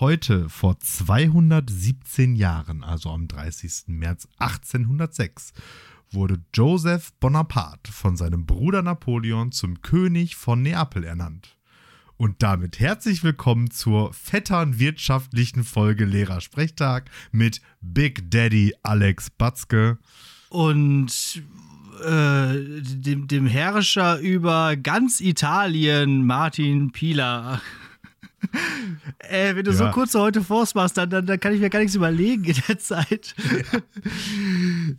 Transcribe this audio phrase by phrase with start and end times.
[0.00, 3.88] Heute, vor 217 Jahren, also am 30.
[3.88, 5.52] März 1806,
[6.12, 11.56] wurde Joseph Bonaparte von seinem Bruder Napoleon zum König von Neapel ernannt.
[12.16, 19.98] Und damit herzlich willkommen zur fettern wirtschaftlichen Folge Lehrersprechtag mit Big Daddy Alex Batzke.
[20.48, 21.42] Und
[22.04, 27.60] äh, dem, dem Herrscher über ganz Italien, Martin Pieler.
[29.18, 29.76] Ey, wenn du ja.
[29.76, 32.56] so kurze heute Forst machst, dann, dann, dann, kann ich mir gar nichts überlegen in
[32.68, 33.34] der Zeit.
[33.72, 33.80] Ja.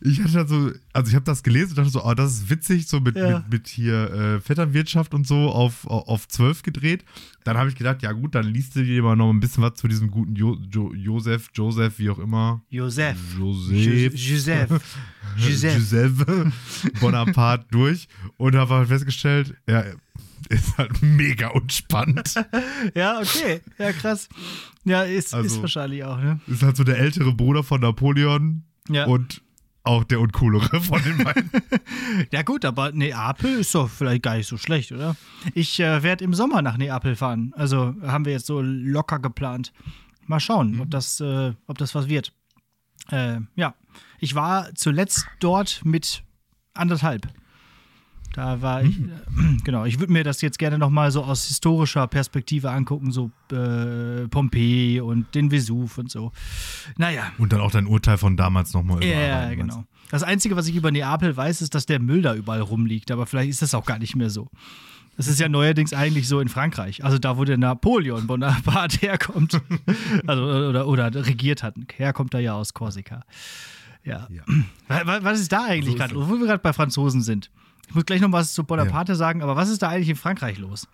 [0.02, 2.88] Ich hatte so, also ich habe das gelesen und dachte so, oh, das ist witzig,
[2.88, 3.40] so mit, ja.
[3.40, 7.04] mit, mit, hier äh, Vetternwirtschaft und so auf, auf 12 gedreht.
[7.44, 9.74] Dann habe ich gedacht, ja gut, dann liest du dir mal noch ein bisschen was
[9.76, 12.62] zu diesem guten jo jo Josef, Joseph, wie auch immer.
[12.70, 13.18] Joseph.
[13.38, 14.14] Joseph.
[14.14, 14.72] Joseph.
[15.38, 16.26] Joseph
[17.02, 19.84] Bonaparte durch und habe halt festgestellt, ja,
[20.50, 22.34] ist halt mega unspannend.
[22.96, 23.62] ja, okay.
[23.78, 24.28] Ja, krass.
[24.84, 26.40] Ja, ist, also, ist wahrscheinlich auch, ne?
[26.48, 29.06] Ist halt so der ältere Bruder von Napoleon ja.
[29.06, 29.42] und
[29.84, 31.50] auch der uncoolere von den beiden.
[32.32, 35.16] ja, gut, aber Neapel ist doch vielleicht gar nicht so schlecht, oder?
[35.54, 37.54] Ich äh, werde im Sommer nach Neapel fahren.
[37.56, 39.72] Also haben wir jetzt so locker geplant.
[40.26, 40.82] Mal schauen, mhm.
[40.82, 42.34] ob, das, äh, ob das was wird.
[43.10, 43.74] Äh, ja,
[44.20, 46.24] ich war zuletzt dort mit
[46.74, 47.28] anderthalb.
[48.40, 49.60] Da war ich, mhm.
[49.66, 54.30] genau, ich würde mir das jetzt gerne nochmal so aus historischer Perspektive angucken, so äh,
[54.30, 56.32] Pompeji und den Vesuv und so.
[56.98, 57.34] Naja.
[57.38, 59.84] Und dann auch dein Urteil von damals nochmal Ja, genau.
[60.10, 63.26] Das Einzige, was ich über Neapel weiß, ist, dass der Müll da überall rumliegt, aber
[63.26, 64.48] vielleicht ist das auch gar nicht mehr so.
[65.18, 67.04] Das ist ja neuerdings eigentlich so in Frankreich.
[67.04, 69.60] Also da, wo der Napoleon Bonaparte herkommt.
[70.28, 71.76] also, oder, oder regiert hat.
[71.98, 73.26] Herkommt er ja aus Korsika.
[74.06, 74.30] Ja.
[74.30, 74.44] ja.
[75.20, 77.52] Was ist da eigentlich so gerade, wo wir gerade bei Franzosen sind?
[77.90, 79.16] Ich muss gleich noch was zu Bonaparte ja.
[79.16, 80.88] sagen, aber was ist da eigentlich in Frankreich los?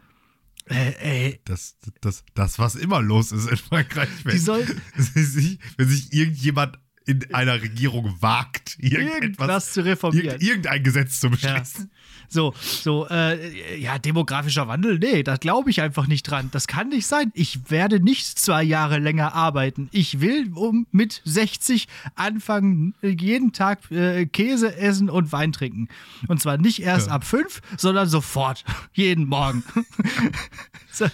[0.69, 1.39] Äh, äh.
[1.43, 4.65] Das, das, das, was immer los ist in Frankreich, wenn, soll,
[4.95, 10.39] wenn sich irgendjemand in einer Regierung wagt, irgendwas zu reformieren.
[10.39, 11.91] Irgendein Gesetz zu beschließen.
[12.29, 16.49] So, so, äh, ja, demografischer Wandel, nee, da glaube ich einfach nicht dran.
[16.51, 17.31] Das kann nicht sein.
[17.33, 19.89] Ich werde nicht zwei Jahre länger arbeiten.
[19.91, 25.87] Ich will um mit 60 anfangen, jeden Tag äh, Käse essen und Wein trinken.
[26.27, 27.13] Und zwar nicht erst ja.
[27.13, 28.63] ab fünf, sondern sofort.
[28.93, 29.63] Jeden Morgen.
[30.91, 31.05] so,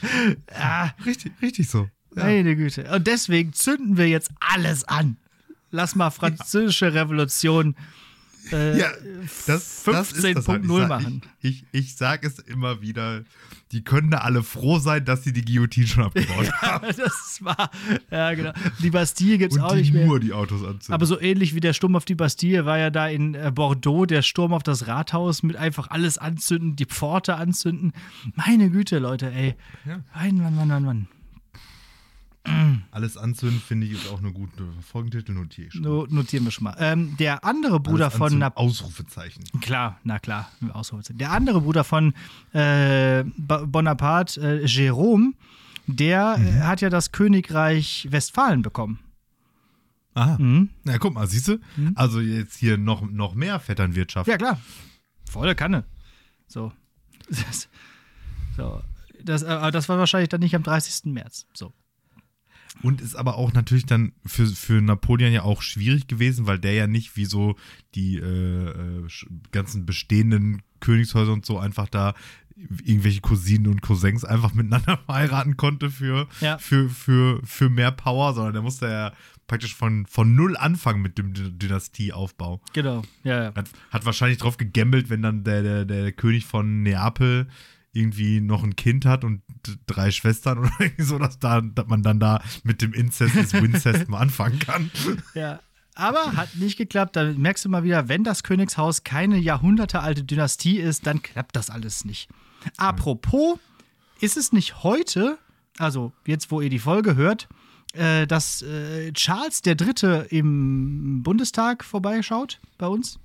[0.54, 0.90] ah.
[1.06, 1.90] Richtig, richtig so.
[2.16, 2.26] Ja.
[2.26, 2.90] Meine Güte.
[2.94, 5.18] Und deswegen zünden wir jetzt alles an
[5.72, 7.76] lass mal französische Revolution
[8.52, 8.90] äh, ja,
[9.48, 10.88] das, 15.0 halt.
[10.88, 11.22] machen.
[11.42, 13.24] Ich, ich, ich sage es immer wieder,
[13.72, 16.88] die können da alle froh sein, dass sie die Guillotine schon abgebaut ja, haben.
[16.96, 17.72] Das war,
[18.10, 18.52] ja genau.
[18.80, 20.06] Die Bastille gibt es auch nicht mehr.
[20.06, 20.94] nur die Autos anzünden.
[20.94, 24.06] Aber so ähnlich wie der Sturm auf die Bastille war ja da in äh, Bordeaux
[24.06, 27.94] der Sturm auf das Rathaus mit einfach alles anzünden, die Pforte anzünden.
[28.36, 29.56] Meine Güte, Leute, ey.
[29.86, 30.04] Ja.
[30.14, 31.08] Mann, Mann, Mann, Mann, Mann.
[32.92, 35.84] Alles anzünden, finde ich, ist auch eine gute Folgentitel, notiere ich schon.
[35.84, 36.76] No, notieren wir schon mal.
[36.80, 39.44] Ähm, der andere Bruder Alles von Nap Ausrufezeichen.
[39.62, 41.20] Klar, na klar, Ausrufezeichen.
[41.20, 42.14] Der andere Bruder von
[42.54, 45.34] äh, Bonaparte, äh, Jérôme,
[45.86, 46.48] der mhm.
[46.48, 49.00] äh, hat ja das Königreich Westfalen bekommen.
[50.14, 50.38] Aha.
[50.40, 50.70] Mhm.
[50.84, 51.60] Na, guck mal, siehst du?
[51.78, 51.94] Mhm.
[51.96, 54.28] Also jetzt hier noch, noch mehr Vetternwirtschaft.
[54.28, 54.60] Ja, klar.
[55.30, 55.86] Volle Kanne.
[56.48, 56.74] So.
[57.30, 57.70] Das,
[58.58, 58.82] so.
[59.24, 61.14] Das, äh, das war wahrscheinlich dann nicht am 30.
[61.14, 61.46] März.
[61.54, 61.74] So.
[62.82, 66.74] Und ist aber auch natürlich dann für, für Napoleon ja auch schwierig gewesen, weil der
[66.74, 67.56] ja nicht wie so
[67.96, 69.08] die äh, äh
[69.52, 72.14] ganzen bestehenden Königshäuser und so einfach da
[72.84, 76.58] irgendwelche Cousinen und Cousins einfach miteinander heiraten konnte für, ja.
[76.58, 79.14] für, für, für mehr Power, sondern der musste ja
[79.48, 82.62] praktisch von, von null anfangen mit dem Dynastieaufbau.
[82.74, 83.56] Genau, ja, ja.
[83.56, 87.48] Hat, hat wahrscheinlich drauf gegambelt, wenn dann der, der, der König von Neapel
[87.94, 89.42] irgendwie noch ein Kind hat und
[89.86, 94.10] drei Schwestern oder so, dass, da, dass man dann da mit dem Inzest des Wincest
[94.10, 94.92] mal anfangen kann.
[95.34, 95.60] Ja.
[95.94, 97.18] Aber hat nicht geklappt.
[97.18, 101.70] Da merkst du mal wieder, wenn das Königshaus keine jahrhundertealte Dynastie ist, dann klappt das
[101.70, 102.30] alles nicht.
[102.78, 103.60] Apropos,
[104.22, 105.38] ist es nicht heute,
[105.78, 107.50] also jetzt, wo ihr die Folge hört,
[107.94, 110.28] äh, dass äh, Charles III.
[110.30, 113.20] im Bundestag vorbeischaut bei uns?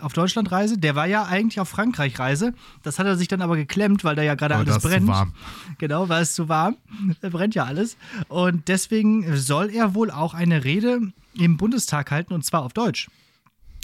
[0.00, 0.78] Auf Deutschlandreise.
[0.78, 2.54] Der war ja eigentlich auf Frankreich-Reise.
[2.82, 5.06] Das hat er sich dann aber geklemmt, weil da ja gerade alles brennt.
[5.06, 5.34] Zu warm.
[5.78, 6.76] Genau, weil es zu warm.
[7.20, 7.96] Da brennt ja alles.
[8.28, 13.08] Und deswegen soll er wohl auch eine Rede im Bundestag halten und zwar auf Deutsch.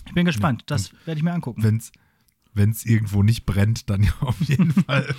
[0.07, 0.63] Ich bin gespannt.
[0.63, 1.63] Ja, das werde ich mir angucken.
[2.53, 5.15] Wenn es irgendwo nicht brennt, dann ja auf jeden Fall.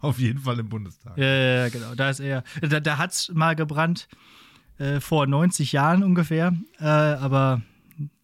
[0.00, 1.16] auf jeden Fall im Bundestag.
[1.18, 1.94] Ja, ja genau.
[1.94, 2.44] Da ist er.
[2.62, 4.08] Da, da hat es mal gebrannt.
[4.78, 6.54] Äh, vor 90 Jahren ungefähr.
[6.78, 7.60] Äh, aber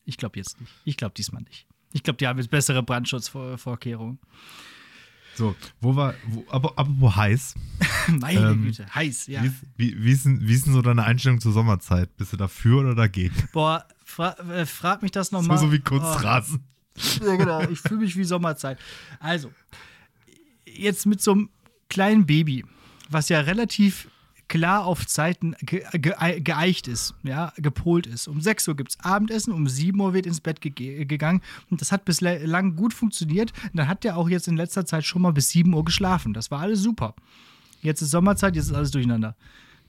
[0.07, 0.73] ich glaube jetzt nicht.
[0.85, 1.67] Ich glaube diesmal nicht.
[1.93, 4.19] Ich glaube, die haben jetzt bessere Brandschutzvorkehrungen.
[5.35, 7.55] So, wo war, wo, aber, apropos heiß.
[8.09, 9.43] Meine Ähm, Güte, heiß, ja.
[9.43, 12.17] Wie, ist, wie, wie, ist denn, wie ist denn so deine Einstellung zur Sommerzeit?
[12.17, 13.35] Bist du dafür oder dagegen?
[13.53, 15.59] Boah, fra äh, frag mich das nochmal.
[15.59, 16.65] so wie Kunstrasen.
[17.23, 17.61] Ja, genau.
[17.69, 18.79] Ich fühle mich wie Sommerzeit.
[19.21, 19.53] Also,
[20.65, 21.51] jetzt mit so einem
[21.91, 22.65] kleinen Baby,
[23.11, 24.09] was ja relativ
[24.49, 28.29] klar auf Zeiten ge ge geeicht ist, ja, gepolt ist.
[28.29, 31.43] Um 6 Uhr gibt es Abendessen, um 7 Uhr wird ins Bett ge gegangen.
[31.71, 33.53] Und das hat bislang gut funktioniert.
[33.65, 36.33] Und dann hat der auch jetzt in letzter Zeit schon mal bis 7 Uhr geschlafen.
[36.33, 37.15] Das war alles super.
[37.83, 39.37] Jetzt ist Sommerzeit, jetzt ist alles durcheinander.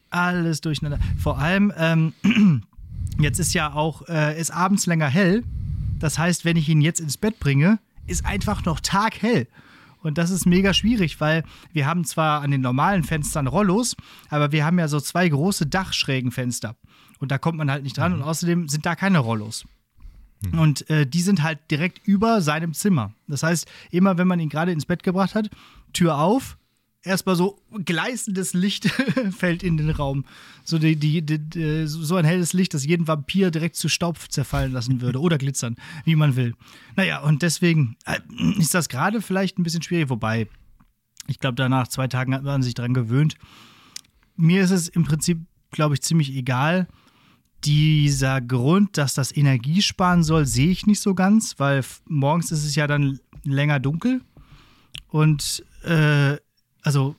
[0.10, 1.00] Alles durcheinander.
[1.18, 2.14] Vor allem, ähm,
[3.20, 5.44] jetzt ist ja auch, äh, ist abends länger hell.
[6.00, 9.48] Das heißt, wenn ich ihn jetzt ins Bett bringe, ist einfach noch taghell.
[10.02, 13.96] Und das ist mega schwierig, weil wir haben zwar an den normalen Fenstern Rollos,
[14.30, 16.76] aber wir haben ja so zwei große Dachschrägenfenster.
[17.20, 18.14] Und da kommt man halt nicht dran.
[18.14, 19.66] Und außerdem sind da keine Rollos.
[20.52, 23.14] Und äh, die sind halt direkt über seinem Zimmer.
[23.28, 25.50] Das heißt, immer wenn man ihn gerade ins Bett gebracht hat,
[25.94, 26.57] Tür auf,
[27.08, 28.90] erstmal so gleißendes Licht
[29.38, 30.26] fällt in den Raum.
[30.64, 34.72] So, die, die, die, so ein helles Licht, das jeden Vampir direkt zu Staub zerfallen
[34.72, 35.76] lassen würde oder glitzern,
[36.06, 36.54] wie man will.
[36.96, 38.20] Naja, und deswegen äh,
[38.60, 40.48] ist das gerade vielleicht ein bisschen schwierig, wobei
[41.28, 43.36] ich glaube, danach zwei Tagen hat man sich dran gewöhnt.
[44.36, 45.40] Mir ist es im Prinzip,
[45.72, 46.88] glaube ich, ziemlich egal.
[47.66, 52.64] Dieser Grund, dass das Energie sparen soll, sehe ich nicht so ganz, weil morgens ist
[52.64, 54.22] es ja dann länger dunkel.
[55.10, 56.38] Und äh,
[56.88, 57.16] also,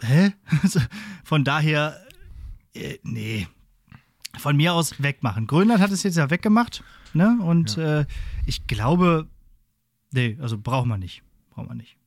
[0.00, 0.32] hä?
[1.24, 2.00] Von daher,
[2.74, 3.48] äh, nee.
[4.38, 5.46] Von mir aus wegmachen.
[5.46, 6.82] Grönland hat es jetzt ja weggemacht,
[7.12, 7.38] ne?
[7.42, 8.00] Und ja.
[8.00, 8.06] äh,
[8.46, 9.28] ich glaube,
[10.12, 11.22] nee, also braucht man nicht.
[11.50, 11.98] Braucht man nicht.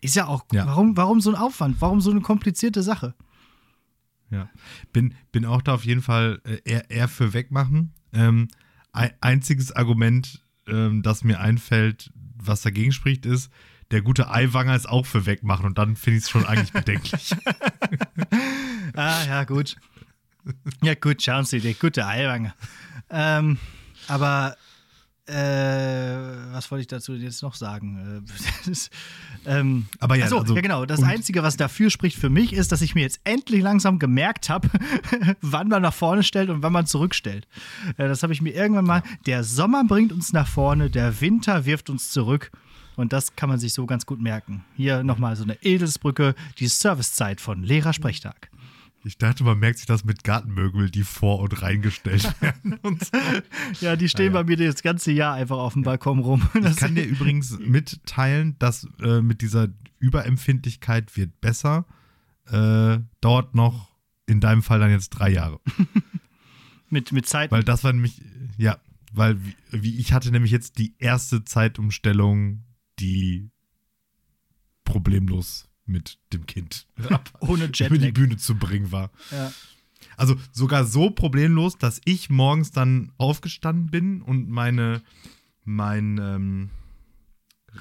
[0.00, 0.66] Ist ja auch, ja.
[0.66, 1.80] Warum, warum so ein Aufwand?
[1.80, 3.14] Warum so eine komplizierte Sache?
[4.30, 4.48] Ja,
[4.92, 7.92] bin, bin auch da auf jeden Fall äh, eher, eher für wegmachen.
[8.12, 8.48] Ähm,
[8.92, 13.50] ein, einziges Argument, ähm, das mir einfällt, was dagegen spricht, ist,
[13.90, 17.34] der gute Eiwanger ist auch für wegmachen und dann finde ich es schon eigentlich bedenklich.
[18.94, 19.76] ah, ja, gut.
[20.82, 22.54] Ja, gut, schauen Sie, der gute Eiwanger.
[23.10, 23.58] Ähm,
[24.06, 24.56] aber
[25.28, 28.24] äh, was wollte ich dazu jetzt noch sagen?
[28.66, 28.90] Ist,
[29.46, 30.86] ähm, aber ja, achso, also, ja, genau.
[30.86, 34.48] Das Einzige, was dafür spricht für mich, ist, dass ich mir jetzt endlich langsam gemerkt
[34.48, 34.68] habe,
[35.42, 37.46] wann man nach vorne stellt und wann man zurückstellt.
[37.98, 39.02] Äh, das habe ich mir irgendwann mal.
[39.26, 42.50] Der Sommer bringt uns nach vorne, der Winter wirft uns zurück.
[42.98, 44.64] Und das kann man sich so ganz gut merken.
[44.76, 48.50] Hier nochmal so eine Edelsbrücke, die Servicezeit von Lehrersprechtag.
[49.04, 52.74] Ich dachte, man merkt sich das mit Gartenmöbel, die vor- und reingestellt werden.
[52.82, 53.16] Und so.
[53.80, 54.42] Ja, die stehen ja, ja.
[54.42, 56.48] bei mir das ganze Jahr einfach auf dem Balkon rum.
[56.54, 59.68] Ich kann dir übrigens mitteilen, dass äh, mit dieser
[60.00, 61.86] Überempfindlichkeit wird besser.
[62.46, 63.92] Äh, dauert noch
[64.26, 65.60] in deinem Fall dann jetzt drei Jahre.
[66.90, 67.52] mit, mit Zeit.
[67.52, 68.20] Weil das war nämlich,
[68.56, 68.78] ja,
[69.12, 69.38] weil
[69.70, 72.64] wie ich hatte nämlich jetzt die erste Zeitumstellung,
[73.00, 73.50] die
[74.84, 76.86] problemlos mit dem Kind
[77.40, 77.90] ohne Jetlag.
[77.90, 79.10] über die Bühne zu bringen war.
[79.30, 79.52] Ja.
[80.16, 85.02] Also sogar so problemlos, dass ich morgens dann aufgestanden bin und meine
[85.64, 86.70] mein ähm,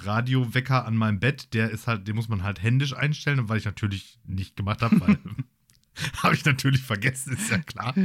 [0.04, 3.58] Radiowecker an meinem Bett, der ist halt, den muss man halt händisch einstellen, und weil
[3.58, 5.18] ich natürlich nicht gemacht habe, weil
[6.22, 7.96] habe ich natürlich vergessen, ist ja klar.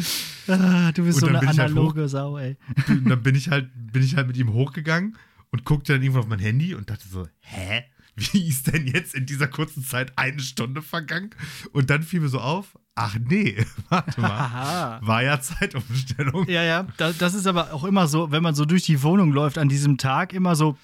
[0.46, 2.56] Ah, du bist so eine analoge halt hoch, Sau, ey.
[2.86, 5.16] Dann bin ich halt bin ich halt mit ihm hochgegangen
[5.52, 7.84] und guckte dann irgendwann auf mein Handy und dachte so, hä?
[8.14, 11.30] wie ist denn jetzt in dieser kurzen Zeit eine Stunde vergangen?
[11.72, 16.48] Und dann fiel mir so auf, ach nee, warte mal, war ja Zeitumstellung.
[16.48, 19.58] Ja, ja, das ist aber auch immer so, wenn man so durch die Wohnung läuft
[19.58, 20.76] an diesem Tag, immer so,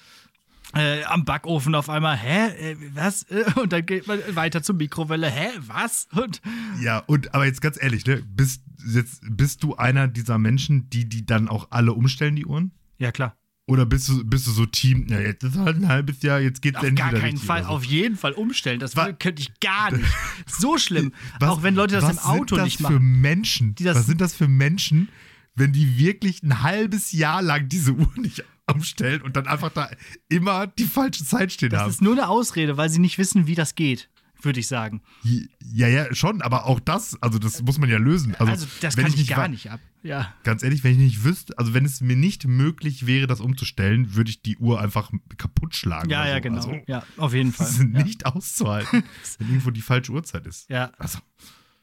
[0.75, 3.25] äh, am Backofen auf einmal, hä, äh, was?
[3.55, 6.07] Und dann geht man weiter zur Mikrowelle, hä, was?
[6.11, 6.41] Und
[6.79, 11.09] ja, und aber jetzt ganz ehrlich, ne, bist, jetzt, bist du einer dieser Menschen, die
[11.09, 12.71] die dann auch alle umstellen, die Uhren?
[12.99, 13.35] Ja, klar.
[13.69, 16.61] Oder bist du, bist du so Team, ja, jetzt ist halt ein halbes Jahr, jetzt
[16.61, 17.69] geht's Auf endlich gar wieder keinen Fall, so.
[17.69, 18.79] auf jeden Fall umstellen.
[18.79, 20.05] Das Wa- könnte ich gar nicht.
[20.47, 21.13] So schlimm.
[21.39, 23.21] Was- auch wenn Leute das was im Auto sind das nicht für machen.
[23.21, 23.75] Menschen?
[23.75, 25.09] Die das- was sind das für Menschen,
[25.55, 29.89] wenn die wirklich ein halbes Jahr lang diese Uhr nicht umstellen und dann einfach da
[30.29, 31.89] immer die falsche Zeit stehen Das haben?
[31.89, 34.09] ist nur eine Ausrede, weil sie nicht wissen, wie das geht,
[34.41, 35.01] würde ich sagen.
[35.23, 38.35] Ja, ja, schon, aber auch das, also das muss man ja lösen.
[38.35, 39.79] Also, Also, das kann ich, nicht gar nicht ab.
[40.01, 40.33] Ja.
[40.43, 44.15] Ganz ehrlich, wenn ich nicht wüsste, also wenn es mir nicht möglich wäre, das umzustellen,
[44.15, 46.09] würde ich die Uhr einfach kaputt schlagen.
[46.09, 46.41] Ja, ja, so.
[46.41, 46.55] genau.
[46.57, 47.65] Also, ja, auf jeden Fall.
[47.65, 48.03] das ist ja.
[48.03, 49.03] nicht auszuhalten,
[49.37, 50.69] wenn irgendwo die falsche Uhrzeit ist.
[50.69, 51.19] Ja, Also,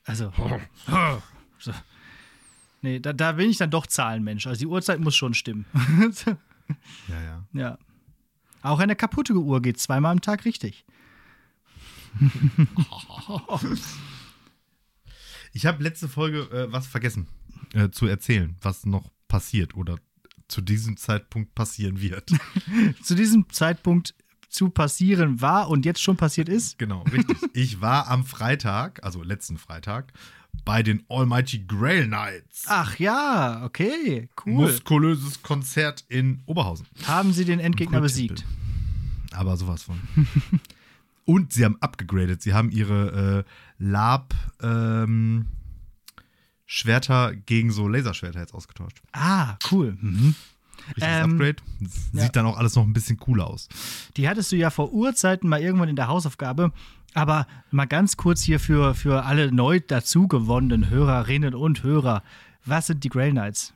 [0.05, 0.33] also.
[1.59, 1.73] So.
[2.83, 4.47] Nee, da, da bin ich dann doch Zahlenmensch.
[4.47, 5.65] Also die Uhrzeit muss schon stimmen.
[7.09, 7.47] ja, ja.
[7.55, 7.79] ja.
[8.61, 10.85] Auch eine kaputte Uhr geht zweimal am Tag richtig.
[15.55, 17.27] Ich habe letzte Folge äh, was vergessen
[17.75, 19.97] äh, zu erzählen, was noch passiert oder
[20.49, 22.31] zu diesem Zeitpunkt passieren wird.
[23.03, 24.15] Zu diesem Zeitpunkt
[24.49, 26.79] zu passieren war und jetzt schon passiert ist?
[26.79, 27.37] Genau, richtig.
[27.53, 30.13] ich war am Freitag, also letzten Freitag,
[30.65, 32.65] bei den Almighty Grail Nights.
[32.69, 34.53] Ach ja, okay, cool.
[34.53, 36.87] Muskulöses Konzert in Oberhausen.
[37.07, 38.45] Haben Sie den Endgegner besiegt?
[39.33, 40.01] Aber sowas von.
[41.27, 42.41] Und sie haben abgegradet.
[42.41, 44.33] Sie haben ihre äh, Lab
[44.63, 45.47] ähm,
[46.67, 49.01] Schwerter gegen so Laserschwerter jetzt ausgetauscht.
[49.13, 49.97] Ah, cool.
[50.01, 50.35] Mhm.
[50.89, 51.57] Richtiges Ähm, Upgrade.
[51.81, 52.23] Das ja.
[52.25, 53.69] Sieht dann auch alles noch ein bisschen cooler aus.
[54.17, 56.73] Die hattest du ja vor Urzeiten mal irgendwann in der Hausaufgabe.
[57.15, 62.23] Aber mal ganz kurz hier für, für alle neu dazugewonnenen Hörerinnen und Hörer.
[62.65, 63.73] Was sind die Grail Knights?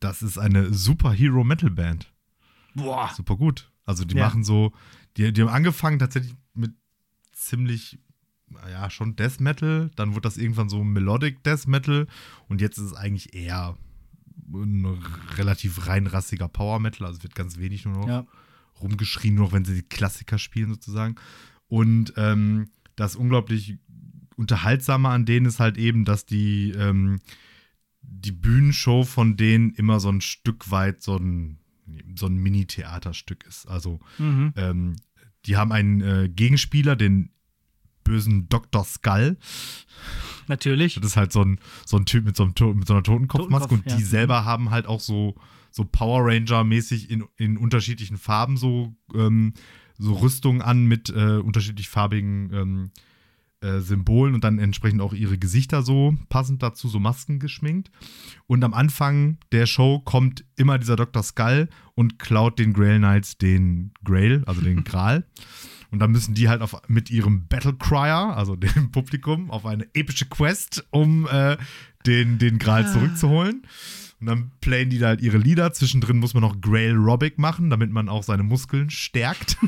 [0.00, 2.12] Das ist eine super Hero Metal Band.
[2.74, 3.10] Boah.
[3.16, 3.70] Super gut.
[3.84, 4.26] Also die Ja.
[4.26, 4.72] machen so,
[5.16, 6.72] die, die haben angefangen tatsächlich mit
[7.32, 7.98] ziemlich,
[8.70, 9.90] ja, schon Death Metal.
[9.96, 12.06] Dann wurde das irgendwann so Melodic Death Metal.
[12.48, 13.76] Und jetzt ist es eigentlich eher
[14.52, 14.84] ein
[15.36, 17.06] relativ reinrassiger Power Metal.
[17.06, 18.26] Also wird ganz wenig nur noch Ja.
[18.80, 21.16] rumgeschrien, nur noch wenn sie die Klassiker spielen sozusagen.
[21.68, 23.76] Und ähm, das unglaublich
[24.36, 27.18] unterhaltsame an denen ist halt eben, dass die ähm,
[28.00, 31.58] die Bühnenshow von denen immer so ein Stück weit so ein
[32.16, 33.66] so ein Mini-Theaterstück ist.
[33.68, 34.52] Also Mhm.
[34.56, 34.96] ähm,
[35.46, 37.30] die haben einen äh, Gegenspieler, den
[38.08, 38.84] bösen Dr.
[38.84, 39.36] Skull.
[40.48, 40.94] Natürlich.
[40.94, 43.68] Das ist halt so ein, so ein Typ mit so, einem, mit so einer Totenkopfmaske
[43.68, 44.08] Totenkopf, und die ja.
[44.08, 45.36] selber haben halt auch so,
[45.70, 49.52] so Power Ranger-mäßig in, in unterschiedlichen Farben so, ähm,
[49.98, 52.90] so Rüstungen an mit äh, unterschiedlich farbigen ähm,
[53.60, 57.90] äh, Symbolen und dann entsprechend auch ihre Gesichter so passend dazu, so Masken geschminkt.
[58.46, 61.22] Und am Anfang der Show kommt immer dieser Dr.
[61.22, 65.24] Skull und klaut den Grail Knights den Grail, also den Gral.
[65.90, 69.86] Und dann müssen die halt auf, mit ihrem Battle Crier, also dem Publikum, auf eine
[69.94, 71.56] epische Quest, um äh,
[72.06, 73.62] den, den Gral zurückzuholen.
[74.20, 75.72] Und dann playen die da halt ihre Lieder.
[75.72, 79.56] Zwischendrin muss man noch Grail Robic machen, damit man auch seine Muskeln stärkt.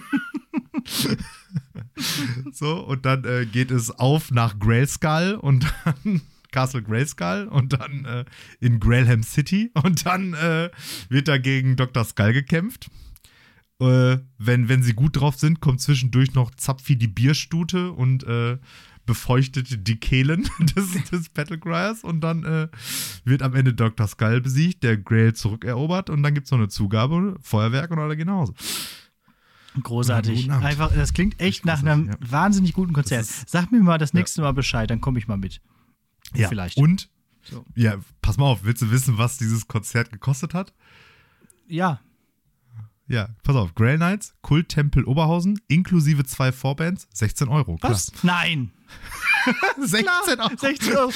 [2.52, 6.22] so, und dann äh, geht es auf nach Grayskull und dann
[6.52, 8.24] Castle Grayskull und dann äh,
[8.60, 10.70] in Grailham City und dann äh,
[11.08, 12.04] wird da gegen Dr.
[12.04, 12.90] Skull gekämpft.
[13.80, 18.58] Äh, wenn, wenn sie gut drauf sind, kommt zwischendurch noch Zapfi die Bierstute und äh,
[19.06, 22.68] befeuchtet die Kehlen des, des Battlecryers und dann äh,
[23.24, 24.06] wird am Ende Dr.
[24.06, 28.16] Skull besiegt, der Grail zurückerobert und dann gibt es noch eine Zugabe, Feuerwerk und alle
[28.16, 28.54] gehen nach Hause.
[29.82, 30.50] Großartig.
[30.50, 30.64] Abend.
[30.64, 33.26] Einfach, das klingt echt nach einem großartig, wahnsinnig guten Konzert.
[33.26, 35.60] Sag mir mal das nächste Mal Bescheid, dann komme ich mal mit.
[36.34, 36.76] Ja, Vielleicht.
[36.76, 37.08] Und,
[37.42, 37.64] So.
[37.74, 40.72] ja, pass mal auf, willst du wissen, was dieses Konzert gekostet hat?
[41.66, 42.00] Ja.
[43.06, 47.76] Ja, pass auf, Grail Knights, Kulttempel Oberhausen, inklusive zwei Vorbands, 16 Euro.
[47.76, 47.92] Klar.
[47.92, 48.12] Was?
[48.22, 48.70] Nein.
[49.78, 50.56] 16 Euro.
[50.56, 51.12] 16 Euro.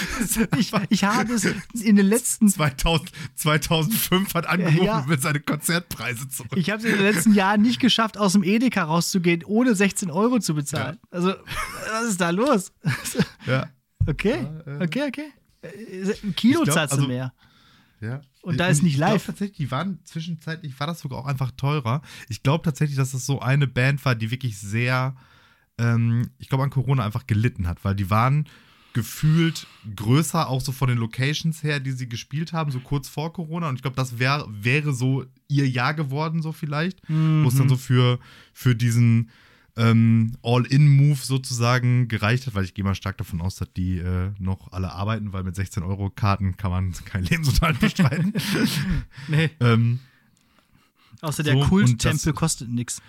[0.59, 5.05] Ich, ich habe es in den letzten 2000, 2005 hat angerufen Ja.
[5.07, 6.53] mit seine Konzertpreise zurück.
[6.57, 10.11] Ich habe es in den letzten Jahren nicht geschafft, aus dem Edeka rauszugehen, ohne 16
[10.11, 10.99] Euro zu bezahlen.
[11.11, 11.35] Also,
[11.93, 12.73] was ist da los?
[13.47, 13.69] ja.
[14.07, 14.47] Okay,
[14.81, 15.33] okay, okay.
[15.63, 17.33] Äh, Ein Kilosatz also- mehr.
[18.01, 18.21] Ja.
[18.43, 19.13] Und da ist nicht ich live.
[19.13, 22.03] glaube tatsächlich, die waren zwischenzeitlich, war das sogar auch einfach teurer.
[22.29, 25.17] Ich glaube tatsächlich, dass das so eine Band war, die wirklich sehr,
[25.79, 28.47] ähm, ich glaube, an Corona einfach gelitten hat, weil die waren
[28.93, 29.67] gefühlt
[29.97, 33.69] größer, auch so von den Locations her, die sie gespielt haben, so kurz vor Corona.
[33.69, 37.01] Und ich glaube, das wär, wäre so ihr Jahr geworden, so vielleicht.
[37.09, 38.21] Wo es dann so für,
[38.53, 39.31] für diesen
[39.77, 44.31] ähm, All-In-Move sozusagen gereicht hat, weil ich gehe mal stark davon aus, dass die äh,
[44.39, 48.33] noch alle arbeiten, weil mit 16 Euro Karten kann man keinen Lebensunterhalt bestreiten.
[49.29, 49.99] Nee, ähm,
[51.21, 53.03] außer der So, Kulttempel kostet nichts.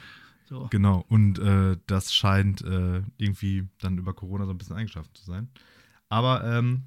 [0.47, 0.67] So.
[0.69, 5.25] genau, und äh, das scheint äh, irgendwie dann über Corona so ein bisschen eingeschlafen zu
[5.25, 5.49] sein.
[6.07, 6.83] Aber ähm,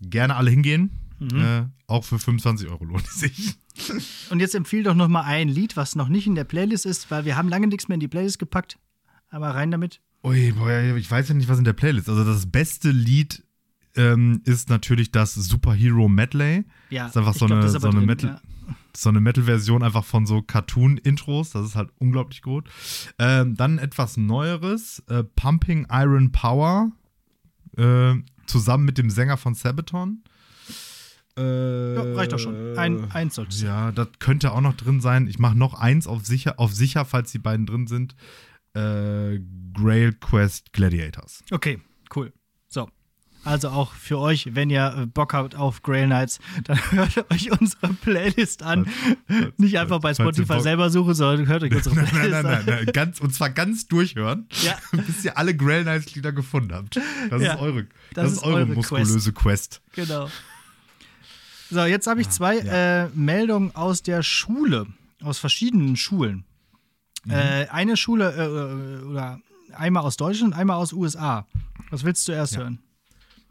[0.00, 0.90] gerne alle hingehen.
[1.18, 1.40] Mhm.
[1.40, 3.54] Äh, auch für 25 Euro lohnt es sich.
[4.30, 7.10] Und jetzt empfiehl doch noch mal ein Lied, was noch nicht in der Playlist ist,
[7.10, 8.78] weil wir haben lange nichts mehr in die Playlist gepackt.
[9.30, 10.00] Aber rein damit.
[10.24, 12.08] Ui, boah, ich weiß ja nicht, was in der Playlist.
[12.08, 13.44] Also das beste Lied
[13.96, 16.64] ähm, ist natürlich das Superhero Medley.
[16.90, 18.40] Ja, Das ist einfach so glaub, eine, ist so eine Metal, ja.
[18.96, 21.50] So eine Metal-Version einfach von so Cartoon-Intros.
[21.50, 22.68] Das ist halt unglaublich gut.
[23.18, 26.90] Ähm, dann etwas Neueres, äh, Pumping Iron Power,
[27.76, 28.14] äh,
[28.46, 30.22] zusammen mit dem Sänger von Sabaton.
[31.36, 32.78] Äh, Ja, reicht doch schon.
[32.78, 33.66] Ein, eins sollte sein.
[33.66, 35.26] Ja, das könnte auch noch drin sein.
[35.28, 38.14] Ich mache noch eins auf sicher, auf sicher, falls die beiden drin sind.
[38.74, 39.40] Äh,
[39.74, 41.42] Grail Quest Gladiators.
[41.50, 41.80] Okay,
[42.14, 42.32] cool.
[43.46, 43.50] So.
[43.50, 47.50] Also auch für euch, wenn ihr äh, Bock habt auf Grail Knights, dann hört euch
[47.58, 48.86] unsere Playlist an.
[49.56, 52.64] Nicht einfach bei Spotify selber suchen, sondern hört euch unsere Playlist nein, nein, an.
[52.66, 52.92] nein, nein.
[52.92, 54.76] Ganz, und zwar ganz durchhören, Ja.
[54.92, 56.96] bis ihr alle Grail Knights Lieder gefunden habt.
[57.30, 59.80] Das Ja, ist eure, das das ist eure eure muskulöse Quest.
[59.94, 60.28] Genau.
[61.70, 63.04] So, jetzt habe ich zwei Ah, ja.
[63.06, 64.86] äh, Meldungen aus der Schule,
[65.22, 66.44] aus verschiedenen Schulen.
[67.28, 69.40] Äh, eine Schule äh, oder
[69.74, 71.44] einmal aus Deutschland, einmal aus USA.
[71.90, 72.78] Was willst du erst hören?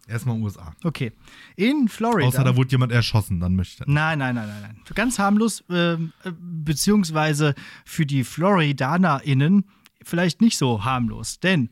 [0.07, 0.74] Erstmal USA.
[0.83, 1.12] Okay.
[1.55, 2.27] In Florida.
[2.27, 3.88] Außer da wurde jemand erschossen, dann möchte ich.
[3.91, 4.81] Nein, nein, nein, nein, nein.
[4.93, 9.65] Ganz harmlos, ähm, äh, beziehungsweise für die FloridanerInnen
[10.03, 11.39] vielleicht nicht so harmlos.
[11.39, 11.69] Denn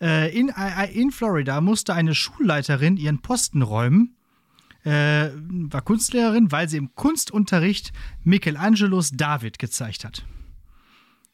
[0.00, 4.14] äh, in, äh, in Florida musste eine Schulleiterin ihren Posten räumen,
[4.84, 7.92] äh, war Kunstlehrerin, weil sie im Kunstunterricht
[8.24, 10.24] Michelangelos David gezeigt hat.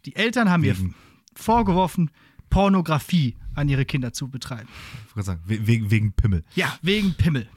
[0.05, 0.95] Die Eltern haben ihr Wegen-
[1.35, 2.11] vorgeworfen,
[2.51, 4.69] Pornografie an ihre Kinder zu betreiben.
[5.09, 6.45] Ich wollte sagen, we- wegen, wegen Pimmel.
[6.55, 7.49] Ja, wegen Pimmel.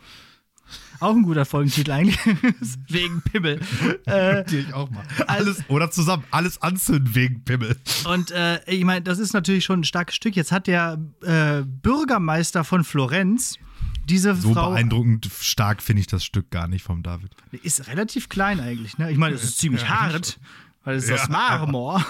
[1.00, 2.20] Auch ein guter Folgentitel eigentlich.
[2.90, 3.60] wegen Pimmel.
[4.06, 5.04] Äh, ich auch mal.
[5.28, 7.76] Alles, oder zusammen, alles anzünden wegen Pimmel.
[8.06, 10.36] und äh, ich meine, das ist natürlich schon ein starkes Stück.
[10.36, 13.58] Jetzt hat der äh, Bürgermeister von Florenz
[14.08, 14.72] diese So Frau.
[14.72, 17.36] beeindruckend stark finde ich das Stück gar nicht vom David.
[17.64, 19.12] Ist relativ klein eigentlich, ne?
[19.12, 20.40] Ich meine, es ist ziemlich hart.
[20.90, 21.30] Weil es ist aus Ja.
[21.30, 22.04] Marmor.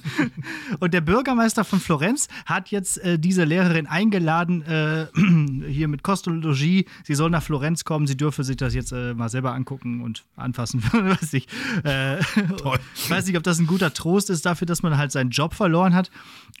[0.80, 5.06] und der Bürgermeister von Florenz hat jetzt äh, diese Lehrerin eingeladen, äh,
[5.66, 6.84] hier mit Kost und Logis.
[7.04, 10.26] Sie soll nach Florenz kommen, sie dürfe sich das jetzt äh, mal selber angucken und
[10.36, 10.82] anfassen.
[10.92, 11.48] weiß ich.
[11.84, 12.18] Äh,
[13.08, 15.94] weiß nicht, ob das ein guter Trost ist dafür, dass man halt seinen Job verloren
[15.94, 16.10] hat.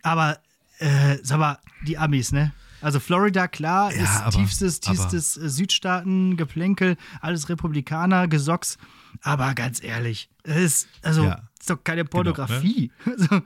[0.02, 0.38] Aber,
[0.78, 2.52] äh, sag mal, die Amis, ne?
[2.86, 8.78] Also Florida, klar, Ja, ist aber- tiefstes, aber- tiefstes äh, Südstaaten-Geplänkel, alles Republikaner, Gesocks.
[9.22, 11.42] Aber ganz ehrlich, es ist, also, Ja.
[11.58, 12.92] ist doch keine Pornografie.
[13.04, 13.42] Also,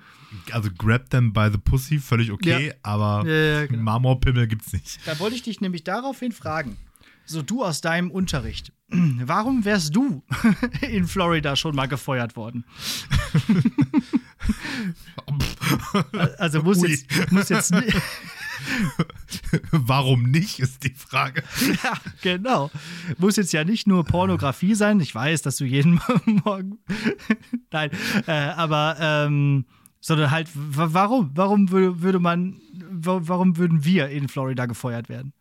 [0.53, 2.75] Also grab them by the pussy, völlig okay, Ja.
[2.83, 3.83] aber Ja, genau.
[3.83, 5.01] Marmorpimmel gibt's nicht.
[5.07, 6.77] da wollte ich dich nämlich daraufhin fragen.
[7.25, 8.73] So, du aus deinem Unterricht.
[8.91, 10.23] Warum wärst du
[10.83, 12.65] in Florida schon mal gefeuert worden?
[16.39, 16.91] Also muss Ui.
[16.91, 17.93] jetzt, muss jetzt ni-
[19.71, 21.43] Warum nicht, ist die Frage.
[21.83, 22.71] Ja, genau.
[23.19, 25.01] Muss jetzt ja nicht nur Pornografie sein.
[25.01, 26.01] Ich weiß, dass du jeden
[26.45, 26.79] Morgen.
[27.71, 27.91] Nein,
[28.27, 29.65] äh, aber ähm,
[30.01, 31.31] sondern halt, wa- warum?
[31.35, 35.33] Warum wür- würde man, wa- warum würden wir in Florida gefeuert werden?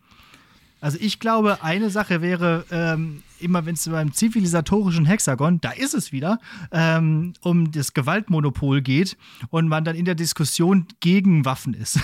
[0.81, 5.93] Also ich glaube, eine Sache wäre, ähm, immer wenn es beim zivilisatorischen Hexagon, da ist
[5.93, 6.39] es wieder,
[6.71, 9.17] ähm, um das Gewaltmonopol geht
[9.49, 11.99] und man dann in der Diskussion gegen Waffen ist.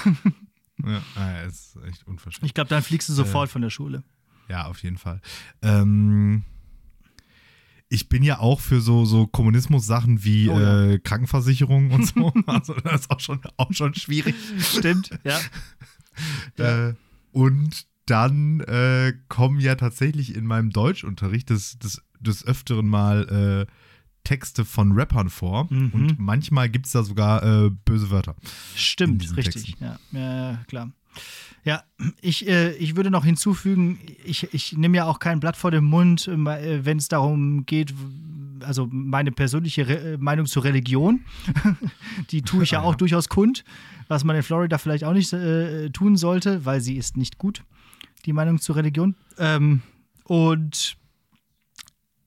[0.83, 2.49] Ja, ah, ja, ist echt unverständlich.
[2.49, 4.03] Ich glaube, dann fliegst du sofort von der Schule.
[4.49, 5.21] Ja, auf jeden Fall.
[5.61, 6.43] Ähm,
[7.89, 10.85] ich bin ja auch für so, so Kommunismus-Sachen wie Oh ja.
[10.85, 12.33] äh, Krankenversicherung und so.
[12.45, 14.35] also das ist auch schon, auch schon schwierig.
[14.59, 15.39] Stimmt, ja.
[16.57, 16.93] Äh,
[17.33, 23.71] und dann äh, kommen ja tatsächlich in meinem Deutschunterricht des, des, des Öfteren mal äh,
[24.25, 25.67] Texte von Rappern vor.
[25.69, 25.91] Mhm.
[25.93, 28.35] Und manchmal gibt es da sogar äh, böse Wörter.
[28.75, 29.75] Stimmt, richtig.
[29.79, 30.91] Ja, ja, ja, klar.
[31.63, 31.83] Ja,
[32.21, 35.83] ich, äh, ich würde noch hinzufügen, ich, ich nehme ja auch kein Blatt vor den
[35.83, 37.93] Mund, äh, wenn es darum geht,
[38.59, 41.21] also meine persönliche Re äh, Meinung zur Religion,
[42.29, 43.63] die tue ich ja auch durchaus kund,
[44.07, 47.63] was man in Florida vielleicht auch nicht äh, tun sollte, weil sie ist nicht gut,
[48.25, 49.15] die Meinung zur Religion.
[49.39, 49.81] Ähm,
[50.25, 50.97] und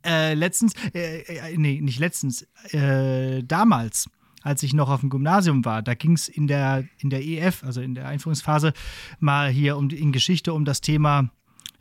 [0.09, 4.09] äh, letztens, äh, äh, nee, nicht letztens, äh, damals,
[4.43, 7.63] als ich noch auf dem Gymnasium war, da ging es in der, in der EF,
[7.65, 8.73] also in der Einführungsphase,
[9.21, 11.31] mal hier um, in Geschichte um das Thema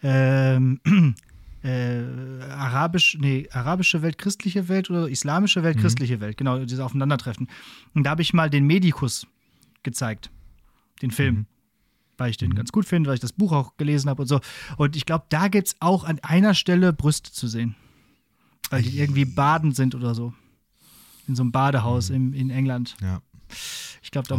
[0.04, 0.82] ähm,
[1.64, 2.02] äh,
[2.50, 7.48] arabisch, nee, arabische Welt, christliche Welt oder islamische Welt, christliche Welt, genau, dieses Aufeinandertreffen.
[7.94, 9.26] Und da habe ich mal den Medikus
[9.84, 10.30] gezeigt,
[11.02, 11.46] den Film.
[12.20, 14.40] Weil ich den ganz gut finde, weil ich das Buch auch gelesen habe und so.
[14.78, 17.76] Und ich glaube, da gibt es auch an einer Stelle Brüste zu sehen.
[18.70, 20.34] Weil die irgendwie baden sind oder so.
[21.28, 22.96] In so einem Badehaus im, in England.
[23.02, 23.22] Ja.
[24.02, 24.36] Ich glaube, da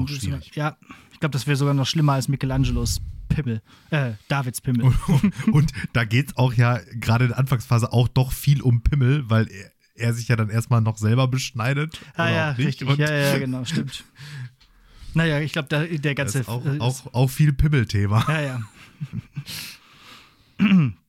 [0.54, 0.76] ja,
[1.12, 3.62] ich glaube, das wäre sogar noch schlimmer als Michelangelos Pimmel.
[3.90, 4.92] Äh, Davids Pimmel.
[5.06, 8.82] Und, und da geht es auch ja gerade in der Anfangsphase auch doch viel um
[8.82, 12.00] Pimmel, weil er, er sich ja dann erstmal noch selber beschneidet.
[12.16, 12.88] ah ja, richtig.
[12.96, 14.04] Ja, ja, genau, stimmt.
[15.14, 16.46] Naja, ich glaube, der das ganze.
[16.48, 18.24] auch, auch, auch viel Pimmel-Thema.
[18.28, 18.60] ja, ja.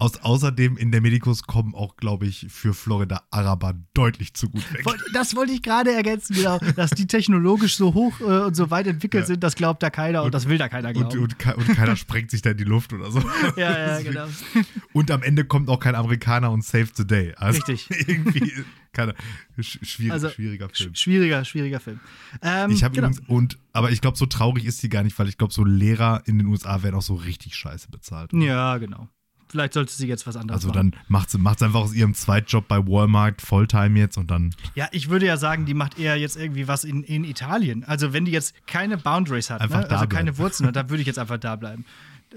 [0.00, 4.62] Aus, außerdem in der Medikus kommen auch, glaube ich, für Florida Araber deutlich zu gut
[4.72, 4.84] weg.
[5.12, 6.58] Das wollte ich gerade ergänzen, genau.
[6.76, 9.26] Dass die technologisch so hoch äh, und so weit entwickelt Ja.
[9.26, 11.18] sind, das glaubt da keiner und, das will da keiner Und, glauben.
[11.18, 13.20] und, ke- und keiner sprengt sich da in die Luft oder so.
[13.56, 14.26] ja, ja, genau.
[14.92, 17.34] Und am Ende kommt auch kein Amerikaner und saves the day.
[17.36, 18.08] Also Richtig.
[18.08, 18.52] irgendwie
[18.92, 19.14] keine,
[19.58, 20.92] sch- schwierig, Also, schwieriger Film.
[20.92, 22.00] sch- Schwieriger, schwieriger Film.
[22.42, 23.08] Ähm, Ich habe genau.
[23.08, 25.62] übrigens, und, aber ich glaube, so traurig ist die gar nicht, weil ich glaube, so
[25.62, 28.32] Lehrer in den USA werden auch so richtig scheiße bezahlt.
[28.32, 29.08] Ja, genau.
[29.50, 30.92] Vielleicht sollte sie jetzt was anderes Also machen.
[30.92, 34.54] dann macht sie macht's einfach aus ihrem Zweitjob bei Walmart Volltime jetzt und dann.
[34.76, 37.82] Ja, ich würde ja sagen, die macht eher jetzt irgendwie was in, in Italien.
[37.84, 39.68] Also wenn die jetzt keine Boundaries hat, ne?
[39.68, 40.08] da also bleiben.
[40.08, 41.84] keine Wurzeln hat, dann würde ich jetzt einfach da bleiben.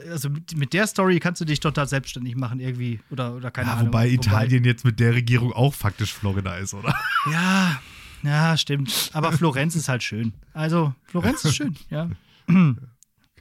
[0.09, 3.73] Also mit, der Story kannst du dich total selbstständig machen irgendwie oder, oder keine Ja,
[3.75, 3.87] Ahnung.
[3.89, 6.95] wobei Italien jetzt mit der Regierung auch faktisch Florida ist, oder?
[7.31, 7.79] Ja,
[8.23, 9.11] Ja, stimmt.
[9.13, 10.33] Aber Florenz ist halt schön.
[10.53, 12.09] Also, Florenz ist schön, ja.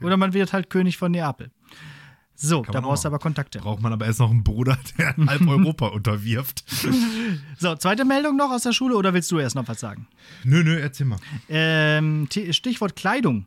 [0.02, 1.50] Oder man wird halt König von Neapel.
[2.34, 3.60] So, Kann da brauchst du aber Kontakte.
[3.60, 6.64] Braucht man aber erst noch einen Bruder, der halb Europa unterwirft.
[7.58, 10.08] So, zweite Meldung noch aus der Schule oder willst du erst noch was sagen?
[10.44, 11.18] Nö, nö, erzähl mal.
[11.48, 13.46] Ähm, Stichwort Kleidung.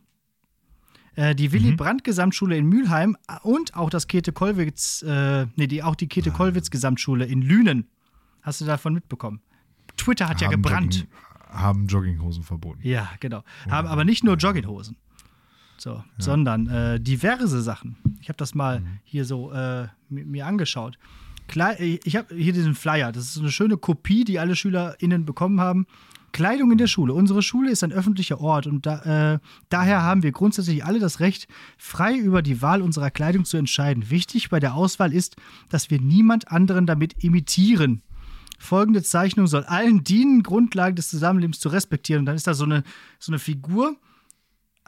[1.15, 5.81] Äh, die Willy Brandt Gesamtschule in Mülheim und auch das Käthe Kollwitz, äh, nee, die,
[5.81, 7.87] auch die Käthe Kollwitz Gesamtschule in Lünen.
[8.41, 9.41] Hast du davon mitbekommen?
[9.97, 10.95] Twitter hat ja Haben gebrannt.
[10.95, 11.09] Jogging,
[11.49, 12.81] haben Jogginghosen verboten.
[12.83, 13.43] Ja, genau.
[13.69, 14.97] Haben aber nicht nur Jogginghosen.
[15.77, 17.95] So, sondern äh, diverse Sachen.
[18.21, 20.97] Ich habe das mal hier so äh, mi- mir angeschaut.
[21.47, 23.11] Klei ich habe hier diesen Flyer.
[23.11, 25.85] Das ist eine schöne Kopie, die alle SchülerInnen bekommen haben.
[26.31, 27.13] Kleidung in der Schule.
[27.13, 31.21] Unsere Schule ist ein öffentlicher Ort und da, äh, daher haben wir grundsätzlich alle das
[31.21, 34.09] Recht, frei über die Wahl unserer Kleidung zu entscheiden.
[34.09, 35.37] Wichtig bei der Auswahl ist,
[35.69, 38.01] dass wir niemand anderen damit imitieren.
[38.59, 42.21] Folgende Zeichnung soll allen dienen, Grundlagen des Zusammenlebens zu respektieren.
[42.21, 42.83] Und dann ist da so eine,
[43.19, 43.95] so eine Figur,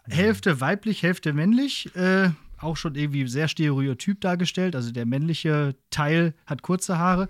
[0.10, 1.96] Hälfte weiblich, Hälfte männlich.
[1.96, 4.76] Äh, auch schon irgendwie sehr stereotyp dargestellt.
[4.76, 7.28] Also der männliche Teil hat kurze Haare.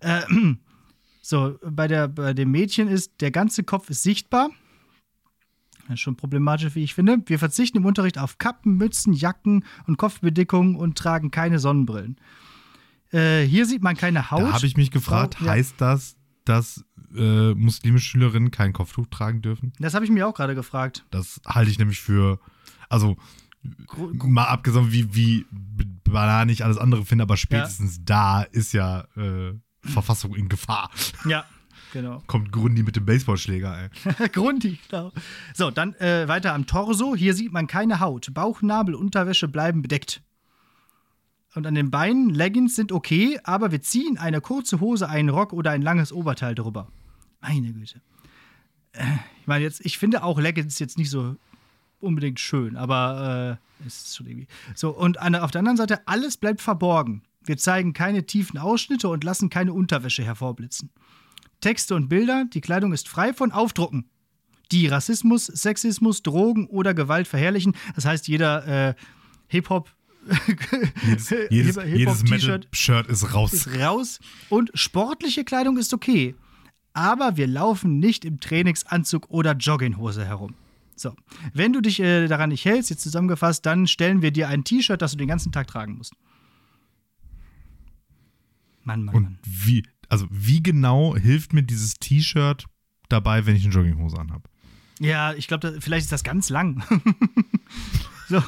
[0.00, 0.22] Äh,
[1.22, 4.50] so, bei, der, bei dem Mädchen ist der ganze Kopf ist sichtbar.
[5.82, 7.18] Das ist schon problematisch, wie ich finde.
[7.26, 12.16] Wir verzichten im Unterricht auf Kappen, Mützen, Jacken und Kopfbedeckungen und tragen keine Sonnenbrillen.
[13.12, 14.42] Äh, hier sieht man keine Haut.
[14.42, 15.50] Da habe ich mich gefragt, Oh, ja.
[15.52, 16.84] heißt das, dass
[17.16, 19.72] äh, muslimische Schülerinnen kein Kopftuch tragen dürfen?
[19.78, 21.04] Das habe ich mir auch gerade gefragt.
[21.10, 22.38] Das halte ich nämlich für,
[22.88, 23.16] also
[24.24, 25.46] mal abgesehen, wie, wie
[26.04, 30.90] banal ich alles andere finde, aber spätestens da ist ja äh, Verfassung in Gefahr.
[31.26, 31.44] Ja,
[31.92, 32.22] genau.
[32.26, 34.28] Kommt Grundi mit dem Baseballschläger, ey.
[34.32, 35.12] Grundi, genau.
[35.54, 37.14] So, dann äh, weiter am Torso.
[37.14, 38.32] Hier sieht man keine Haut.
[38.32, 40.22] Bauch, Nabel, Unterwäsche bleiben bedeckt.
[41.54, 45.52] Und an den Beinen, Leggings sind okay, aber wir ziehen eine kurze Hose, einen Rock
[45.52, 46.88] oder ein langes Oberteil drüber.
[47.40, 48.00] Meine Güte.
[48.92, 49.04] Äh,
[49.40, 51.36] ich meine, jetzt, ich finde auch Leggings jetzt nicht so
[51.98, 54.46] unbedingt schön, aber äh, es ist schon irgendwie.
[54.74, 57.22] So, und an, auf der anderen Seite, alles bleibt verborgen.
[57.42, 60.90] Wir zeigen keine tiefen Ausschnitte und lassen keine Unterwäsche hervorblitzen.
[61.60, 64.08] Texte und Bilder, die Kleidung ist frei von Aufdrucken,
[64.72, 67.74] die Rassismus, Sexismus, Drogen oder Gewalt verherrlichen.
[67.94, 68.94] Das heißt, jeder äh,
[69.48, 69.90] Hip-Hop
[71.06, 73.52] Jedes, jedes, jedes Metal-Shirt ist raus.
[73.52, 76.34] ist raus und sportliche Kleidung ist okay.
[76.92, 80.54] Aber wir laufen nicht im Trainingsanzug oder Jogginghose herum.
[80.96, 81.14] So,
[81.54, 85.00] wenn du dich äh, daran nicht hältst, jetzt zusammengefasst, dann stellen wir dir ein T-Shirt,
[85.00, 86.12] das du den ganzen Tag tragen musst.
[88.82, 89.38] Mann, Mann, Und Mann.
[89.46, 92.66] wie, also wie genau hilft mir dieses T-Shirt
[93.08, 94.44] dabei, wenn ich eine Jogginghose anhabe?
[94.98, 96.82] Ja, ich glaube, vielleicht ist das ganz lang.
[98.30, 98.42] so,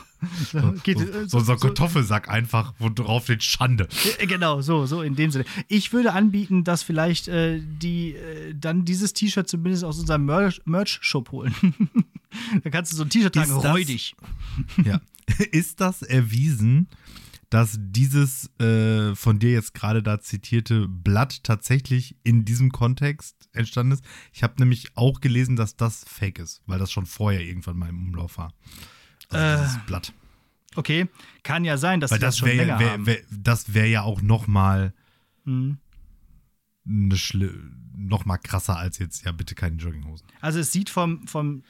[0.53, 3.89] so, geht, So, äh, so, so ein Kartoffelsack einfach, wo drauf steht Schande.
[4.19, 5.45] Äh, Genau, so, so in dem Sinne.
[5.69, 10.61] Ich würde anbieten, dass vielleicht äh, die äh, dann dieses T-Shirt zumindest aus unserem Merch-
[10.65, 11.55] Merch-Shop holen.
[12.65, 14.15] da kannst du so ein T-Shirt tragen, das- räudig.
[14.85, 15.01] Ja.
[15.51, 16.89] Ist das erwiesen,
[17.51, 23.93] dass dieses äh, von dir jetzt gerade da zitierte Blatt tatsächlich in diesem Kontext entstanden
[23.93, 24.05] ist?
[24.33, 27.89] Ich habe nämlich auch gelesen, dass das fake ist, weil das schon vorher irgendwann mal
[27.91, 28.53] im Umlauf war.
[29.35, 30.13] Also Äh, Blatt.
[30.75, 31.09] Okay,
[31.43, 33.89] kann ja sein, dass Weil sie das das schon wäre länger wär, wär, das wäre
[33.89, 34.93] ja auch noch mal
[35.45, 35.79] Mhm.
[36.87, 37.51] eine Schli
[37.95, 40.27] noch mal krasser als jetzt, ja bitte keine Jogginghosen.
[40.41, 41.63] Also es sieht vom, vom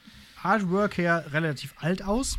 [0.42, 2.38] Artwork her relativ alt aus.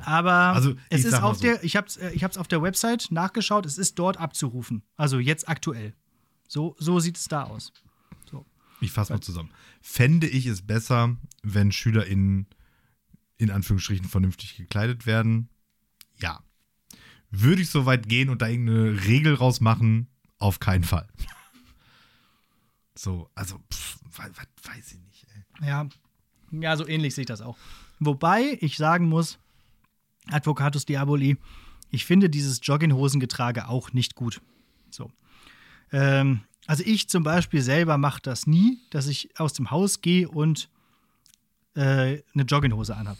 [0.00, 1.42] Aber Also, es ich ist auf so.
[1.42, 4.82] der, ich habe es ich hab's auf der Website nachgeschaut, es ist dort abzurufen.
[4.96, 5.94] Also jetzt aktuell.
[6.48, 7.72] So, so sieht es da aus.
[8.28, 8.44] So.
[8.80, 9.50] Ich fasse mal zusammen.
[9.80, 12.46] Fände ich es besser, wenn SchülerInnen
[13.36, 15.48] in Anführungsstrichen vernünftig gekleidet werden?
[16.20, 16.40] Ja.
[17.30, 20.08] Würde ich so weit gehen und da irgendeine Regel rausmachen?
[20.38, 21.08] Auf keinen Fall.
[22.96, 25.26] So, also, pff, we- we- weiß ich nicht,
[25.60, 25.66] ey.
[25.68, 25.88] Ja,
[26.52, 27.58] ja, so ähnlich sehe ich das auch.
[27.98, 29.38] Wobei ich sagen muss,
[30.30, 31.36] Advocatus Diaboli,
[31.90, 34.40] ich finde dieses Jogginghosengetrage auch nicht gut.
[34.90, 35.10] So.
[35.90, 40.28] Ähm, also ich zum Beispiel selber mache das nie, dass ich aus dem Haus gehe
[40.28, 40.70] und
[41.74, 43.18] äh, eine Jogginghose anhabe.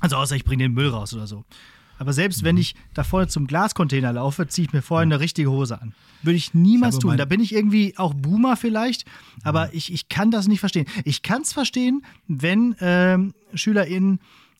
[0.00, 1.44] Also außer ich bringe den Müll raus oder so.
[1.98, 2.46] Aber selbst Mhm.
[2.46, 5.94] wenn ich da vorne zum Glascontainer laufe, ziehe ich mir vorher eine richtige Hose an.
[6.22, 7.16] Würde ich niemals Ich tun.
[7.16, 9.04] Da bin ich irgendwie auch Boomer vielleicht,
[9.44, 10.86] aber ich, ich kann das nicht verstehen.
[11.04, 14.18] Ich kann es verstehen, wenn ähm, SchülerInnen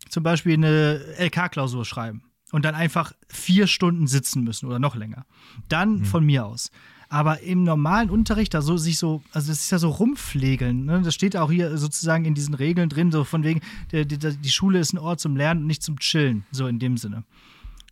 [0.09, 5.27] zum Beispiel eine LK-Klausur schreiben und dann einfach vier Stunden sitzen müssen oder noch länger.
[5.69, 6.05] Dann Mhm.
[6.05, 6.71] von mir aus.
[7.15, 11.01] Aber im normalen Unterricht, da so sich so, also das ist ja so rumpflegeln, ne?
[11.01, 13.61] Das steht auch hier sozusagen in diesen Regeln drin, so von wegen,
[13.93, 16.81] die, die, die Schule ist ein Ort zum Lernen und nicht zum Chillen, so in
[16.81, 17.23] dem Sinne.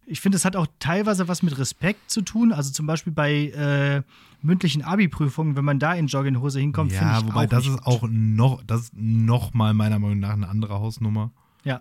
[0.06, 2.52] ich finde, es hat auch teilweise was mit Respekt zu tun.
[2.52, 4.02] Also zum Beispiel bei äh,
[4.42, 7.86] mündlichen Abi-Prüfungen, wenn man da in Jogginghose hinkommt, finde Ja, ich wobei auch das ist
[7.86, 11.30] auch noch, das ist noch mal meiner Meinung nach eine andere Hausnummer.
[11.62, 11.80] Ja.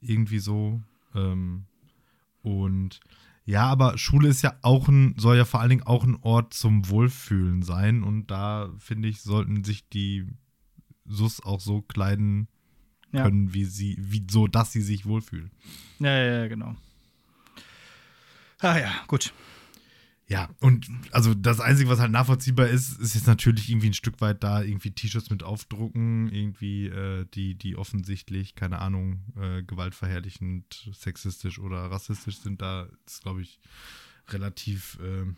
[0.00, 0.80] Irgendwie so.
[1.14, 1.64] Ähm,
[2.42, 3.00] und
[3.50, 6.54] ja, aber Schule ist ja auch ein, soll ja vor allen Dingen auch ein Ort
[6.54, 8.02] zum Wohlfühlen sein.
[8.04, 10.26] Und da, finde ich, sollten sich die
[11.06, 12.46] SUS auch so kleiden
[13.12, 13.24] Ja.
[13.24, 15.50] können, wie sie, wie so, dass sie sich wohlfühlen.
[15.98, 16.76] Ja, ja, ja, genau.
[18.60, 19.32] Ah ja, gut.
[20.30, 24.20] Ja, und also das Einzige, was halt nachvollziehbar ist, ist jetzt natürlich irgendwie ein Stück
[24.20, 30.88] weit da irgendwie T-Shirts mit aufdrucken, irgendwie äh, die, die offensichtlich, keine Ahnung, äh, gewaltverherrlichend,
[30.92, 32.62] sexistisch oder rassistisch sind.
[32.62, 33.58] Da ist, glaube ich,
[34.28, 35.34] relativ, ähm,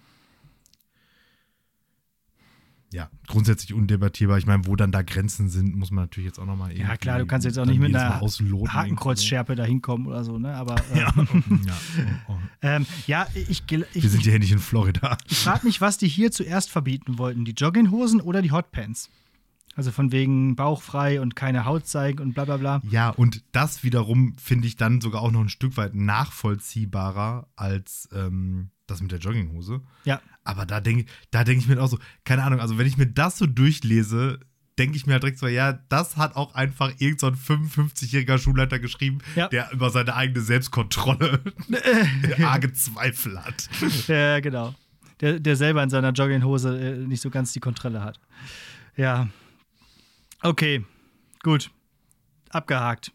[2.93, 4.39] ja, grundsätzlich undebattierbar.
[4.39, 7.19] Ich meine, wo dann da Grenzen sind, muss man natürlich jetzt auch nochmal Ja, klar,
[7.19, 10.55] du kannst jetzt auch nicht mit einer Hakenkreuzschärpe da hinkommen oder so, ne?
[10.55, 11.15] Aber äh, Ja,
[11.67, 11.75] ja.
[12.29, 12.39] Oh, oh.
[12.61, 15.17] ähm, ja, ich, ich, Wir sind hier nicht in Florida.
[15.29, 19.11] ich frage mich, was die hier zuerst verbieten wollten: die Jogginghosen oder die Hotpants?
[19.75, 22.83] Also von wegen bauchfrei und keine Haut zeigen und bla bla bla.
[22.91, 28.09] Ja, und das wiederum finde ich dann sogar auch noch ein Stück weit nachvollziehbarer als
[28.13, 29.81] ähm, das mit der Jogginghose.
[30.05, 32.97] Ja, Aber da denke da denk ich mir auch so, keine Ahnung, also wenn ich
[32.97, 34.39] mir das so durchlese,
[34.79, 38.39] denke ich mir halt direkt so, ja, das hat auch einfach irgend so ein 55-jähriger
[38.39, 39.49] Schulleiter geschrieben, Ja.
[39.49, 41.41] der über seine eigene Selbstkontrolle
[42.45, 43.69] arge Zweifel hat.
[44.09, 44.75] ja genau.
[45.21, 48.19] Der, der selber in seiner Jogginghose äh, nicht so ganz die Kontrolle hat.
[48.97, 49.29] Ja.
[50.43, 50.85] Okay,
[51.43, 51.71] gut.
[52.51, 53.13] Abgehakt.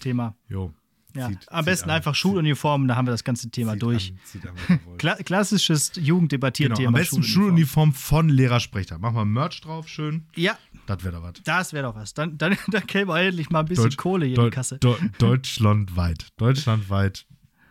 [0.00, 0.34] Thema.
[0.48, 0.72] Jo.
[1.16, 1.28] Ja.
[1.28, 1.96] Zieht- Am besten an.
[1.96, 4.12] einfach Schuluniformen, da haben wir das ganze Thema durch.
[4.42, 4.98] An, an.
[4.98, 6.88] Kla klassisches Genau, Jugenddebattierthema.
[6.88, 8.98] am besten Schuluniform von Lehrersprecher.
[8.98, 10.26] Machen wir Merch drauf, schön.
[10.34, 11.34] Ja, Das wäre doch was.
[11.44, 12.14] das wäre doch was.
[12.14, 14.76] Dann, dann, dann käme endlich mal ein bisschen Deutsch- Kohle hier Deu- in die Kasse.
[14.78, 16.28] Deu- Deutschlandweit.
[16.36, 17.26] Deutschlandweit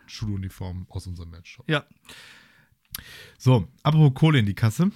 [0.06, 1.68] Schuluniform aus unserem Matchshop.
[1.68, 1.84] Ja.
[3.38, 4.90] So, apropos Kohle in die Kasse.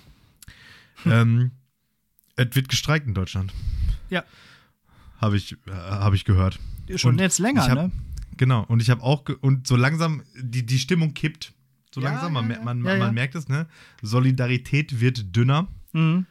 [1.05, 1.51] ähm,
[2.37, 3.53] es wird gestreikt in Deutschland.
[4.11, 4.25] Ja.
[5.21, 6.59] Habe ich, äh, hab ich gehört.
[6.97, 7.91] Schon Und jetzt länger, hab, ne?
[8.39, 8.65] Genau.
[8.69, 11.53] Und ich habe auch, und so langsam, die, die Stimmung kippt.
[11.95, 12.97] So Ja, langsam, man, ja, man, ja.
[12.97, 13.67] man merkt es, ne?
[14.03, 15.69] Solidarität wird dünner.
[15.93, 16.27] Mhm.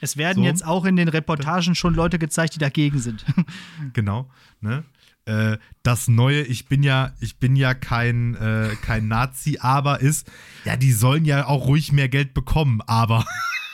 [0.00, 0.44] Es werden So.
[0.44, 3.24] jetzt auch in den Reportagen schon Leute gezeigt, die dagegen sind.
[3.94, 4.30] Genau,
[4.60, 4.84] ne?
[5.24, 10.30] Äh, das neue, ich bin ja, ich bin ja kein, äh, kein Nazi, aber ist,
[10.64, 13.26] ja, die sollen ja auch ruhig mehr Geld bekommen, aber.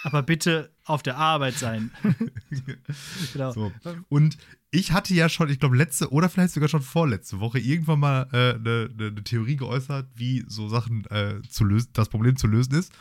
[0.03, 1.91] Aber bitte auf der Arbeit sein.
[3.33, 3.53] genau.
[3.53, 3.73] So.
[4.09, 4.37] Und
[4.71, 8.29] ich hatte ja schon, ich glaube, letzte oder vielleicht sogar schon vorletzte Woche irgendwann mal
[8.33, 12.37] eine äh, ne, ne, ne Theorie geäußert, wie so Sachen äh, zu lösen, das Problem
[12.37, 12.93] zu lösen ist.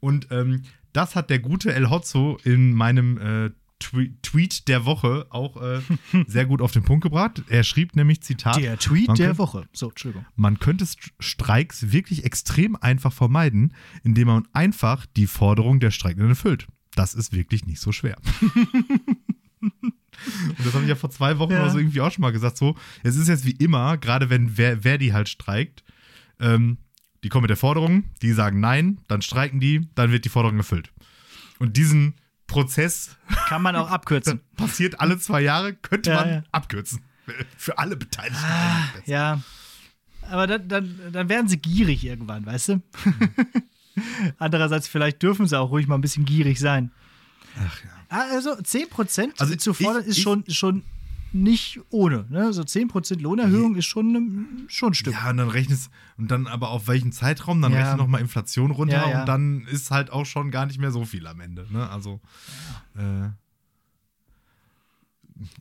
[0.00, 5.26] Und ähm, das hat der gute El Hotzo in meinem äh, Twe Tweet der Woche
[5.30, 5.80] auch äh,
[6.26, 7.42] sehr gut auf den Punkt gebracht.
[7.48, 9.68] Er schrieb nämlich, Zitat, Der Tweet der könnte- Woche.
[9.72, 10.26] So, Entschuldigung.
[10.34, 16.30] man könnte St- Streiks wirklich extrem einfach vermeiden, indem man einfach die Forderung der Streikenden
[16.30, 16.66] erfüllt.
[16.98, 18.16] Das ist wirklich nicht so schwer.
[19.60, 21.62] Und das habe ich ja vor zwei Wochen Ja.
[21.62, 22.56] oder so irgendwie auch schon mal gesagt.
[22.56, 25.84] So, es ist jetzt wie immer, gerade wenn die halt streikt,
[26.40, 26.78] ähm,
[27.24, 30.58] die kommen mit der Forderung, die sagen nein, dann streiken die, dann wird die Forderung
[30.58, 30.92] erfüllt.
[31.58, 32.14] Und diesen
[32.46, 33.16] Prozess
[33.48, 34.40] Kann man auch abkürzen.
[34.56, 36.42] passiert alle zwei Jahre, könnte Ja, man ja.
[36.52, 37.00] abkürzen.
[37.56, 38.38] Für alle Beteiligten.
[38.42, 39.42] Ah, ja.
[40.22, 42.82] Aber dann, dann, dann werden sie gierig irgendwann, weißt du?
[44.38, 46.90] Andererseits, vielleicht dürfen sie auch ruhig mal ein bisschen gierig sein.
[47.58, 47.90] Ach ja.
[48.10, 50.82] Ah, Also 10% Also zu fordern ich- ist ich- schon, schon
[51.32, 52.24] nicht ohne.
[52.30, 52.54] Ne?
[52.54, 55.12] So 10% Lohnerhöhung ist schon, ein- schon ein Stück.
[55.12, 57.78] Ja, und dann rechnest und dann aber auf welchen Zeitraum, dann Ja.
[57.80, 59.20] rechnest nochmal Inflation runter Ja, ja.
[59.20, 61.66] und dann ist halt auch schon gar nicht mehr so viel am Ende.
[61.70, 61.86] Ne?
[61.90, 62.20] Also
[62.96, 63.28] äh,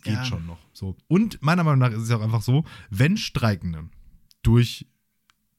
[0.04, 0.60] geht schon noch.
[0.74, 0.96] So.
[1.08, 3.90] Und meiner Meinung nach ist es ja auch einfach so, wenn Streikende
[4.44, 4.88] durch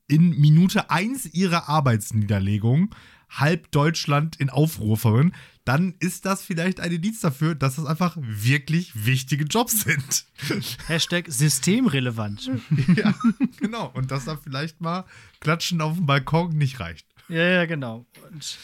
[0.08, 2.94] in Minute 1 ihrer Arbeitsniederlegung
[3.30, 5.34] halb Deutschland in Aufruhr verwirren,
[5.66, 10.24] dann ist das vielleicht ein Indiz dafür, dass das einfach wirklich wichtige Jobs sind.
[10.86, 12.50] Hashtag systemrelevant.
[12.96, 13.14] ja,
[13.60, 13.90] genau.
[13.92, 15.04] Und dass da vielleicht mal
[15.40, 17.06] Klatschen auf dem Balkon nicht reicht.
[17.28, 18.06] ja, ja, genau.
[18.32, 18.58] Und,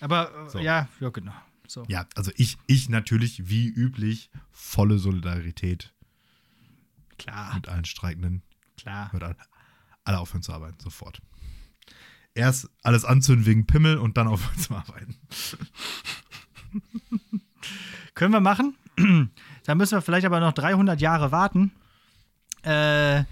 [0.00, 0.58] aber äh, So.
[0.58, 1.32] ja, ja, genau.
[1.68, 1.84] So.
[1.88, 5.92] Ja, also ich, ich natürlich wie üblich volle Solidarität
[7.16, 8.42] Klar, mit allen Streikenden.
[8.76, 9.10] klar.
[10.06, 11.20] Alle aufhören zu arbeiten, sofort.
[12.34, 15.16] Erst alles anzünden wegen Pimmel und dann aufhören zu arbeiten.
[18.14, 18.76] Können wir machen.
[19.64, 21.72] da müssen wir vielleicht aber noch 300 Jahre warten.
[22.62, 23.24] Äh,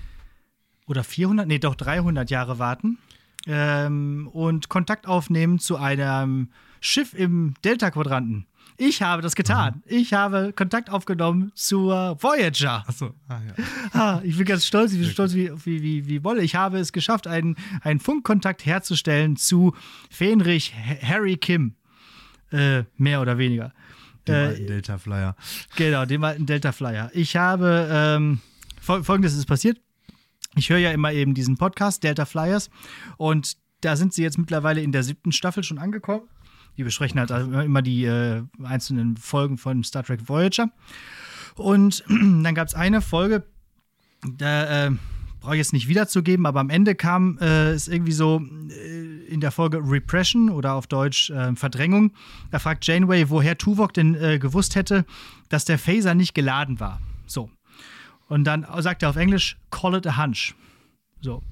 [0.87, 1.47] oder 400?
[1.47, 2.99] Nee, doch 300 Jahre warten.
[3.47, 8.47] Ähm, und Kontakt aufnehmen zu einem Schiff im Delta-Quadranten.
[8.77, 9.83] Ich habe das getan.
[9.87, 12.85] Ich habe Kontakt aufgenommen zur Voyager.
[12.89, 13.65] Achso, ah ja.
[13.93, 16.43] Ah, ich bin ganz stolz, ich bin stolz wie, wie, wie, wie Wolle.
[16.43, 19.75] Ich habe es geschafft, einen, einen Funkkontakt herzustellen zu
[20.11, 21.75] Fenrich Harry Kim.
[22.51, 23.73] Äh, mehr oder weniger.
[24.27, 25.37] Dem Äh, alten Delta Flyer.
[25.77, 27.11] Genau, dem alten Delta Flyer.
[27.15, 28.41] Ich habe, ähm,
[28.85, 29.81] fol- folgendes ist passiert.
[30.57, 32.71] Ich höre ja immer eben diesen Podcast, Delta Flyers,
[33.19, 36.23] und da sind sie jetzt mittlerweile in der siebten Staffel schon angekommen.
[36.77, 40.71] Die besprechen halt also immer die äh, einzelnen Folgen von Star Trek Voyager.
[41.57, 43.45] Und dann gab es eine Folge,
[44.37, 44.91] da äh,
[45.45, 49.41] brauche ich jetzt nicht wiederzugeben, aber am Ende kam äh, es irgendwie so äh, in
[49.41, 52.13] der Folge Repression oder auf Deutsch äh, Verdrängung.
[52.51, 55.05] Da fragt Janeway, woher Tuvok denn gewusst hätte,
[55.51, 57.01] dass der Phaser nicht geladen war.
[57.27, 57.51] So.
[58.29, 60.55] Und dann sagt er auf Englisch, call it a hunch.
[61.21, 61.43] So.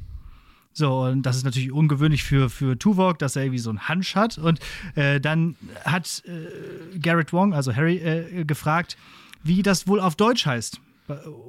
[0.74, 4.16] So, und das ist natürlich ungewöhnlich für, für Tuvok, dass er irgendwie so einen Hunch
[4.16, 4.38] hat.
[4.38, 4.60] Und
[4.94, 8.96] äh, dann hat äh, Garrett Wong, also Harry, äh, gefragt,
[9.42, 10.80] wie das wohl auf Deutsch heißt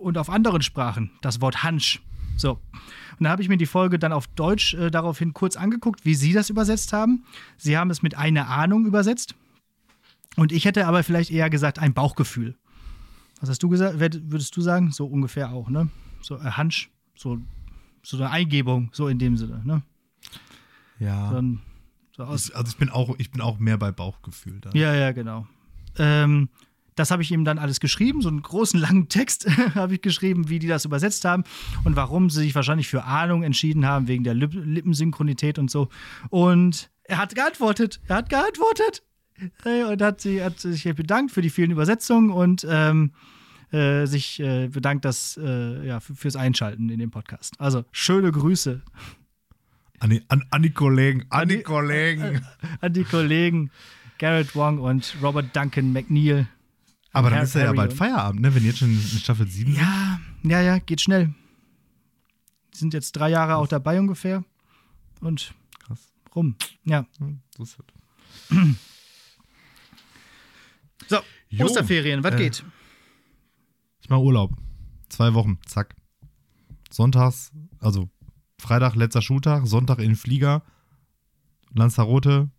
[0.01, 2.01] und auf anderen Sprachen, das Wort Hunch.
[2.35, 2.59] So.
[3.19, 6.15] Und da habe ich mir die Folge dann auf Deutsch äh, daraufhin kurz angeguckt, wie
[6.15, 7.25] Sie das übersetzt haben.
[7.57, 9.35] Sie haben es mit einer Ahnung übersetzt.
[10.35, 12.55] Und ich hätte aber vielleicht eher gesagt, ein Bauchgefühl.
[13.39, 13.99] Was hast du gesagt?
[13.99, 14.91] Würdest du sagen?
[14.91, 15.89] So ungefähr auch, ne?
[16.21, 17.39] So ein Hunch, so,
[18.03, 19.81] so eine Eingebung, so in dem Sinne, ne?
[20.99, 21.31] Ja.
[21.31, 21.61] Ein,
[22.15, 24.73] so Ich- also ich bin auch, ich bin auch mehr bei Bauchgefühl dann.
[24.75, 25.47] Ja, ja, genau.
[25.97, 26.49] Ähm,
[26.95, 30.49] das habe ich ihm dann alles geschrieben, so einen großen langen Text habe ich geschrieben,
[30.49, 31.43] wie die das übersetzt haben
[31.85, 35.89] und warum sie sich wahrscheinlich für Ahnung entschieden haben, wegen der Lip Lippensynchronität und so.
[36.29, 39.03] Und er hat geantwortet, er hat geantwortet
[39.65, 43.13] und hat, sie, hat sich bedankt für die vielen Übersetzungen und ähm,
[43.73, 47.59] äh, sich äh, bedankt dass, äh, ja, fürs Einschalten in dem Podcast.
[47.59, 48.81] Also schöne Grüße
[49.99, 52.45] An, die, an, an die Kollegen, an die die- Kollegen.
[52.81, 53.71] an die Kollegen
[54.19, 56.47] Garrett Wong und Robert Duncan McNeil.
[57.11, 58.53] Aber dann Harry- ist ja, ja bald Feierabend, ne?
[58.55, 59.81] Wenn jetzt schon in Staffel 7 sind.
[59.81, 61.33] Ja, ja, ja, geht schnell.
[62.73, 64.43] Die sind jetzt drei Jahre auch dabei ungefähr.
[65.21, 66.11] Und Krass.
[66.35, 66.55] rum.
[66.85, 67.05] Ja.
[67.57, 68.57] So ist das.
[71.07, 72.63] So, Jo, Osterferien, was äh, geht?
[74.03, 74.51] Ich mache Urlaub.
[75.09, 75.95] Zwei Wochen, zack.
[76.91, 78.09] Sonntags, also
[78.59, 80.61] Freitag letzter Schultag, Sonntag in den Flieger,
[81.73, 82.49] Lanzarote,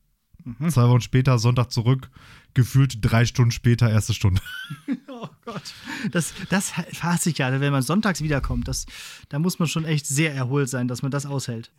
[0.46, 0.68] Mhm.
[0.68, 2.10] zwei Wochen später, Sonntag zurück,
[2.52, 4.42] gefühlt drei Stunden später, erste Stunde.
[5.08, 5.74] Oh Gott.
[6.10, 8.68] Das, das hasse ich ja, wenn man sonntags wiederkommt.
[8.68, 8.84] Das,
[9.30, 11.70] da muss man schon echt sehr erholt sein, dass man das aushält.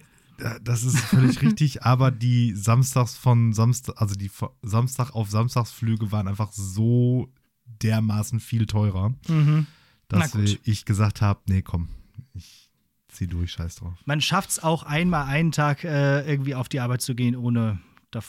[0.64, 4.32] Das ist völlig richtig, aber die Samstags von Samstag, also die
[4.64, 7.32] Samstag auf Samstagsflüge waren einfach so
[7.66, 9.68] dermaßen viel teurer, Mhm.
[10.08, 11.90] Dass ich gesagt habe, nee, komm,
[12.36, 12.70] ich
[13.08, 13.94] zieh durch, scheiß drauf.
[14.06, 17.80] Man schafft es auch einmal einen Tag äh, irgendwie auf die Arbeit zu gehen, ohne.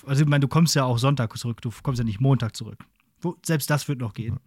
[0.06, 2.78] Also, ich meine, du kommst ja auch Sonntag zurück, du kommst ja nicht Montag zurück.
[3.20, 4.38] Wo, selbst das wird noch gehen.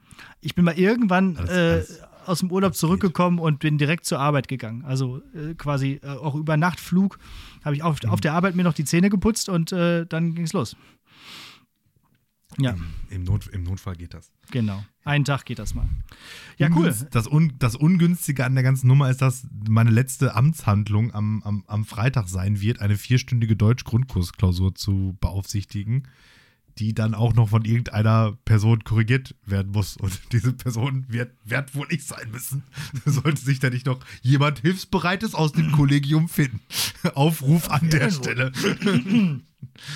[0.41, 4.19] Ich bin mal irgendwann Alles- äh, alles- aus dem Urlaub zurückgekommen und bin direkt zur
[4.19, 4.83] Arbeit gegangen.
[4.85, 7.17] Also äh, quasi äh, auch über Nachtflug
[7.63, 8.09] habe ich auf, Mhm.
[8.09, 10.75] auf der Arbeit mir noch die Zähne geputzt und äh, dann ging es los.
[12.59, 12.75] Ja,
[13.09, 14.31] Im, Not, Im Notfall geht das.
[14.51, 14.83] genau.
[15.05, 15.87] Einen Tag geht das mal.
[16.57, 16.89] Ja, cool.
[16.89, 21.41] Ungünst- Das, Un das Ungünstige an der ganzen Nummer ist, dass meine letzte Amtshandlung am,
[21.43, 26.07] am, am Freitag sein wird, eine vierstündige Deutsch-Grundkursklausur zu beaufsichtigen,
[26.77, 29.97] die dann auch noch von irgendeiner Person korrigiert werden muss.
[29.97, 32.63] Und diese Person wird, wird wohl ich sein müssen.
[33.05, 36.59] Sollte sich da nicht noch jemand Hilfsbereites aus dem Kollegium finden.
[37.15, 38.11] Aufruf an der.
[38.11, 38.51] Stelle.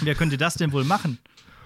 [0.02, 1.20] Wer könnte das denn wohl machen?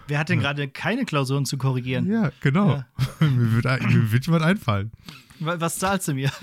[0.08, 2.10] Wer hat denn gerade keine Klausuren zu korrigieren?
[2.12, 2.70] Ja, genau.
[2.76, 2.88] Ja.
[3.28, 4.91] mir, wird, ein- mir wird jemand einfallen.
[5.39, 6.32] Wa- Was zahlst du mir?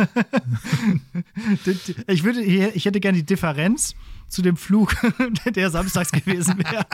[2.06, 3.94] Ich, würde, ich hätte gerne die Differenz
[4.28, 4.94] zu dem Flug,
[5.54, 6.86] der samstags gewesen wäre.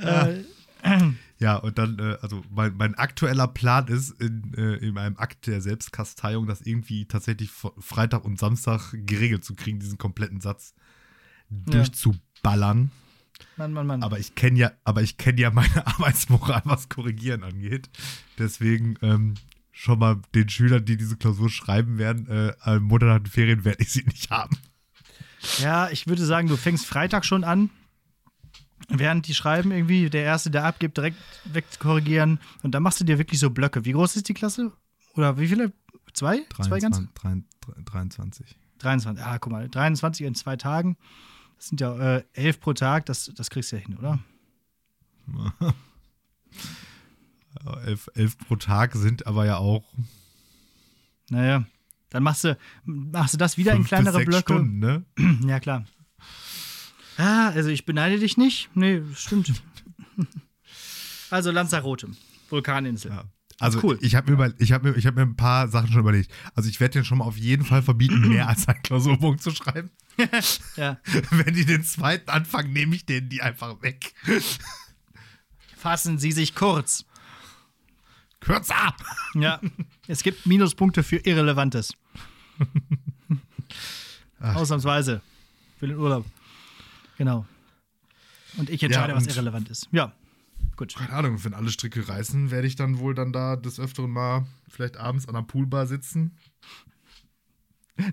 [0.00, 0.42] äh,
[1.38, 5.46] Ja, und dann, äh, also mein, mein aktueller Plan ist, in, äh, in einem Akt
[5.46, 10.74] der Selbstkasteiung, das irgendwie tatsächlich Freitag und Samstag geregelt zu kriegen, diesen kompletten Satz
[11.50, 12.90] durchzuballern.
[13.62, 14.02] Mann, Mann, Mann.
[14.02, 17.88] Aber ich kenne ja, aber ich kenne ja meine Arbeitsmoral, was Korrigieren angeht.
[18.38, 19.34] Deswegen ähm,
[19.70, 23.64] schon mal den Schülern, die diese Klausur schreiben werden, äh, am Monat nach den Ferien
[23.64, 24.58] werde ich sie nicht haben.
[25.58, 27.70] ja, ich würde sagen, du fängst Freitag schon an.
[28.88, 32.40] Während die schreiben, irgendwie, der Erste, der abgibt, direkt wegkorrigieren.
[32.64, 33.84] Und dann machst du dir wirklich so Blöcke.
[33.84, 34.72] Wie groß ist die Klasse?
[35.14, 35.72] Oder wie viele?
[36.14, 36.40] Zwei?
[36.60, 37.00] Zwei ganz?
[37.14, 37.46] 23.
[37.84, 38.56] 23.
[38.78, 39.24] 23.
[39.24, 40.96] Ah, guck mal, 23 in zwei Tagen.
[41.62, 43.06] Das sind ja äh, elf pro Tag.
[43.06, 44.18] Das, das kriegst du ja hin, oder?
[47.86, 49.84] Elf, elf pro Tag sind aber ja auch
[51.30, 51.64] Naja,
[52.10, 54.54] dann machst du, machst du das wieder in bis kleinere sechs Blöcke.
[54.54, 55.04] Stunden, ne?
[55.46, 55.84] Ja, klar.
[57.16, 58.68] Ah, also ich beneide dich nicht.
[58.74, 59.62] Nee, stimmt.
[61.30, 62.10] Also Lanzarote,
[62.50, 63.12] Vulkaninsel.
[63.12, 63.24] Ja.
[63.62, 63.98] Also Cool.
[64.00, 66.32] ich habe mir, über- ich hab mir, ich hab mir ein paar Sachen schon überlegt.
[66.54, 69.50] Also ich werde den schon mal auf jeden Fall verbieten, mehr als einen Klausurpunkt zu
[69.52, 69.90] schreiben.
[70.76, 70.98] Ja.
[71.30, 74.12] Wenn die den zweiten anfangen, nehme ich denen die einfach weg.
[75.76, 77.06] Fassen Sie sich kurz.
[78.40, 78.94] Kürzer!
[79.34, 79.58] Ja.
[80.08, 81.94] es gibt Minuspunkte für Irrelevantes.
[84.40, 85.22] Ausnahmsweise.
[85.78, 86.26] Für den Urlaub.
[87.18, 87.46] Genau.
[88.56, 89.88] Und ich entscheide, Ja, was und- irrelevant ist.
[89.92, 90.12] Ja.
[90.76, 90.94] Gut.
[90.94, 94.46] Keine Ahnung, wenn alle Stricke reißen, werde ich dann wohl dann da des Öfteren mal
[94.68, 96.36] vielleicht abends an der Poolbar sitzen.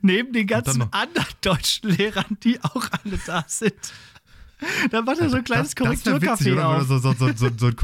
[0.01, 3.93] Neben den ganzen anderen deutschen Lehrern, die auch alle da sind.
[4.91, 6.87] Da macht er so ein kleines wär witzig, Korrekturcafé auf.
[6.87, 7.75] so, so, so, so, so, ein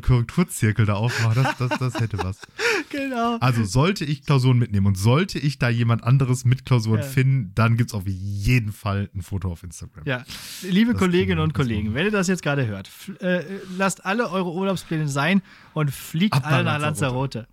[0.00, 1.44] Korrekturzirkel da aufmachen.
[1.44, 2.38] Das, das, das hätte was.
[2.90, 3.38] Genau.
[3.38, 7.06] Also sollte ich Klausuren mitnehmen und sollte ich da jemand anderes mit Klausuren Ja.
[7.06, 10.04] finden, dann gibt es auf jeden Fall ein Foto auf Instagram.
[10.06, 10.24] Ja,
[10.62, 13.42] liebe Das Kolleginnen und Kollegen, wenn ihr das jetzt gerade hört, äh,
[13.76, 17.38] lasst alle eure Urlaubspläne sein und fliegt Ab alle nach Lanzarote.
[17.40, 17.48] Lanzarote.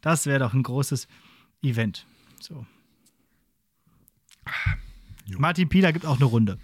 [0.00, 1.06] Das wäre doch ein großes
[1.62, 2.04] Event.
[2.40, 2.66] So.
[5.26, 5.38] Jo.
[5.38, 6.58] Martin Pieler gibt auch eine Runde.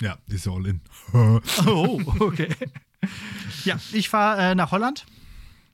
[0.00, 0.80] Ja, ist ja all in.
[1.66, 2.48] Oh, okay.
[3.64, 5.06] ja, ich fahre äh, nach Holland.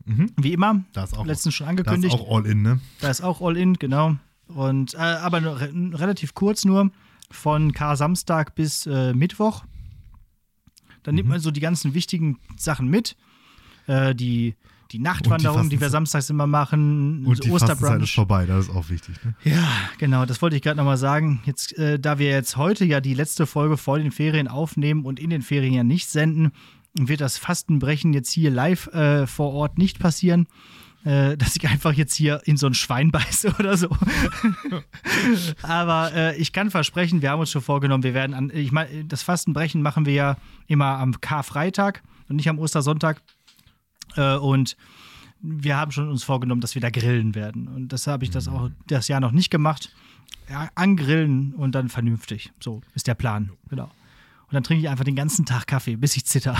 [0.04, 0.32] Mhm.
[0.36, 0.82] Wie immer.
[0.92, 2.14] Da ist auch, Letztens schon da ist angekündigt.
[2.14, 2.80] auch all in, ne?
[3.00, 4.16] Da ist auch All-In, genau.
[4.48, 6.90] Und, äh, aber nur, re relativ kurz nur,
[7.30, 9.64] von Kar-Samstag bis äh, Mittwoch.
[11.02, 11.16] Dann Mhm.
[11.16, 13.16] nimmt man so die ganzen wichtigen Sachen mit.
[13.86, 14.56] Äh, die,
[14.92, 18.14] die Nachtwanderung, die, wir Fastenzeit- samstags immer machen, Und die so Fastenzeit ist Osterbrunch.
[18.14, 19.34] vorbei, das ist auch wichtig, ne?
[19.44, 19.68] Ja,
[19.98, 21.40] genau, das wollte ich gerade nochmal sagen.
[21.44, 25.20] Jetzt, äh, da wir jetzt heute ja die letzte Folge vor den Ferien aufnehmen und
[25.20, 26.52] in den Ferien ja nicht senden,
[26.98, 30.46] wird das Fastenbrechen jetzt hier live äh, vor Ort nicht passieren.
[31.02, 33.88] Äh, dass ich einfach jetzt hier in so ein Schwein beiße oder so.
[35.62, 39.04] Aber äh, ich kann versprechen, wir haben uns schon vorgenommen, wir werden an, ich meine,
[39.04, 40.36] das Fastenbrechen machen wir ja
[40.66, 43.22] immer am Karfreitag und nicht am Ostersonntag.
[44.16, 44.76] Äh, und
[45.42, 47.68] wir haben schon uns vorgenommen, dass wir da grillen werden.
[47.68, 49.94] Und das habe ich das auch das Jahr noch nicht gemacht.
[50.48, 52.52] Ja, angrillen und dann vernünftig.
[52.60, 53.50] So ist der Plan.
[53.68, 53.84] Genau.
[53.84, 56.56] Und dann trinke ich einfach den ganzen Tag Kaffee, bis ich zitter.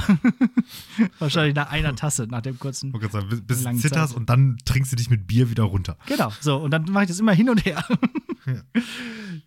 [1.19, 2.93] Wahrscheinlich nach einer Tasse, nach dem kurzen.
[2.93, 4.17] Gerade sagen, bis- bis zitterst Zeit.
[4.17, 5.97] und dann trinkst du dich mit Bier wieder runter.
[6.07, 6.57] Genau, so.
[6.59, 7.85] Und dann mache ich das immer hin und her.
[8.47, 8.55] Ja.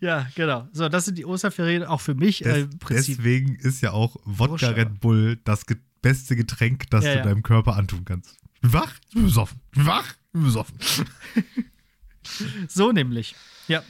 [0.00, 0.68] ja, genau.
[0.72, 2.44] So, das sind die Osterferien auch für mich.
[2.44, 3.16] Äh, Des, Prinzip.
[3.16, 7.42] deswegen ist ja auch Wodka Red Bull das ge beste Getränk, das Ja, du deinem
[7.42, 8.36] Körper antun kannst.
[8.60, 9.58] Wach, ich bin besoffen.
[9.74, 10.78] Wach, ich bin besoffen.
[12.68, 13.34] So nämlich.
[13.68, 13.82] Ja.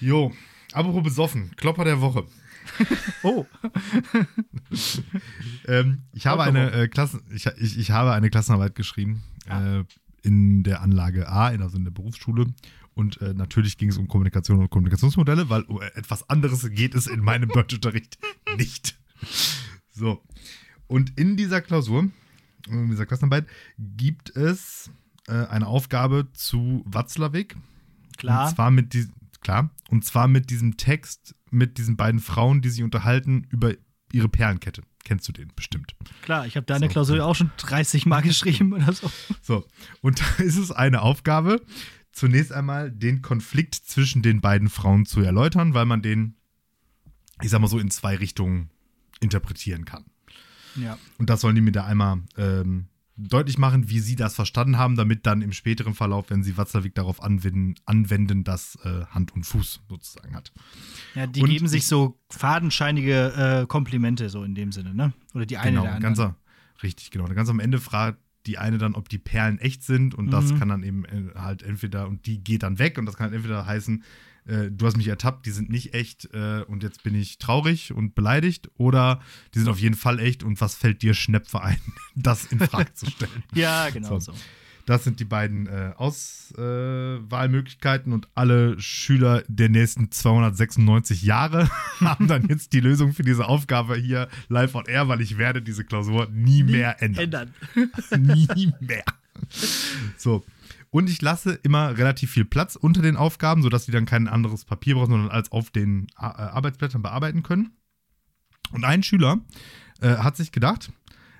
[0.00, 0.32] Jo,
[0.72, 2.26] apropos besoffen, Klopper der Woche.
[3.22, 3.46] Oh.
[5.66, 9.84] Ähm, ich, habe eine, äh, Klassen, ich, ich, ich habe eine Klassenarbeit geschrieben äh,
[10.22, 12.52] in der Anlage A, in, also in der Berufsschule.
[12.94, 17.06] Und äh, natürlich ging es um Kommunikation und Kommunikationsmodelle, weil um etwas anderes geht es
[17.06, 18.18] in meinem Deutschunterricht
[18.56, 18.98] nicht.
[19.90, 20.22] So.
[20.86, 22.08] Und in dieser Klausur,
[22.68, 23.46] in dieser Klassenarbeit,
[23.78, 24.90] gibt es
[25.28, 27.56] äh, eine Aufgabe zu Watzlawick.
[28.16, 28.46] Klar.
[28.46, 32.68] Und zwar mit diesem, klar, und zwar mit diesem Text, mit diesen beiden Frauen, die
[32.68, 33.74] sich unterhalten über
[34.12, 34.82] ihre Perlenkette.
[35.04, 35.94] Kennst du den bestimmt.
[36.22, 36.92] Klar, ich habe deine So.
[36.92, 39.10] Klausur auch schon 30 Mal geschrieben oder so.
[39.42, 39.66] So,
[40.00, 41.60] und da ist es eine Aufgabe,
[42.12, 46.36] zunächst einmal den Konflikt zwischen den beiden Frauen zu erläutern, weil man den,
[47.42, 48.70] ich sag mal so, in zwei Richtungen
[49.20, 50.04] interpretieren kann.
[50.76, 50.98] Ja.
[51.18, 54.96] Und das sollen die mir da einmal ähm, deutlich machen, wie sie das verstanden haben,
[54.96, 59.44] damit dann im späteren Verlauf, wenn sie Watzlawick darauf anwenden, anwenden das äh, Hand und
[59.44, 60.52] Fuß sozusagen hat.
[61.14, 65.12] Ja, die Und geben sich ich- so fadenscheinige äh, Komplimente, so in dem Sinne, ne?
[65.34, 66.36] Oder die eine genau, der ganz, anderen.
[66.82, 67.24] richtig, genau.
[67.26, 70.58] Ganz am Ende fragt die eine dann, ob die Perlen echt sind und das Mhm.
[70.58, 73.34] kann dann eben äh, halt entweder, und die geht dann weg und das kann halt
[73.36, 74.02] entweder heißen,
[74.46, 77.92] äh, du hast mich ertappt, die sind nicht echt äh, und jetzt bin ich traurig
[77.92, 79.20] und beleidigt oder
[79.54, 81.80] die sind auf jeden Fall echt und was fällt dir Schnepfe ein,
[82.14, 83.44] das in Frage zu stellen.
[83.54, 84.32] Ja, genau so.
[84.32, 84.38] So.
[84.86, 91.70] Das sind die beiden äh, Auswahlmöglichkeiten und alle Schüler der nächsten 296 Jahre
[92.00, 95.62] haben dann jetzt die Lösung für diese Aufgabe hier live on air, weil ich werde
[95.62, 97.24] diese Klausur nie, mehr ändern.
[97.24, 97.54] Ändern.
[98.18, 99.04] nie mehr.
[100.18, 100.44] So.
[100.94, 104.64] Und ich lasse immer relativ viel Platz unter den Aufgaben, sodass die dann kein anderes
[104.64, 107.72] Papier brauchen, sondern als auf den äh, Arbeitsblättern bearbeiten können.
[108.70, 109.40] Und ein Schüler
[110.00, 110.92] äh, hat sich gedacht,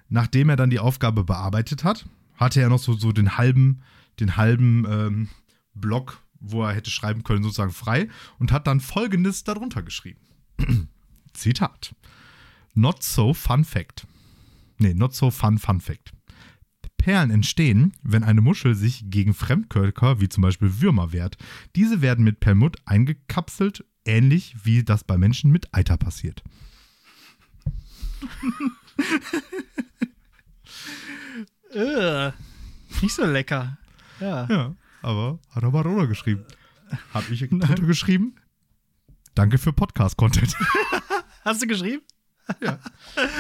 [0.09, 3.83] nachdem er dann die Aufgabe bearbeitet hat, hatte er noch so, so den halben,
[4.19, 5.29] den halben ähm,
[5.73, 8.09] Block, wo er hätte schreiben können, sozusagen frei
[8.41, 10.19] und hat dann folgendes darunter geschrieben.
[11.33, 11.95] Zitat.
[12.75, 14.05] Not so fun fact.
[14.79, 16.13] Nee, not so fun fun fact.
[17.05, 21.37] Perlen entstehen, wenn eine Muschel sich gegen Fremdkörper, wie zum Beispiel Würmer, wehrt.
[21.77, 26.43] Diese werden mit Perlmutt eingekapselt, ähnlich wie das bei Menschen mit Eiter passiert.
[31.75, 32.31] Äh,
[33.03, 33.77] nicht so lecker.
[34.21, 34.47] Ja.
[34.49, 36.45] Ja, aber hat er mal drunter geschrieben.
[37.13, 37.45] Hab ich
[37.87, 38.37] geschrieben?
[39.35, 40.57] Danke für Podcast-Content.
[41.45, 42.03] Hast du geschrieben?
[42.61, 42.79] Ja.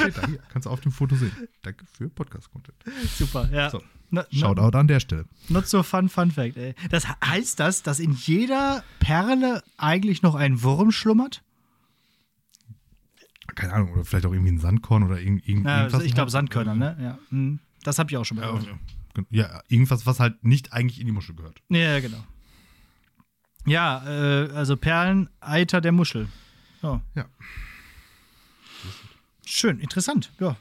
[0.00, 0.38] Steht da hier.
[0.50, 1.32] Kannst du auf dem Foto sehen.
[1.62, 2.76] Danke für Podcast-Content.
[3.16, 3.70] Super, ja.
[3.70, 3.82] So.
[4.10, 5.24] Na, na, Shoutout an der Stelle.
[5.48, 6.74] not so fun, fun fact, ey.
[6.90, 11.42] Das he- heißt das, dass in jeder Perle eigentlich noch ein Wurm schlummert?
[13.54, 16.02] Keine Ahnung, oder vielleicht auch irgendwie ein Sandkorn oder irgend, irgend, Ja, irgendwas.
[16.04, 16.96] ich glaube Sandkörner, ne?
[17.00, 17.18] Ja.
[17.30, 17.60] Hm.
[17.82, 18.78] Das habe ich auch schon mal Ja, gehört.
[19.30, 21.60] ja, irgendwas, was halt nicht eigentlich in die Muschel gehört.
[21.68, 22.24] Ja, genau.
[23.66, 26.28] Ja, äh, also Perleneiter der Muschel.
[26.82, 27.00] So.
[27.14, 27.26] Ja.
[29.54, 30.56] Schön, interessant, ja.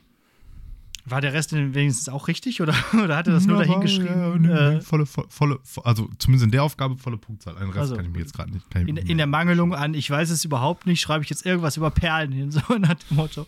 [1.05, 3.81] War der Rest denn wenigstens auch richtig oder, oder hat er das nur Ja, dahin
[3.81, 4.45] geschrieben?
[4.45, 7.57] Ja, äh, volle, volle, also zumindest in der Aufgabe volle Punktzahl.
[7.57, 8.63] Einen Rest Also, kann ich mir jetzt gerade nicht.
[8.75, 11.89] In, in der Mangelung an, ich weiß es überhaupt nicht, schreibe ich jetzt irgendwas über
[11.89, 13.47] Perlen hin, so nach dem Motto.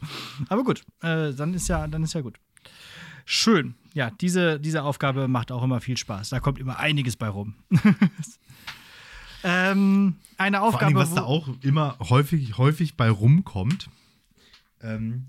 [0.50, 2.40] Aber gut, äh, dann, ist ja, dann ist ja gut.
[3.24, 3.76] Schön.
[3.94, 6.30] Ja, diese, diese Aufgabe macht auch immer viel Spaß.
[6.30, 7.54] Da kommt immer einiges bei rum.
[9.44, 10.86] ähm, eine Vor Aufgabe.
[10.88, 13.92] allem, was da auch immer häufig, häufig bei rumkommt,
[14.82, 15.28] ähm,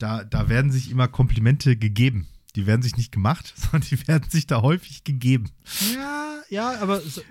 [0.00, 2.26] da, da werden sich immer Komplimente gegeben.
[2.56, 5.50] Die werden sich nicht gemacht, sondern die werden sich da häufig gegeben.
[5.94, 7.22] Ja, ja, aber so,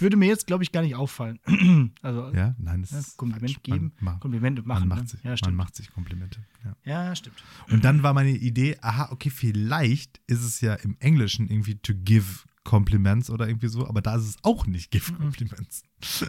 [0.00, 1.38] würde mir jetzt, glaube ich, gar nicht auffallen.
[2.02, 4.88] also Ja, nein, das ja, ist Kompliment geben, Man, ma- Komplimente machen.
[4.88, 5.08] man, macht ne?
[5.08, 6.40] sich, ja, man macht sich Komplimente.
[6.64, 6.74] Ja.
[6.84, 7.36] Ja, stimmt.
[7.70, 11.92] Und dann war meine Idee, aha, okay, vielleicht ist es ja im Englischen irgendwie to
[11.94, 15.82] give compliments oder irgendwie so, aber da ist es auch nicht give compliments.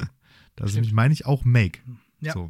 [0.58, 1.80] Da ist nämlich, meine ich, auch make.
[2.22, 2.32] Ja.
[2.32, 2.50] So.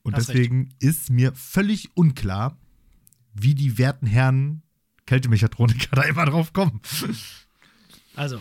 [0.00, 0.10] Ja.
[0.10, 0.38] Und hast recht.
[0.38, 2.56] deswegen ist mir völlig unklar,
[3.34, 4.62] wie die werten Herren
[5.06, 6.80] Kältemechatroniker da immer drauf kommen.
[8.16, 8.40] Also,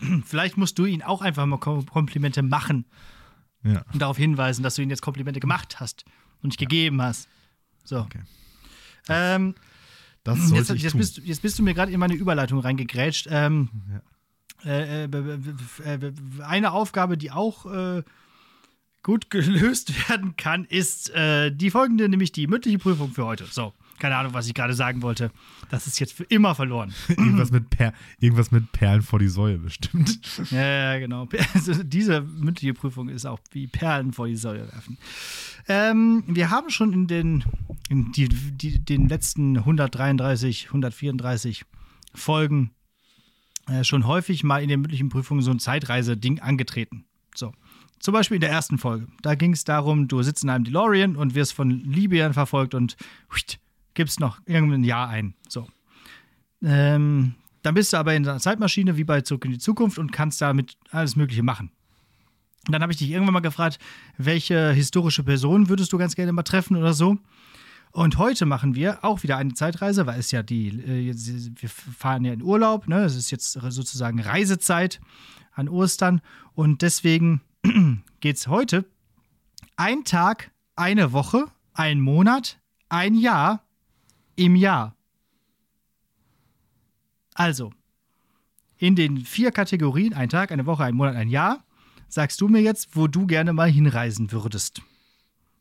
[0.24, 2.84] vielleicht musst du ihn auch einfach mal Kom- Komplimente machen
[3.62, 3.84] Ja.
[3.92, 6.04] und darauf hinweisen, dass du ihm jetzt Komplimente gemacht hast
[6.42, 7.28] und nicht gegeben hast.
[7.84, 8.00] So.
[8.00, 8.20] Okay.
[9.08, 9.54] Ähm,
[10.22, 11.00] Das jetzt, ich jetzt, tun.
[11.00, 13.26] bist, du- jetzt bist du mir gerade in meine Überleitung reingegrätscht.
[13.30, 13.68] Ähm,
[14.64, 15.08] äh, äh,
[15.84, 16.12] äh, b-
[16.42, 18.02] eine Aufgabe, die auch äh,
[19.02, 23.46] gut gelöst werden kann, ist äh, die folgende, nämlich die mündliche Prüfung für heute.
[23.46, 25.30] So, keine Ahnung, was ich gerade sagen wollte.
[25.70, 26.92] Das ist jetzt für immer verloren.
[27.08, 30.20] irgendwas, mit per irgendwas mit Perlen vor die Säue bestimmt.
[30.50, 31.28] Ja, ja, genau.
[31.54, 34.98] Also diese mündliche Prüfung ist auch wie Perlen vor die Säule werfen.
[35.68, 37.44] Ähm, wir haben schon in den,
[37.88, 41.64] in die, die, den letzten 133, 134
[42.14, 42.72] Folgen
[43.68, 47.04] äh, schon häufig mal in den mündlichen Prüfungen so ein Zeitreise-Ding angetreten.
[47.34, 47.52] So.
[48.00, 49.06] Zum Beispiel in der ersten Folge.
[49.20, 52.96] Da ging es darum, du sitzt in einem DeLorean und wirst von Libyen verfolgt und
[53.32, 53.60] huiht,
[53.94, 55.34] gibst noch irgendein Jahr ein.
[55.48, 55.68] So.
[56.62, 60.12] Ähm, dann bist du aber in einer Zeitmaschine wie bei Zurück in die Zukunft und
[60.12, 61.70] kannst damit alles Mögliche machen.
[62.66, 63.78] Und dann habe ich dich irgendwann mal gefragt,
[64.16, 67.18] welche historische Person würdest du ganz gerne mal treffen oder so.
[67.92, 72.24] Und heute machen wir auch wieder eine Zeitreise, weil es ja die, äh, wir fahren
[72.24, 73.02] ja in Urlaub, ne?
[73.02, 75.00] Es ist jetzt sozusagen Reisezeit
[75.52, 76.20] an Ostern.
[76.54, 77.40] Und deswegen
[78.20, 78.84] geht es heute
[79.76, 83.62] ein Tag, eine Woche, ein Monat, ein Jahr
[84.36, 84.94] im Jahr.
[87.34, 87.72] Also,
[88.76, 91.64] in den vier Kategorien, ein Tag, eine Woche, ein Monat, ein Jahr,
[92.08, 94.82] sagst du mir jetzt, wo du gerne mal hinreisen würdest.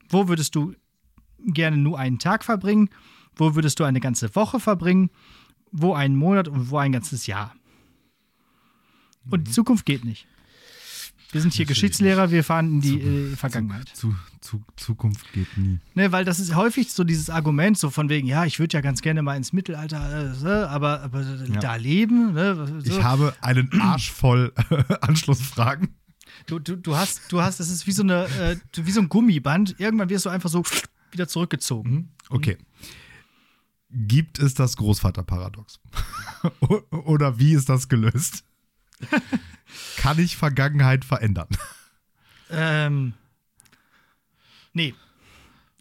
[0.09, 0.73] Wo würdest du
[1.45, 2.89] gerne nur einen Tag verbringen?
[3.35, 5.11] Wo würdest du eine ganze Woche verbringen?
[5.71, 7.55] Wo einen Monat und wo ein ganzes Jahr?
[9.29, 10.27] Und die Zukunft geht nicht.
[11.31, 13.87] Wir sind hier Natürlich Geschichtslehrer, wir fahren in die äh, Vergangenheit.
[13.89, 15.79] Zu, zu, Zukunft geht nie.
[15.93, 18.81] Ne, weil das ist häufig so dieses Argument, so von wegen, ja, ich würde ja
[18.81, 21.23] ganz gerne mal ins Mittelalter, äh, aber, aber
[21.61, 22.33] da leben.
[22.33, 22.91] Ne, so.
[22.91, 24.53] Ich habe einen Arsch voll
[25.01, 25.89] Anschlussfragen.
[26.47, 29.09] Du, du, du hast, du hast, das ist wie so eine, äh, wie so ein
[29.09, 29.75] Gummiband.
[29.79, 30.63] Irgendwann wirst du einfach so
[31.11, 32.09] wieder zurückgezogen.
[32.29, 32.57] Okay.
[33.91, 35.79] Gibt es das Großvaterparadox?
[36.91, 38.43] Oder wie ist das gelöst?
[39.97, 41.47] Kann ich Vergangenheit verändern?
[42.49, 43.13] Ähm,
[44.73, 44.93] nee.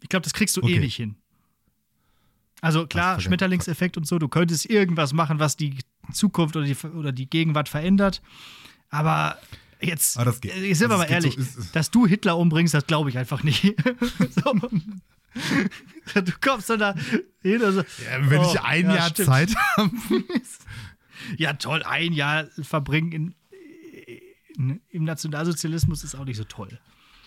[0.01, 0.79] Ich glaube, das kriegst du eh Okay.
[0.79, 1.15] nicht hin.
[2.61, 5.77] Also klar, Schmetterlingseffekt und so, du könntest irgendwas machen, was die
[6.13, 8.21] Zukunft oder die, oder die Gegenwart verändert.
[8.89, 9.37] Aber
[9.81, 10.51] jetzt, Aber das geht.
[10.55, 13.17] äh, sind wir Also mal ehrlich, so, es- dass du Hitler umbringst, das glaube ich
[13.17, 13.63] einfach nicht.
[14.43, 14.53] so.
[16.21, 16.95] Du kommst dann da
[17.41, 19.27] hin und so, Ja, wenn oh, ich ein ja, Jahr stimmt.
[19.29, 19.91] Zeit habe.
[21.37, 23.35] Ja, toll, ein Jahr verbringen in,
[24.55, 26.79] in, im Nationalsozialismus ist auch nicht so toll.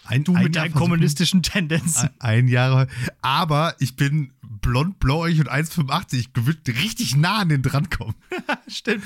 [0.05, 2.11] Ein, Du ein mit Jahr deinen kommunistischen Tendenzen.
[2.19, 2.89] Ein Jahr.
[3.21, 6.15] Aber ich bin blond, blauäugig und 1,85.
[6.19, 8.15] Ich würde richtig nah an den dran kommen.
[8.67, 9.05] Stimmt.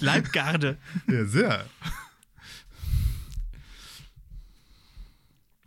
[0.00, 0.78] Leibgarde.
[1.08, 1.66] Ja, sehr.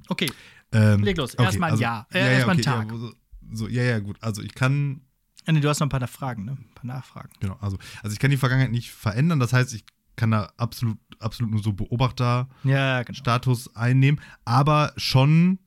[0.08, 0.32] Okay.
[0.72, 1.34] Ähm, Leg los.
[1.34, 2.08] Erstmal ein Jahr.
[2.12, 2.92] Äh, erstmal ein Tag.
[2.92, 3.14] Ja, so,
[3.52, 4.18] so, ja, ja, gut.
[4.22, 5.02] Also ich kann
[5.48, 6.52] nee, du hast noch ein paar Fragen, ne?
[6.54, 7.30] Ein paar Nachfragen.
[7.40, 9.84] Genau, also, also ich kann die Vergangenheit nicht verändern, das heißt, ich
[10.16, 13.80] kann da absolut, absolut nur so Beobachterstatus Ja, genau.
[13.86, 15.60] einnehmen, aber schon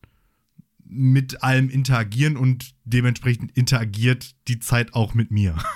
[0.87, 5.57] mit allem interagieren und dementsprechend interagiert die Zeit auch mit mir.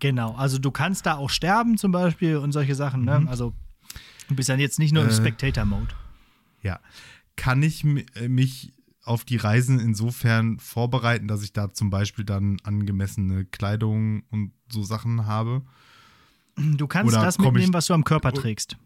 [0.00, 0.34] Genau.
[0.34, 3.26] Also du kannst da auch sterben zum Beispiel und solche Sachen, ne?
[3.28, 3.52] Also
[4.28, 5.14] du bist dann jetzt nicht nur im Mhm.
[5.14, 5.16] Äh.
[5.16, 5.94] Spectator-Mode.
[6.62, 6.80] Ja.
[7.36, 7.84] Kann ich
[8.14, 8.72] äh, mich
[9.02, 14.82] auf die Reisen insofern vorbereiten, dass ich da zum Beispiel dann angemessene Kleidung und so
[14.82, 15.62] Sachen habe?
[16.56, 18.76] Du kannst Oder das mitnehmen, was du am Körper trägst.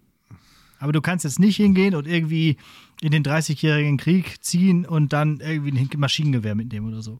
[0.79, 2.59] Aber du kannst jetzt nicht hingehen und irgendwie
[3.01, 7.19] in den 30-jährigen Krieg ziehen und dann irgendwie ein Maschinengewehr mitnehmen oder so.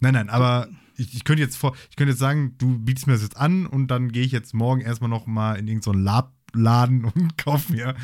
[0.00, 3.14] Nein, nein, aber ich, ich könnte jetzt vor, ich könnte jetzt sagen, du bietest mir
[3.14, 6.35] das jetzt an und dann gehe ich jetzt morgen erstmal noch mal in irgendeinen Lab
[6.60, 7.94] Laden und kaufe mir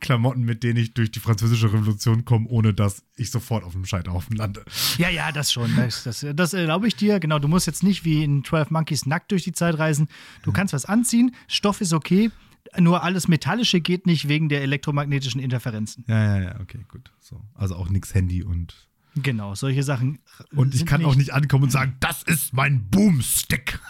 [0.00, 3.84] Klamotten, mit denen ich durch die französische Revolution komme, ohne dass ich sofort auf dem
[3.84, 4.64] Scheiterhaufen lande.
[4.96, 5.74] Ja, ja, das schon.
[5.76, 7.20] Das, das, das erlaube ich dir.
[7.20, 10.08] Genau, du musst jetzt nicht wie in 12 Monkeys nackt durch die Zeit reisen.
[10.42, 12.30] Du kannst was anziehen, Stoff ist okay,
[12.78, 16.04] nur alles Metallische geht nicht wegen der elektromagnetischen Interferenzen.
[16.06, 17.10] Ja, ja, ja, okay, gut.
[17.20, 17.42] So.
[17.54, 18.88] Also auch nix Handy und.
[19.14, 20.18] Genau, solche Sachen.
[20.54, 23.80] Und ich kann auch nicht ankommen und sagen, das ist mein Boomstick.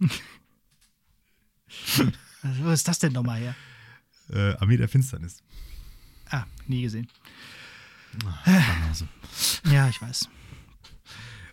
[2.60, 3.54] Wo ist das denn nochmal her?
[4.30, 5.42] Äh, Armee der Finsternis.
[6.30, 7.08] Ah, nie gesehen.
[8.88, 9.06] Also.
[9.70, 10.28] Ja, ich weiß.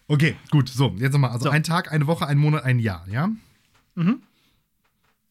[0.08, 0.70] Okay, gut.
[0.70, 1.32] So, jetzt nochmal.
[1.32, 1.50] Also So.
[1.50, 3.30] ein Tag, eine Woche, ein Monat, ein Jahr, ja?
[3.96, 4.22] Mhm.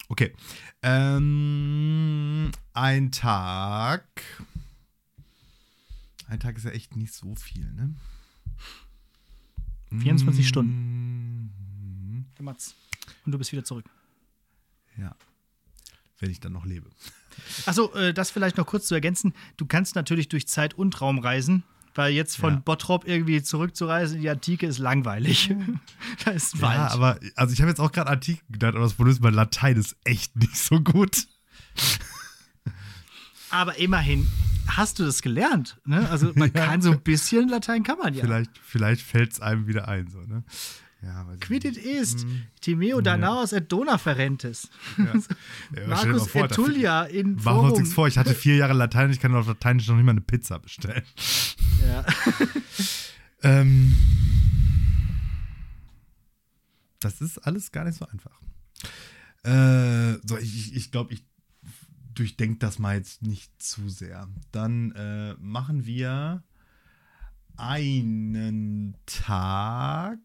[0.09, 0.35] Okay.
[0.83, 4.05] Ähm, ein Tag.
[6.27, 7.95] Ein Tag ist ja echt nicht so viel, ne?
[10.01, 12.27] 24 Mm, Stunden.
[12.39, 13.85] Und du bist wieder zurück.
[14.97, 15.15] Ja.
[16.21, 16.89] Wenn ich dann noch lebe.
[17.67, 19.35] Achso, äh, das vielleicht noch kurz zu ergänzen.
[19.57, 21.63] Du kannst natürlich durch Zeit und Raum reisen,
[21.95, 22.61] weil jetzt von Ja.
[22.65, 25.53] Bottrop irgendwie zurückzureisen in die Antike ist langweilig.
[26.25, 26.77] da ist Wald.
[26.79, 29.35] Ja, aber also ich habe jetzt auch gerade Artikel gedacht, aber das Problem ist, mein
[29.35, 31.27] Latein ist echt nicht so gut.
[33.51, 34.29] Aber immerhin
[34.69, 35.79] hast du das gelernt.
[35.85, 36.09] Ne?
[36.11, 36.67] Also man Ja.
[36.67, 38.21] kann so ein bisschen Latein kann man ja.
[38.25, 40.45] Vielleicht, vielleicht fällt es einem wieder ein, so, ne?
[41.03, 41.87] Ja, Quidit nicht.
[41.87, 42.27] est,
[42.61, 44.69] Timeo Danaos et Dona ferentes.
[44.99, 45.05] Ja.
[45.81, 47.87] Ja, Marcus vor, Etulia in Machen wir uns Forum.
[47.87, 50.59] vor, ich hatte vier Jahre Latein ich kann auf Lateinisch noch nicht mal eine Pizza
[50.59, 51.03] bestellen.
[51.87, 52.05] Ja.
[53.43, 53.97] Ähm,
[57.01, 58.39] das ist alles gar nicht so einfach.
[59.45, 61.25] Äh, so, ich ich, ich glaube, ich
[62.13, 64.29] durchdenke das mal jetzt nicht zu sehr.
[64.53, 66.43] Dann äh, machen wir
[67.57, 70.19] einen Tag.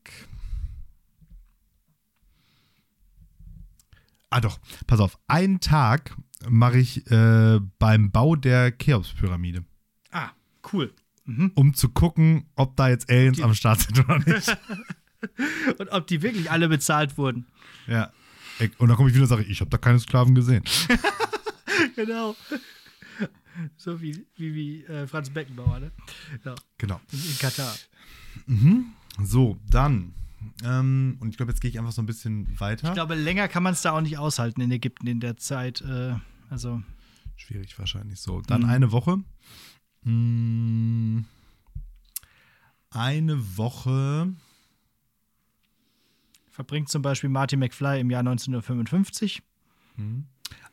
[4.35, 5.17] Ah doch, pass auf.
[5.27, 6.13] Einen Tag
[6.49, 9.63] mache ich äh, beim Bau der Cheops-Pyramide
[10.11, 10.31] Ah,
[10.73, 10.93] cool.
[11.55, 14.57] um zu gucken, ob da jetzt Aliens am Start sind oder nicht.
[15.79, 17.47] Und ob die wirklich alle bezahlt wurden.
[17.87, 18.11] ja.
[18.77, 20.63] Und dann komme ich wieder und sage, ich habe da keine Sklaven gesehen.
[21.95, 22.35] Genau.
[23.77, 25.91] So wie, wie, wie äh, Franz Beckenbauer, ne?
[26.43, 26.99] Ja, Genau.
[27.13, 27.73] in, in Katar.
[29.23, 30.13] So, dann.
[30.63, 32.87] Ähm, und ich glaube, jetzt gehe ich einfach so ein bisschen weiter.
[32.87, 35.81] Ich glaube, länger kann man es da auch nicht aushalten in Ägypten in der Zeit.
[35.81, 36.15] Äh,
[36.49, 36.81] also,
[37.35, 38.41] Schwierig wahrscheinlich so.
[38.41, 39.17] Dann eine Woche.
[40.03, 41.21] Mm,
[42.91, 44.33] Eine Woche.
[46.49, 49.41] verbringt zum Beispiel Marty McFly im Jahr 1955.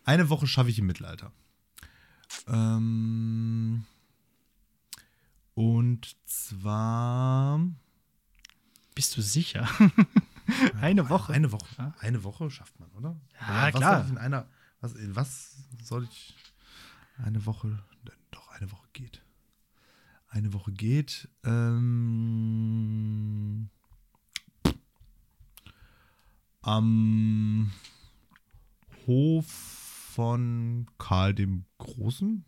[0.05, 1.33] Eine Woche schaffe ich im Mittelalter.
[2.47, 3.85] Ähm,
[5.55, 7.61] und zwar.
[8.95, 9.68] Bist du sicher?
[10.80, 11.32] Eine Woche.
[11.32, 11.66] Eine Woche.
[11.78, 11.95] Ja.
[12.01, 13.16] Eine Woche schafft man, oder?
[13.40, 14.07] Ja, was klar.
[14.09, 14.47] In einer,
[14.80, 16.36] was, in was soll ich.
[17.18, 17.82] Eine Woche.
[18.30, 19.22] Doch, eine Woche geht.
[20.28, 21.28] Eine Woche geht.
[21.45, 22.01] Ähm,
[26.62, 27.72] am
[29.07, 32.45] Hof von Karl dem Großen.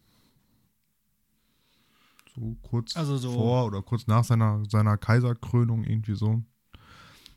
[2.35, 6.43] So kurz Also so- vor oder kurz nach seiner, seiner Kaiserkrönung, irgendwie so.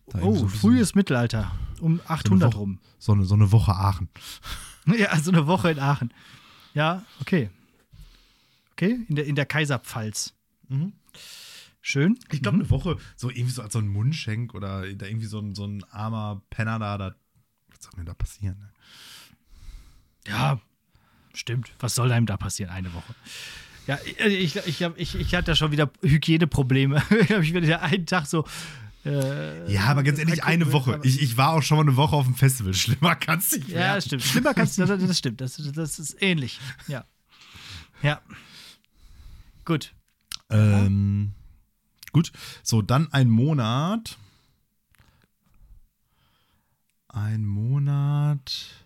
[0.08, 1.52] Da Oh, so frühes Mittelalter.
[1.82, 2.58] Um 800 Woche.
[2.60, 2.80] rum.
[2.98, 4.10] So eine, so eine Woche Aachen.
[4.98, 6.14] Ja, also eine Woche in Aachen.
[6.74, 7.50] Ja, okay.
[8.72, 10.34] Okay, in der, in der Kaiserpfalz.
[11.82, 12.18] Schön.
[12.32, 15.40] Ich glaube, eine Woche, so irgendwie so als so ein Mundschenk oder da irgendwie so
[15.40, 17.16] ein, so ein armer Penner da, da
[17.70, 18.60] was soll mir da passieren?
[18.60, 18.70] Ne?
[20.28, 20.62] Ja,
[21.34, 21.74] stimmt.
[21.80, 22.72] Was soll einem da passieren?
[22.72, 23.14] Eine Woche.
[23.88, 27.02] Ja, ich, ich, ich, ich, ich hatte da schon wieder Hygieneprobleme.
[27.22, 28.46] ich habe wieder einen Tag so.
[29.06, 31.00] Äh, Ja, aber ganz ehrlich, eine Woche.
[31.04, 32.74] Ich, ich war auch schon mal eine Woche auf dem Festival.
[32.76, 33.96] Schlimmer kann's nicht Ja, werden.
[33.96, 34.24] das stimmt.
[34.24, 35.40] Schlimmer kannst du, das, das stimmt.
[35.42, 36.60] Das, das ist ähnlich.
[36.88, 37.06] Ja.
[38.04, 38.22] Ja.
[39.66, 39.94] Gut.
[40.50, 41.34] Ähm,
[42.14, 42.32] gut,
[42.64, 44.18] so, dann ein Monat.
[47.10, 48.86] Ein Monat.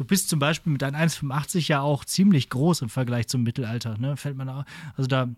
[0.00, 3.98] Du bist zum Beispiel mit deinen 1,85 ja auch ziemlich groß im Vergleich zum Mittelalter,
[3.98, 4.16] ne?
[4.16, 4.64] Fällt man auch.
[4.96, 5.28] Also da,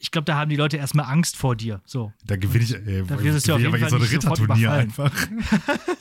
[0.00, 1.82] ich glaube, da haben die Leute erstmal Angst vor dir.
[1.84, 2.10] So.
[2.24, 5.12] Da gewinne ich, äh, Da wirst du auf jeden Fall jetzt so ein Ritterturnier einfach.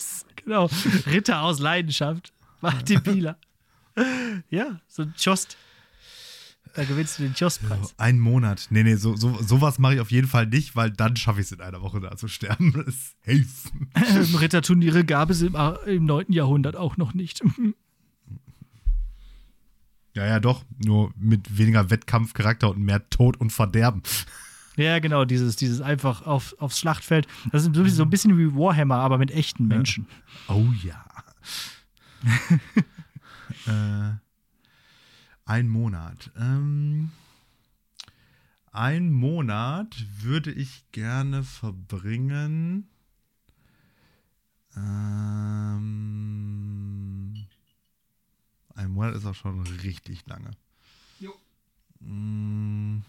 [0.37, 0.69] genau.
[1.05, 2.31] Ritter aus Leidenschaft.
[2.61, 3.37] Martin Bieler.
[4.49, 5.57] ja, so ein Chost.
[6.73, 7.93] Da gewinnst du den Chostpreis.
[7.97, 8.67] Ein Monat.
[8.69, 11.47] Nee, nee, so, so, sowas mache ich auf jeden Fall nicht, weil dann schaffe ich
[11.47, 12.73] es in einer Woche da zu sterben.
[13.25, 14.25] Das.
[14.27, 15.55] Ähm, Ritterturniere gab es im,
[15.85, 16.27] im 9.
[16.31, 17.41] Jahrhundert auch noch nicht.
[20.13, 20.65] Ja, ja, doch.
[20.83, 24.03] Nur mit weniger Wettkampfcharakter und mehr Tod und Verderben.
[24.75, 27.27] ja, genau, dieses, dieses einfach auf, aufs Schlachtfeld.
[27.53, 30.07] Das ist so ein bisschen- so ein bisschen wie Warhammer, aber mit echten Menschen.
[30.49, 31.05] Oh ja.
[33.67, 34.15] äh,
[35.45, 36.31] ein Monat.
[36.37, 37.11] Ähm,
[38.71, 42.87] ein Monat würde ich gerne verbringen.
[46.01, 47.47] Ähm,
[48.75, 50.51] ein Monat ist auch schon richtig lange.
[51.19, 51.33] Jo.
[51.99, 52.99] Mm,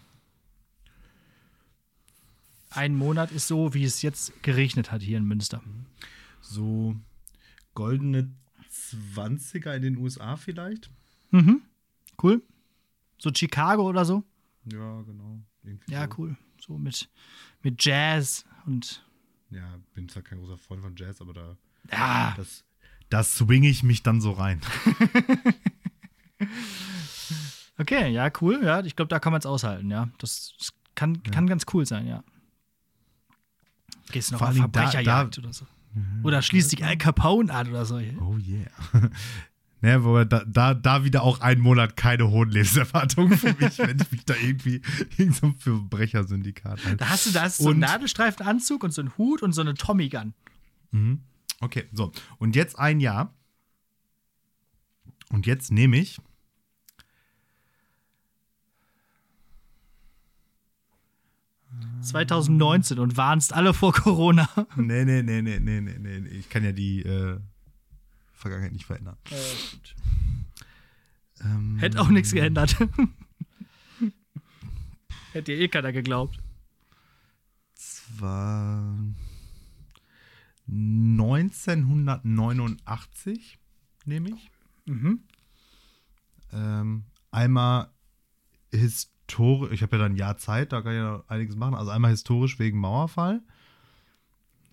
[2.74, 5.62] Ein Monat ist so, wie es jetzt geregnet hat hier in Münster.
[6.41, 6.97] so
[7.74, 8.30] goldene
[9.14, 10.91] 20er in den USA vielleicht.
[11.30, 11.62] Mhm.
[12.21, 12.43] Cool.
[13.19, 14.25] So Chicago oder so.
[14.65, 15.41] Ja, genau.
[15.63, 16.15] Irgendwie Ja, so.
[16.19, 16.37] cool.
[16.61, 17.09] So mit,
[17.63, 19.05] mit Jazz und
[19.51, 21.57] Ja, bin zwar kein großer Freund von Jazz, aber da
[21.91, 22.65] ja, das,
[23.11, 24.61] das swinge ich mich dann so rein.
[27.79, 28.61] okay, ja, cool.
[28.63, 30.09] Ja, ich glaube, da kann man es aushalten, ja.
[30.19, 32.23] Das, das kann, kann ganz cool sein, ja.
[34.11, 35.67] Gehst noch Vor auf Dingen da- Verbrecherjagd oder so.
[36.23, 37.97] Oder schließt dich Al Capone an oder so.
[38.21, 38.67] Oh yeah.
[39.83, 43.99] Ne, wo da, da, da wieder auch einen Monat keine hohen Lebenserwartungen für mich, wenn
[44.01, 44.80] ich mich da irgendwie
[45.18, 46.97] irgend so für Brechersyndikat halte.
[46.97, 49.61] Da hast du, da hast du so einen Nadelstreifenanzug und so einen Hut und so
[49.61, 50.35] eine Tommy Gun.
[51.61, 52.12] Okay, so.
[52.39, 53.35] Und jetzt ein Jahr.
[55.30, 56.20] Und jetzt nehme ich
[62.03, 64.49] 2019 und warnst alle vor Corona.
[64.76, 66.28] Nee, nee, nee, nee, nee, nee, nee.
[66.28, 67.41] Ich kann ja die äh,
[68.43, 69.16] Vergangenheit nicht verändern.
[71.40, 72.76] Ähm, Hätte auch nichts geändert.
[75.32, 76.38] Hätte dir eh keiner geglaubt.
[78.18, 78.99] war
[80.68, 83.59] 1989,
[84.05, 84.51] nehme ich.
[84.84, 85.22] Mhm.
[86.53, 87.88] Ähm, einmal
[88.70, 91.74] historisch, ich habe ja dann ein Jahr Zeit, da kann ich ja einiges machen.
[91.74, 93.40] Also einmal historisch wegen Mauerfall.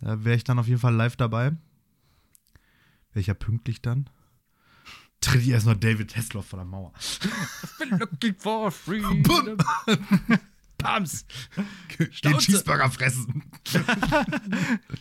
[0.02, 1.56] Da wäre ich dann auf jeden Fall live dabei.
[3.16, 4.10] Ja pünktlich dann.
[5.22, 6.94] Tritt ich erstmal David Hasselhoff von der Mauer.
[7.80, 9.22] Been looking for freedom.
[10.78, 11.26] Pams.
[12.24, 12.38] Den.
[12.38, 13.44] Cheeseburger fressen.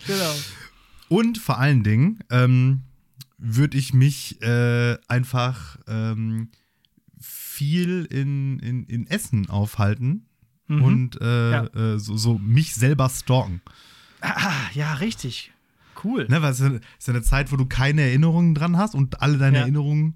[0.07, 0.35] Genau.
[1.09, 2.83] Und vor allen Dingen ähm,
[3.39, 6.51] würde ich mich äh, einfach ähm,
[7.21, 10.25] viel in, in, in Essen aufhalten
[10.71, 10.83] Mhm.
[10.83, 11.65] und äh, Ja.
[11.69, 13.63] äh, so, so mich selber stalken.
[14.21, 15.51] Ah, ja, richtig.
[16.05, 16.27] Cool.
[16.29, 19.39] Ne, weil es ist ja- eine Zeit, wo du keine Erinnerungen dran hast und alle
[19.39, 19.63] deine Ja.
[19.63, 20.15] Erinnerungen,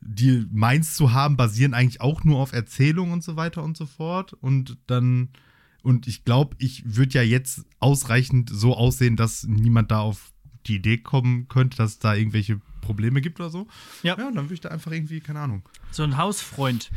[0.00, 3.86] die meinst zu haben, basieren eigentlich auch nur auf Erzählungen und so weiter und so
[3.86, 4.32] fort.
[4.32, 5.28] Und dann,
[5.82, 10.32] und ich glaube, ich würde ja jetzt ausreichend so aussehen, dass niemand da auf
[10.66, 13.66] die Idee kommen könnte, dass es da irgendwelche Probleme gibt oder so.
[14.02, 14.16] Ja.
[14.18, 15.62] ja und dann würde ich da einfach irgendwie, keine Ahnung.
[15.90, 16.90] So ein Hausfreund.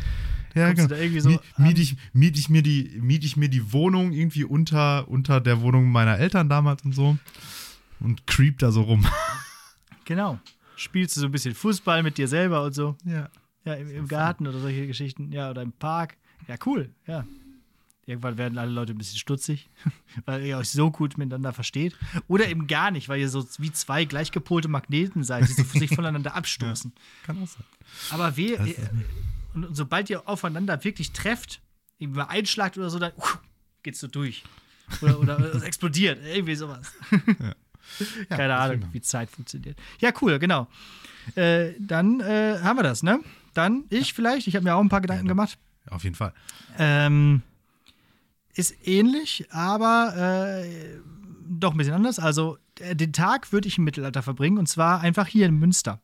[0.55, 1.81] Ja, Kommst du da irgendwie so Mi- miet, an?
[1.81, 6.19] ich, miet, ich mir die, ich mir die Wohnung irgendwie unter, unter der Wohnung meiner
[6.19, 7.17] Eltern damals und so.
[8.03, 9.05] Und creep da so rum.
[10.05, 10.39] Genau.
[10.75, 12.97] Spielst du so ein bisschen Fußball mit dir selber und so.
[13.05, 13.29] Ja.
[13.65, 15.31] Ja, im, im Garten oder solche Geschichten.
[15.31, 16.17] Ja, oder im Park.
[16.47, 16.89] Ja, cool.
[17.07, 17.25] Ja.
[18.05, 19.69] Irgendwann werden alle Leute ein bisschen stutzig,
[20.25, 21.95] weil ihr euch so gut miteinander versteht.
[22.27, 25.89] Oder eben gar nicht, weil ihr so wie zwei gleichgepolte Magneten seid, die so sich
[25.95, 26.91] voneinander abstoßen.
[27.25, 27.63] Kann auch sein.
[28.11, 28.75] Aber Das äh,
[29.53, 31.61] und, und sobald ihr aufeinander wirklich trefft,
[31.97, 33.37] irgendwie mal einschlagt oder so, dann uh,
[33.83, 34.43] geht's so durch.
[35.01, 36.91] Oder, oder es explodiert, irgendwie sowas.
[37.39, 37.55] Ja,
[38.29, 39.77] Keine das Ahnung, wie Zeit funktioniert.
[39.99, 40.67] Ja, cool, genau.
[41.35, 43.19] Äh, dann äh, haben wir das, ne?
[43.53, 45.57] Dann ich vielleicht, ich habe mir auch ein paar Gedanken gemacht.
[45.85, 45.95] man.
[45.95, 46.33] Auf jeden Fall.
[46.77, 47.41] Ähm,
[48.55, 50.99] ist ähnlich, aber äh,
[51.47, 52.19] doch ein bisschen anders.
[52.19, 56.01] Also äh, den Tag würde ich im Mittelalter verbringen und zwar einfach hier in Münster.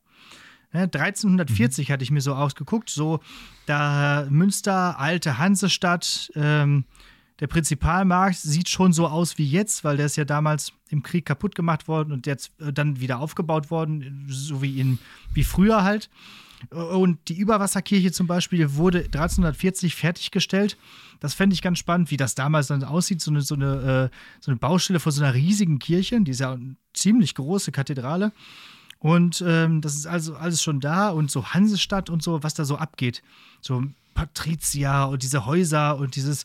[0.72, 3.20] Ne, 1340 hatte ich mir so ausgeguckt, so
[3.66, 6.86] da Münster, alte Hansestadt, ähm,
[7.40, 11.26] der Prinzipalmarkt sieht schon so aus wie jetzt, weil der ist ja damals im Krieg
[11.26, 15.00] kaputt gemacht worden und jetzt äh, dann wieder aufgebaut worden, so wie in
[15.34, 16.10] wie früher halt.
[16.72, 20.78] Und die Überwasserkirche zum Beispiel wurde 1340 fertiggestellt.
[21.22, 23.22] Das fände ich ganz spannend, wie das damals dann aussieht.
[23.22, 26.42] So eine, so, eine, äh, so eine Baustelle vor so einer riesigen Kirche, die ist
[26.42, 28.34] ja eine ziemlich große Kathedrale.
[29.00, 32.66] Und ähm, das ist also alles schon da und so Hansestadt und so, was da
[32.66, 33.24] so abgeht.
[33.62, 36.44] So Patrizier und diese Häuser und dieses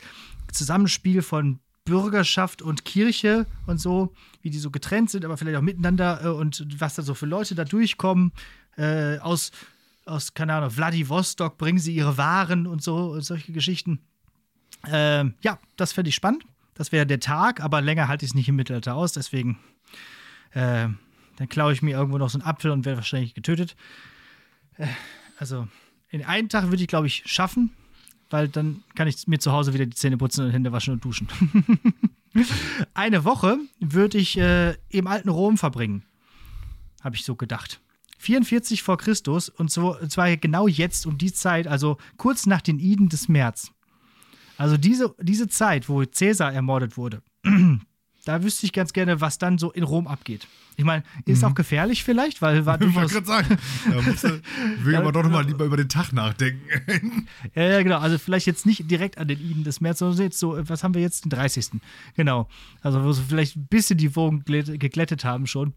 [0.54, 5.62] Zusammenspiel von Bürgerschaft und Kirche und so, wie die so getrennt sind, aber vielleicht auch
[5.62, 8.32] miteinander äh, und was da so für Leute da durchkommen.
[8.76, 9.52] Äh, aus,
[10.06, 14.00] aus, keine Ahnung, Vladivostok bringen sie ihre Waren und so, und solche Geschichten.
[14.86, 16.44] Ähm, ja, das fände ich spannend.
[16.74, 19.58] Das wäre der Tag, aber länger halte ich es nicht im Mittelalter aus, deswegen
[20.52, 20.88] äh,
[21.36, 23.76] dann klaue ich mir irgendwo noch so einen Apfel und werde wahrscheinlich getötet.
[24.76, 24.86] Äh,
[25.38, 25.68] also,
[26.10, 27.72] in einem Tag würde ich, glaube ich, schaffen,
[28.30, 31.04] weil dann kann ich mir zu Hause wieder die Zähne putzen und Hände waschen und
[31.04, 31.28] duschen.
[32.94, 36.04] Eine Woche würde ich äh, im alten Rom verbringen,
[37.02, 37.80] habe ich so gedacht.
[38.18, 43.08] 44 vor Christus und zwar genau jetzt um die Zeit, also kurz nach den Iden
[43.08, 43.70] des März.
[44.56, 47.22] Also diese, diese Zeit, wo Cäsar ermordet wurde,
[48.24, 50.46] da wüsste ich ganz gerne, was dann so in Rom abgeht.
[50.76, 51.48] Ich meine, ist mhm.
[51.48, 53.58] auch gefährlich vielleicht, weil war Ich wollte gerade sagen,
[53.90, 54.40] da musst du,
[54.82, 57.28] will aber doch noch mal lieber über den Tag nachdenken.
[57.54, 57.98] ja, ja, genau.
[57.98, 60.94] Also vielleicht jetzt nicht direkt an den Iden des März, sondern jetzt so, was haben
[60.94, 61.24] wir jetzt?
[61.24, 61.80] Den 30.
[62.16, 62.48] Genau.
[62.82, 65.74] Also wo sie vielleicht ein bisschen die Wogen geglättet haben schon.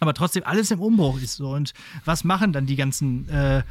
[0.00, 1.50] Aber trotzdem alles im Umbruch ist so.
[1.50, 3.62] Und was machen dann die ganzen äh,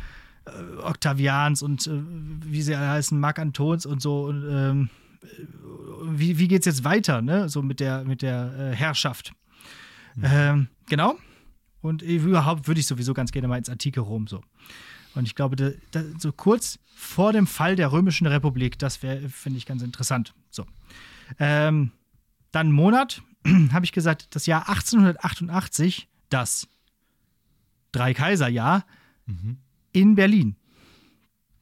[0.83, 2.01] Octavians und äh,
[2.43, 4.89] wie sie alle heißen, Marc Antons und so und ähm,
[6.03, 7.49] wie, wie geht es jetzt weiter, ne?
[7.49, 9.33] So mit der, mit der äh, Herrschaft.
[10.15, 10.23] Mhm.
[10.25, 11.17] Ähm, genau.
[11.81, 14.41] Und überhaupt würde ich sowieso ganz gerne mal ins antike Rom so.
[15.13, 19.29] Und ich glaube, da, da, so kurz vor dem Fall der Römischen Republik, das wäre,
[19.29, 20.33] finde ich, ganz interessant.
[20.49, 20.65] So.
[21.39, 21.91] Ähm,
[22.51, 23.21] dann Monat,
[23.71, 26.67] habe ich gesagt, das Jahr 1888, das
[27.91, 28.85] Drei-Kaiser-Jahr
[29.25, 29.57] mhm.
[29.91, 30.55] in Berlin.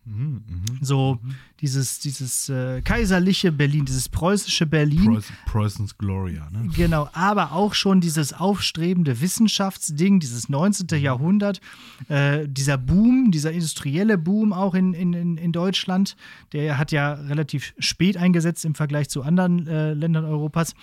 [0.06, 0.78] Mhm, mh.
[0.82, 1.36] So mhm.
[1.62, 5.24] dieses, dieses äh, kaiserliche Berlin, dieses preußische Berlin.
[5.46, 6.70] Preußens Gloria, ne?
[6.76, 10.88] Genau, aber auch schon dieses aufstrebende Wissenschaftsding, dieses 19.
[10.92, 10.98] Mhm.
[10.98, 11.62] Jahrhundert,
[12.10, 16.18] äh, dieser Boom, dieser industrielle Boom auch in, in, in Deutschland,
[16.52, 20.74] der hat ja relativ spät eingesetzt im Vergleich zu anderen äh, Ländern Europas.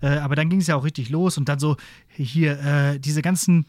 [0.00, 1.76] Äh, aber dann ging es ja auch richtig los und dann so
[2.08, 3.66] hier äh, diese ganzen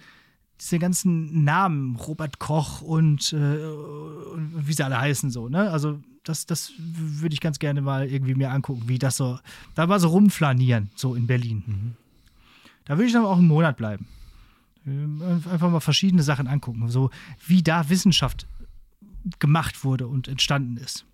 [0.59, 5.69] diese ganzen Namen, Robert Koch und, äh, wie sie alle heißen, so, ne?
[5.71, 9.37] Also, das, das würde ich ganz gerne mal irgendwie mir angucken, wie das so,
[9.75, 11.63] da war so rumflanieren, so in Berlin.
[11.65, 11.93] Mhm.
[12.85, 14.07] Da würde ich dann auch einen Monat bleiben.
[14.85, 17.09] Ähm, einfach mal verschiedene Sachen angucken, so
[17.45, 18.47] wie da Wissenschaft
[19.39, 21.05] gemacht wurde und entstanden ist.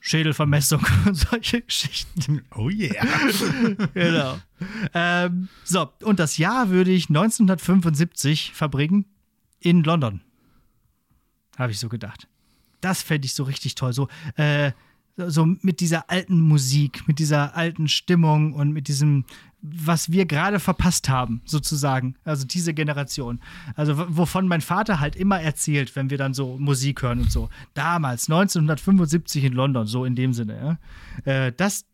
[0.00, 2.42] Schädelvermessung und solche Geschichten.
[2.54, 3.04] Oh yeah.
[3.94, 4.38] genau.
[4.94, 9.06] Ähm, so, und das Jahr würde ich 1975 verbringen
[9.60, 10.20] in London.
[11.56, 12.28] Habe ich so gedacht.
[12.80, 13.92] Das fände ich so richtig toll.
[13.92, 14.72] So, äh,
[15.16, 19.24] so mit dieser alten Musik, mit dieser alten Stimmung und mit diesem,
[19.60, 22.14] was wir gerade verpasst haben, sozusagen.
[22.24, 23.40] Also diese Generation.
[23.74, 27.48] Also wovon mein Vater halt immer erzählt, wenn wir dann so Musik hören und so.
[27.74, 30.78] Damals, 1975 in London, so in dem Sinne.
[31.26, 31.32] Ja.
[31.46, 31.86] Äh, das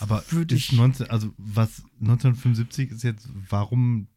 [0.00, 4.08] aber würde ich 19, also was 1975 ist jetzt, warum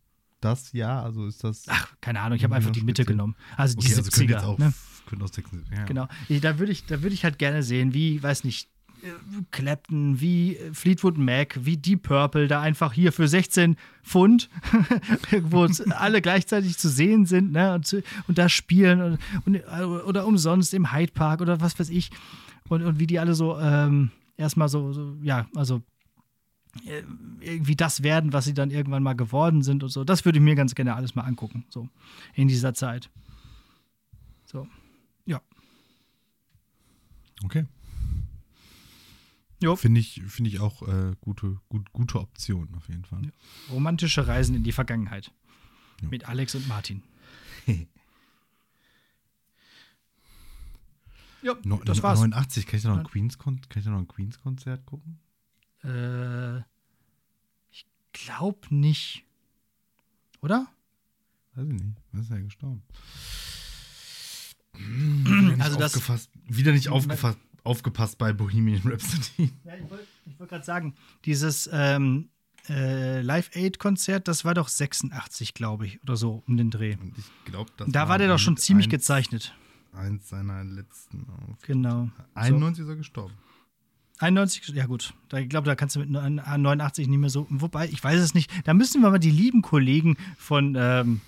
[0.41, 1.03] das Jahr?
[1.03, 1.65] Also ist das.
[1.67, 3.36] Ach, keine Ahnung, ich habe einfach die Mitte genommen.
[3.55, 4.36] Also die okay, 70er.
[4.36, 4.73] Also ne?
[5.05, 5.86] Könnte aus 76, ja.
[5.86, 6.07] Genau.
[6.41, 8.69] Da würde ich, würd ich halt gerne sehen, wie, weiß nicht,
[9.51, 14.49] Clapton, wie Fleetwood Mac, wie Deep Purple, da einfach hier für 16 Pfund,
[15.43, 19.64] wo alle gleichzeitig zu sehen sind, ne, und, zu, und da spielen und, und,
[20.06, 22.12] oder umsonst im Hyde Park oder was weiß ich.
[22.70, 25.82] Und, und wie die alle so ähm, erstmal so, so, ja, also
[26.86, 27.04] äh,
[27.41, 30.04] irgendwie das werden, was sie dann irgendwann mal geworden sind und so.
[30.04, 31.89] Das würde ich mir ganz gerne alles mal angucken, so
[32.36, 33.10] in dieser Zeit.
[34.45, 34.68] So.
[37.43, 37.66] Okay.
[39.76, 43.24] Finde ich, find ich auch äh, gute, gut, gute Option auf jeden Fall.
[43.24, 43.32] Ja.
[43.72, 45.32] Romantische Reisen in die Vergangenheit.
[46.01, 46.09] Ja.
[46.09, 47.03] Mit Alex und Martin.
[51.41, 52.20] ja, no, das war's.
[52.20, 54.39] 89, kann ich da noch ein Queens, kann ich da noch ein Queens
[54.86, 55.20] gucken?
[55.84, 56.59] Äh,
[57.72, 59.26] ich glaube nicht.
[60.41, 60.68] Oder?
[61.55, 61.97] Weiß ich nicht.
[62.11, 62.84] Was ist ja gestorben?
[65.59, 69.51] also das wieder nicht aufgefasst, aufgepasst bei Bohemian Rhapsody.
[69.64, 70.07] Ja, ich wollte
[70.38, 70.95] wollt gerade sagen,
[71.26, 72.30] dieses ähm,
[72.70, 76.95] äh, Live Aid Konzert, das war doch 86, glaube ich, oder so um den Dreh.
[76.99, 79.55] Und ich glaube, Da war, war der doch schon ziemlich eins, gezeichnet.
[79.93, 81.28] Eins seiner letzten.
[81.30, 81.74] Auftritte.
[81.74, 82.09] Genau.
[82.36, 82.84] 91 so.
[82.84, 83.34] ist er gestorben.
[84.20, 85.14] 91, ja gut.
[85.30, 87.47] Da, ich glaube, da kannst du mit 89 nicht mehr so.
[87.49, 88.49] Wobei, ich weiß es nicht.
[88.66, 91.22] Da müssen wir mal die lieben Kollegen von ähm,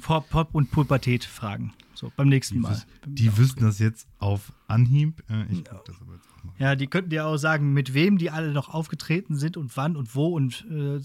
[0.00, 1.72] Vor Pop und Pubertät fragen.
[1.94, 2.72] So, beim nächsten Die, Mal.
[2.72, 5.22] wüs die wüssten das jetzt auf Anhieb.
[5.30, 6.52] Äh, ich guck das aber jetzt auch mal.
[6.58, 9.96] Ja, die könnten dir auch sagen, mit wem die alle noch aufgetreten sind und wann
[9.96, 11.00] und wo und äh,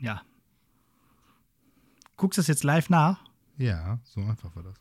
[0.00, 0.22] ja.
[2.16, 3.20] Guckst du das jetzt live nach?
[3.58, 4.74] Ja, so einfach war das.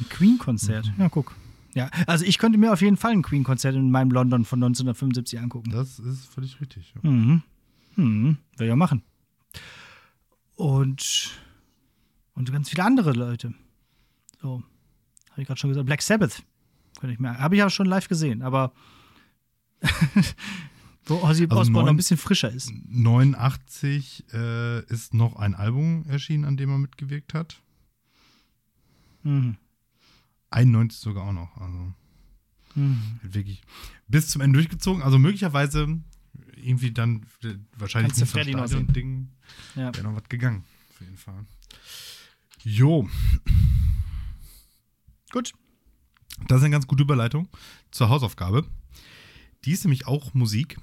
[0.00, 0.90] Ein Queen-Konzert.
[0.96, 1.34] Ja, guck.
[1.74, 5.38] Ja, also ich könnte mir auf jeden Fall ein Queen-Konzert in meinem London von 1975
[5.38, 5.70] angucken.
[5.70, 6.94] Das ist völlig richtig.
[7.02, 7.10] Ja.
[7.10, 7.42] Mhm.
[7.96, 8.38] Mhm.
[8.56, 9.02] Will ich ja machen.
[10.56, 11.30] Und,
[12.38, 13.52] und ganz viele andere Leute.
[14.40, 14.62] So,
[15.30, 15.86] habe ich gerade schon gesagt.
[15.86, 16.42] Black Sabbath.
[17.00, 17.38] Könnte ich mir.
[17.38, 18.72] Habe ich ja schon live gesehen, aber
[21.06, 22.70] wo Ozzy Also Osbourne noch ein bisschen frischer ist.
[22.88, 27.60] 89 äh, ist noch ein Album erschienen, an dem er mitgewirkt hat.
[29.22, 29.56] Mhm.
[30.50, 31.56] 91 sogar auch noch.
[31.58, 31.92] Also
[32.74, 33.18] Mhm.
[33.22, 33.62] wirklich
[34.06, 35.02] bis zum Ende durchgezogen.
[35.02, 36.00] Also möglicherweise
[36.56, 39.30] irgendwie dann äh, wahrscheinlich Kannst nicht Freddy noch Stadion-Ding
[39.74, 39.92] Ja.
[39.94, 40.64] wäre noch was gegangen.
[40.90, 41.44] Auf jeden Fall.
[42.62, 43.08] Jo,
[45.30, 45.52] Gut.
[46.48, 47.48] das ist eine ganz gute Überleitung
[47.90, 48.66] zur Hausaufgabe.
[49.64, 50.78] Die ist nämlich auch Musik.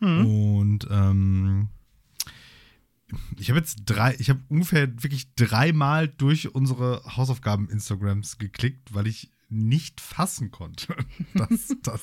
[0.00, 0.26] Mhm.
[0.26, 1.68] Und ähm,
[3.38, 9.30] ich habe jetzt drei, ich habe ungefähr wirklich dreimal durch unsere Hausaufgaben-Instagrams geklickt, weil ich
[9.48, 10.96] nicht fassen konnte,
[11.34, 12.00] dass das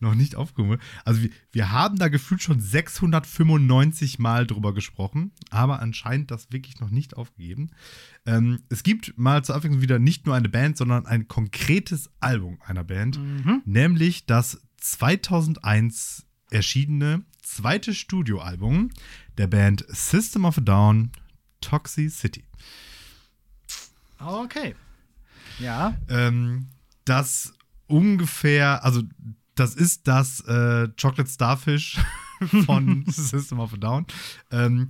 [0.00, 0.82] noch nicht aufgehoben wurde.
[1.04, 6.80] Also wir, wir haben da gefühlt schon 695 Mal drüber gesprochen, aber anscheinend das wirklich
[6.80, 7.70] noch nicht aufgegeben.
[8.26, 12.58] Ähm, es gibt mal zur Abwechslung wieder nicht nur eine Band, sondern ein konkretes Album
[12.64, 13.18] einer Band,
[13.66, 18.90] nämlich das 2001 erschienene zweite Studioalbum
[19.38, 21.10] der Band System of a Down,
[21.60, 22.44] Toxicity.
[24.18, 24.74] Okay.
[25.62, 25.96] Ja.
[26.08, 26.68] Ähm,
[27.04, 27.54] das
[27.86, 29.02] ungefähr, also
[29.54, 31.98] das ist das äh, Chocolate Starfish
[32.64, 34.06] von System of a Down.
[34.50, 34.88] Ähm,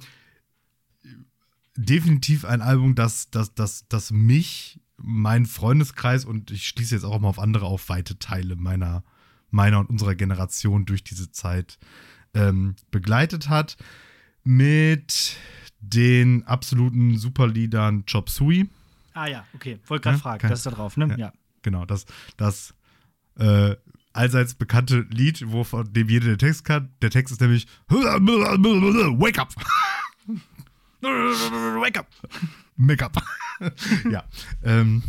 [1.77, 7.19] definitiv ein Album, das, das, das, das mich, mein Freundeskreis und ich schließe jetzt auch
[7.21, 9.03] mal auf andere auf weite Teile meiner,
[9.51, 11.79] meiner und unserer Generation durch diese Zeit
[12.35, 13.77] ähm, begleitet hat.
[14.45, 15.37] Mit
[15.81, 18.69] den absoluten Superliedern Chop Suey.
[19.15, 19.79] Ah ja, okay.
[19.87, 20.39] Wollte gerade Ja, fragen.
[20.41, 21.09] kein- Das ist da drauf, ne?
[21.11, 21.17] Ja.
[21.17, 21.33] Ja.
[21.63, 22.07] Genau, das,
[22.37, 22.75] das
[23.39, 23.77] äh,
[24.13, 26.91] allseits bekannte Lied, wo von dem jeder den Text kann.
[27.03, 29.55] Der Text ist nämlich Wake up!
[31.03, 32.07] Wake up!
[32.77, 33.23] Make up!
[34.11, 34.25] ja.
[34.63, 35.03] Ähm,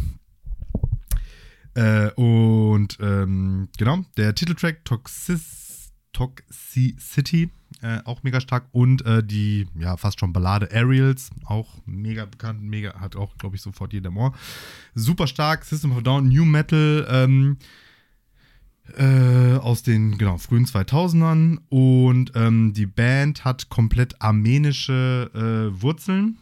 [1.76, 5.63] äh, und ähm, genau, der Titeltrack Toxis,
[6.14, 7.50] Toxicity,
[7.82, 8.66] äh, auch mega stark.
[8.72, 13.56] Und äh, die, ja, fast schon Ballade Aerials, auch mega bekannt, mega, hat auch, glaube
[13.56, 14.34] ich, sofort jeder Moor.
[14.96, 17.58] Super stark, System of Down, New Metal, ähm,
[18.98, 21.58] äh, aus den genau, frühen 2000ern.
[21.70, 26.38] Und ähm, die Band hat komplett armenische äh, Wurzeln.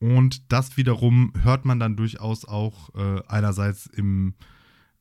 [0.00, 4.34] Und das wiederum hört man dann durchaus auch äh, einerseits im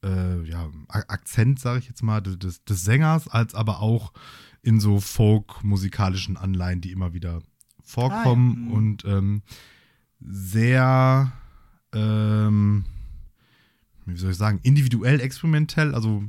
[0.04, 4.14] äh, ja, Akzent, sage ich jetzt mal, des, des Sängers, als aber auch
[4.62, 7.42] in so Folk-musikalischen Anleihen, die immer wieder
[7.82, 8.66] vorkommen Ah, ja.
[8.68, 8.72] Mhm.
[8.72, 9.42] und ähm,
[10.26, 11.32] sehr,
[11.94, 12.86] ähm,
[14.06, 15.94] wie soll ich sagen, individuell experimentell.
[15.94, 16.24] Also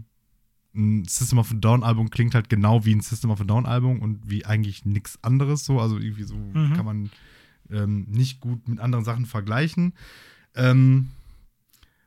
[0.74, 3.66] ein System of a Down Album klingt halt genau wie ein System of a Down
[3.66, 5.80] Album und wie eigentlich nichts anderes so.
[5.80, 6.72] Also irgendwie so Mhm.
[6.74, 7.10] kann man
[7.70, 9.94] ähm, nicht gut mit anderen Sachen vergleichen.
[10.56, 11.10] Ähm,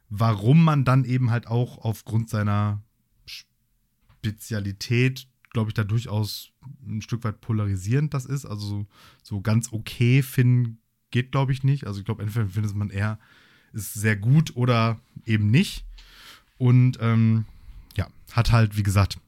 [0.10, 2.82] warum man dann eben halt auch aufgrund seiner
[3.26, 6.52] Spezialität, glaube ich, da durchaus
[6.86, 8.46] ein Stück weit polarisierend das ist.
[8.46, 8.86] Also
[9.24, 10.80] so, ganz okay finden
[11.12, 11.88] geht, glaube ich, nicht.
[11.88, 13.20] Also ich glaube, entweder findet man eher,
[13.74, 15.86] ist sehr gut oder eben nicht.
[16.58, 17.46] Und ähm,
[17.96, 19.20] ja, hat halt, wie gesagt,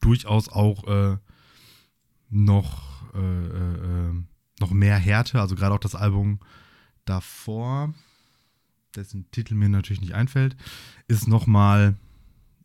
[0.00, 1.16] durchaus auch äh,
[2.28, 4.22] noch, äh, äh, äh,
[4.60, 5.40] noch mehr Härte.
[5.40, 6.40] Also gerade auch das Album
[7.04, 7.94] davor,
[8.96, 10.56] dessen Titel mir natürlich nicht einfällt,
[11.08, 11.96] ist noch mal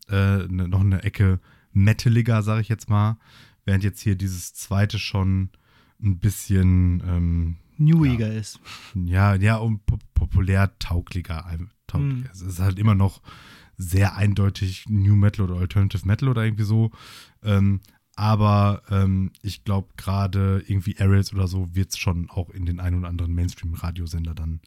[0.08, 1.40] äh, ne, noch eine Ecke
[1.72, 3.18] metaliger, sage ich jetzt mal.
[3.64, 5.50] Während jetzt hier dieses zweite schon
[6.02, 8.60] ein bisschen ähm, Newiger ist.
[8.94, 11.44] ja, ja, und po populär tauglicher.
[11.86, 12.16] tauglicher.
[12.16, 12.28] Mhm.
[12.32, 13.20] Es ist halt immer noch
[13.76, 16.90] sehr eindeutig New Metal oder Alternative Metal oder irgendwie so.
[17.42, 17.80] Ähm,
[18.14, 22.80] aber ähm, ich glaube, gerade irgendwie Aerials oder so wird es schon auch in den
[22.80, 24.60] ein oder anderen Mainstream-Radiosender dann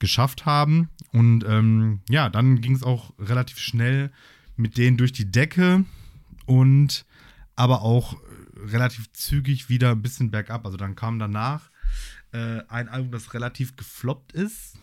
[0.00, 0.88] geschafft haben.
[1.12, 4.10] Und ähm, ja, dann ging es auch relativ schnell
[4.56, 5.84] mit denen durch die Decke
[6.46, 7.06] und
[7.54, 8.16] aber auch äh,
[8.70, 10.64] relativ zügig wieder ein bisschen bergab.
[10.64, 11.70] Also dann kam danach
[12.32, 14.78] äh, ein Album, das relativ gefloppt ist.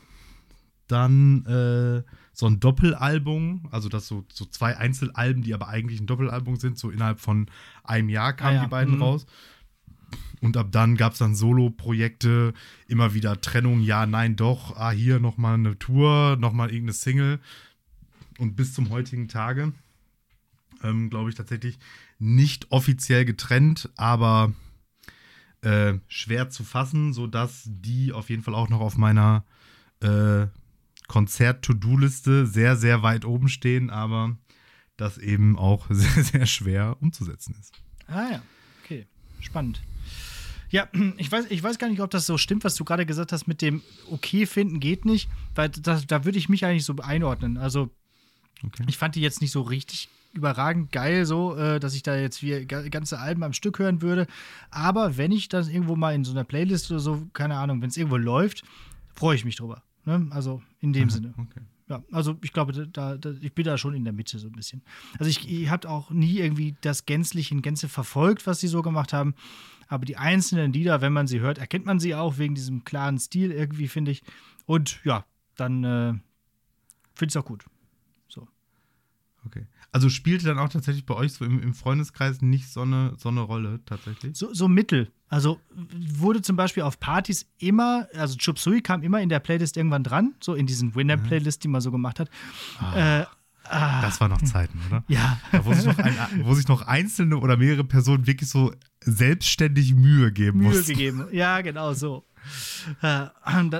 [0.87, 6.07] Dann äh, so ein Doppelalbum, also das so, so zwei Einzelalben, die aber eigentlich ein
[6.07, 7.49] Doppelalbum sind, so innerhalb von
[7.83, 9.01] einem Jahr kamen Ah ja, die beiden mhm.
[9.01, 9.25] raus.
[10.41, 12.53] Und ab dann gab es dann Solo-Projekte,
[12.87, 17.39] immer wieder Trennung, ja, nein, doch, ah, hier nochmal eine Tour, nochmal irgendeine Single.
[18.37, 19.73] Und bis zum heutigen Tage,
[20.83, 21.79] ähm, glaube ich, tatsächlich
[22.19, 24.53] nicht offiziell getrennt, aber
[25.61, 29.43] äh, schwer zu fassen, sodass die auf jeden Fall auch noch auf meiner
[30.01, 30.45] äh,
[31.07, 34.37] Konzert-To-Do-Liste sehr, sehr weit oben stehen, aber
[34.97, 37.73] das eben auch sehr, sehr schwer umzusetzen ist.
[38.07, 38.41] Ah ja,
[38.83, 39.07] okay,
[39.39, 39.81] spannend.
[40.69, 40.87] Ja,
[41.17, 43.47] ich weiß, ich weiß gar nicht, ob das so stimmt, was du gerade gesagt hast
[43.47, 47.57] mit dem okay finden geht nicht, weil das, da würde ich mich eigentlich so einordnen.
[47.57, 47.89] Also
[48.63, 48.83] okay.
[48.87, 52.43] ich fand die jetzt nicht so richtig überragend geil, so, äh, dass ich da jetzt
[52.43, 54.27] wie ganze Alben am Stück hören würde.
[54.69, 57.89] Aber wenn ich das irgendwo mal in so einer Playlist oder so, keine Ahnung, wenn
[57.89, 58.63] es irgendwo läuft,
[59.15, 59.83] freue ich mich drüber.
[60.05, 60.27] Ne?
[60.29, 61.33] Also in dem Aha, Sinne.
[61.37, 61.61] Okay.
[61.89, 64.53] Ja, also ich glaube, da, da, ich bin da schon in der Mitte so ein
[64.53, 64.81] bisschen.
[65.19, 68.81] Also ich, ich habe auch nie irgendwie das gänzlich in Gänze verfolgt, was sie so
[68.81, 69.35] gemacht haben.
[69.87, 73.17] Aber die einzelnen Lieder, wenn man sie hört, erkennt man sie auch wegen diesem klaren
[73.17, 74.21] Stil irgendwie, finde ich.
[74.65, 75.25] Und ja,
[75.55, 76.11] dann äh,
[77.13, 77.63] finde ich es auch gut.
[78.27, 78.49] So.
[79.45, 79.65] Okay.
[79.91, 83.29] Also spielte dann auch tatsächlich bei euch so im, im Freundeskreis nicht so eine, so
[83.29, 84.37] eine Rolle tatsächlich?
[84.37, 85.11] So, so mittel.
[85.29, 85.59] Also
[86.09, 90.03] wurde zum Beispiel auf Partys immer, also Chop Suey kam immer in der Playlist irgendwann
[90.03, 92.29] dran, so in diesen Winner-Playlist, die man so gemacht hat.
[92.79, 93.21] Ah.
[93.21, 93.25] Äh,
[93.69, 94.01] Ah.
[94.01, 95.03] Das war noch Zeiten, oder?
[95.09, 95.41] Ja.
[95.51, 99.93] Da, wo, sich noch ein, wo sich noch einzelne oder mehrere Personen wirklich so selbstständig
[99.93, 100.93] Mühe geben Mühe mussten.
[100.93, 102.23] gegeben, ja, genau so.
[103.01, 103.27] Äh,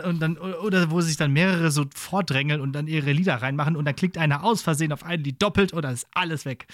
[0.08, 3.86] und dann, oder wo sich dann mehrere so vordrängeln und dann ihre Lieder reinmachen und
[3.86, 6.68] dann klickt einer aus Versehen auf einen Lied doppelt oder ist alles weg.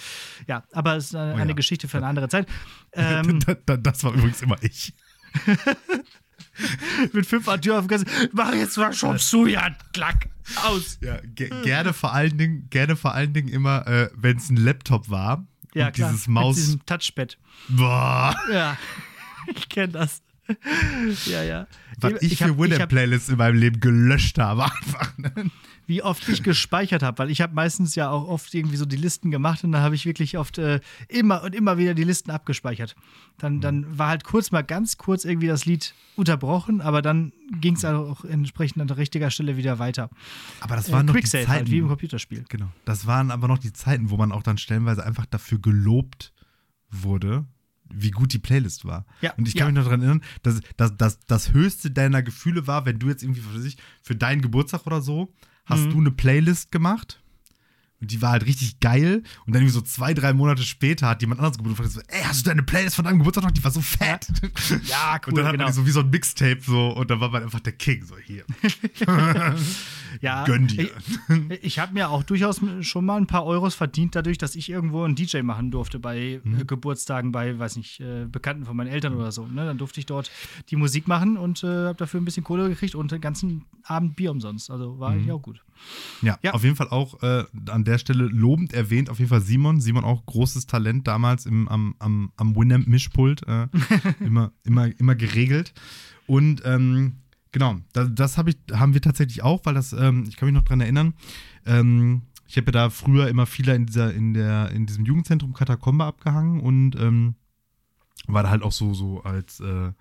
[0.48, 1.54] Ja, aber es ist eine, oh ja.
[1.54, 2.48] Geschichte für eine andere Zeit.
[2.96, 4.94] Ähm, das war übrigens immer ich.
[7.14, 10.30] mit fünf Adjö gesagt, mach jetzt mal Shop Suya, klack,
[10.64, 11.00] aus.
[11.02, 11.20] Ja,
[11.64, 15.48] gerne vor allen Dingen, gerne vor allen Dingen immer, äh, wenn es ein Laptop war.
[15.74, 16.56] Ja, und klar, dieses Maus.
[16.56, 17.38] Mit diesem Touchpad.
[17.70, 18.36] Boah.
[18.52, 18.78] Ja,
[19.56, 20.22] ich kenne das.
[21.26, 21.68] ja, ja.
[22.00, 25.18] Was ich, ich für Winamp-Playlists in meinem Leben gelöscht habe, einfach.
[25.18, 25.52] Ne?
[25.86, 28.96] wie oft ich gespeichert habe, weil ich habe meistens ja auch oft irgendwie so die
[28.96, 30.80] Listen gemacht und da habe ich wirklich oft äh,
[31.10, 32.96] immer und immer wieder die Listen abgespeichert.
[33.38, 37.76] Dann, dann war halt kurz mal ganz kurz irgendwie das Lied unterbrochen, aber dann ging
[37.76, 40.10] es auch entsprechend an der richtigen Stelle wieder weiter.
[40.62, 42.46] Aber das waren äh, noch die Zeiten, halt, wie im Computerspiel.
[42.50, 42.68] Genau.
[42.86, 46.34] Das waren aber noch die Zeiten, wo man auch dann stellenweise einfach dafür gelobt
[46.90, 47.46] wurde,
[47.90, 49.06] wie gut die Playlist war.
[49.22, 49.72] Ja, und ich kann ja.
[49.72, 53.24] mich noch daran erinnern, dass, dass, dass das höchste deiner Gefühle war, wenn du jetzt
[53.24, 55.34] irgendwie für, sich, für deinen Geburtstag oder so
[55.66, 55.92] hast mhm.
[55.92, 57.23] du eine Playlist gemacht.
[58.04, 59.24] Und die war halt richtig geil.
[59.46, 62.22] Und dann irgendwie so zwei, drei Monate später hat jemand anderes gebucht und so, ey,
[62.24, 63.52] hast du deine Playlist von deinem Geburtstag noch?
[63.52, 64.28] Die war so fett.
[64.88, 65.30] Ja, cool.
[65.30, 65.64] Und dann hat genau.
[65.64, 68.04] man die so wie so ein Mixtape so und dann war man einfach der King,
[68.04, 68.44] so hier.
[70.22, 70.44] ja.
[70.46, 70.90] Gönn dir.
[71.50, 74.70] Ich, ich habe mir auch durchaus schon mal ein paar Euros verdient, dadurch, dass ich
[74.70, 76.60] irgendwo einen DJ machen durfte bei mhm.
[76.60, 79.48] äh, Geburtstagen, bei, weiß nicht, äh, Bekannten von meinen Eltern oder so.
[79.48, 79.66] Ne?
[79.66, 80.30] Dann durfte ich dort
[80.72, 84.18] die Musik machen und äh, habe dafür ein bisschen Kohle gekriegt und den ganzen Abend
[84.18, 84.70] Bier umsonst.
[84.70, 85.16] Also war mhm.
[85.16, 85.64] eigentlich auch gut.
[86.22, 89.42] Ja, ja, auf jeden Fall auch äh, an der Stelle lobend erwähnt, auf jeden Fall
[89.42, 89.82] Simon.
[89.82, 93.48] Simon auch großes Talent damals im, am, am, am Winamp-Mischpult.
[93.48, 93.68] Äh,
[94.20, 95.74] immer, immer, immer geregelt.
[96.28, 97.18] Und ähm,
[97.52, 100.56] genau, das, das hab ich, haben wir tatsächlich auch, weil das, ähm, ich kann mich
[100.56, 101.14] noch dran erinnern,
[101.66, 105.54] ähm, ich habe ja da früher immer viele in, dieser, in, der, in diesem Jugendzentrum
[105.54, 107.36] Katakomba abgehangen und ähm,
[108.28, 109.92] war da halt auch so, so als äh,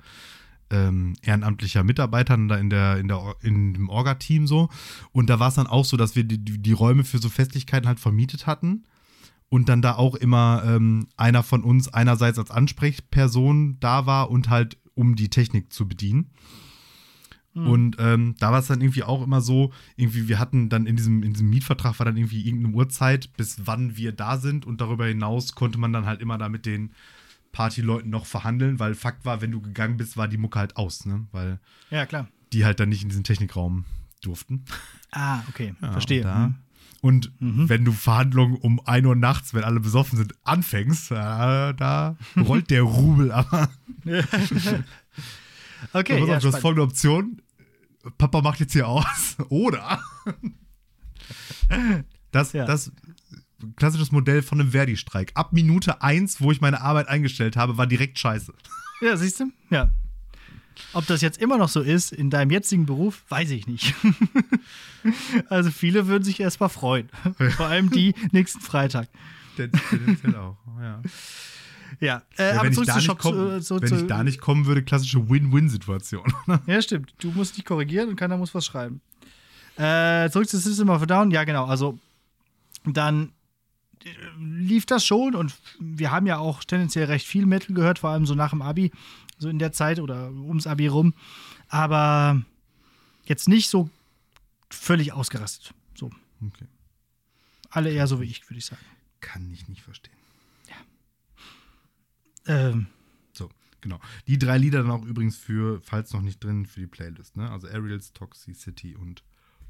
[0.72, 4.68] ähm, ehrenamtlicher Mitarbeiter da in der, in der, in dem Orga-Team so.
[5.12, 7.86] Und da war es dann auch so, dass wir die, die Räume für so Festlichkeiten
[7.86, 8.84] halt vermietet hatten.
[9.48, 14.48] Und dann da auch immer ähm, einer von uns einerseits als Ansprechperson da war und
[14.48, 16.30] halt um die Technik zu bedienen.
[17.52, 17.66] Mhm.
[17.66, 20.96] Und ähm, da war es dann irgendwie auch immer so, irgendwie, wir hatten dann in
[20.96, 24.80] diesem, in diesem Mietvertrag war dann irgendwie irgendeine Uhrzeit, bis wann wir da sind und
[24.80, 26.92] darüber hinaus konnte man dann halt immer da mit den
[27.52, 31.06] Partyleuten noch verhandeln, weil Fakt war, wenn du gegangen bist, war die Mucke halt aus,
[31.06, 31.26] ne?
[31.32, 31.60] Weil
[31.90, 32.26] ja, klar.
[32.52, 33.84] die halt dann nicht in diesen Technikraum
[34.22, 34.64] durften.
[35.10, 36.22] Ah, okay, ja, verstehe.
[36.22, 36.54] Und, da, mhm.
[37.02, 37.68] und mhm.
[37.68, 42.70] wenn du Verhandlungen um 1 Uhr nachts, wenn alle besoffen sind, anfängst, da, da rollt
[42.70, 43.68] der Rubel aber.
[45.92, 47.42] okay, ja, du hast folgende Option.
[48.18, 49.36] Papa macht jetzt hier aus.
[49.48, 50.00] Oder
[52.30, 52.64] das, ja.
[52.64, 52.90] das
[53.76, 55.32] klassisches Modell von einem Verdi-Streik.
[55.34, 58.52] Ab Minute 1, wo ich meine Arbeit eingestellt habe, war direkt scheiße.
[59.00, 59.50] Ja, siehst du?
[59.70, 59.92] Ja.
[60.94, 63.94] Ob das jetzt immer noch so ist in deinem jetzigen Beruf, weiß ich nicht.
[65.48, 67.08] also viele würden sich erstmal freuen.
[67.56, 69.08] Vor allem die nächsten Freitag.
[69.56, 71.02] Tendenziell auch, ja.
[72.00, 73.18] Ja, äh, ja aber zurück zu Shop.
[73.18, 76.32] Komm, so, wenn ich da nicht kommen würde, klassische Win-Win-Situation.
[76.66, 77.14] ja, stimmt.
[77.18, 79.00] Du musst dich korrigieren und keiner muss was schreiben.
[79.76, 81.30] Äh, zurück zu System of a Down.
[81.30, 81.66] Ja, genau.
[81.66, 81.98] Also
[82.84, 83.32] dann
[84.38, 88.26] lief das schon und wir haben ja auch tendenziell recht viel Metal gehört, vor allem
[88.26, 88.92] so nach dem Abi,
[89.38, 91.14] so in der Zeit oder ums Abi rum.
[91.68, 92.42] Aber
[93.24, 93.90] jetzt nicht so
[94.70, 95.74] völlig ausgerastet.
[95.94, 96.10] So.
[96.46, 96.66] Okay.
[97.70, 98.82] Alle eher so wie ich, würde ich sagen.
[99.20, 100.12] Kann ich nicht verstehen.
[102.46, 102.88] Ähm,
[103.32, 103.48] So,
[103.80, 104.00] genau.
[104.26, 107.48] Die drei Lieder dann auch übrigens für, falls noch nicht drin, für die Playlist, ne?
[107.50, 109.22] Also Ariel's Toxicity und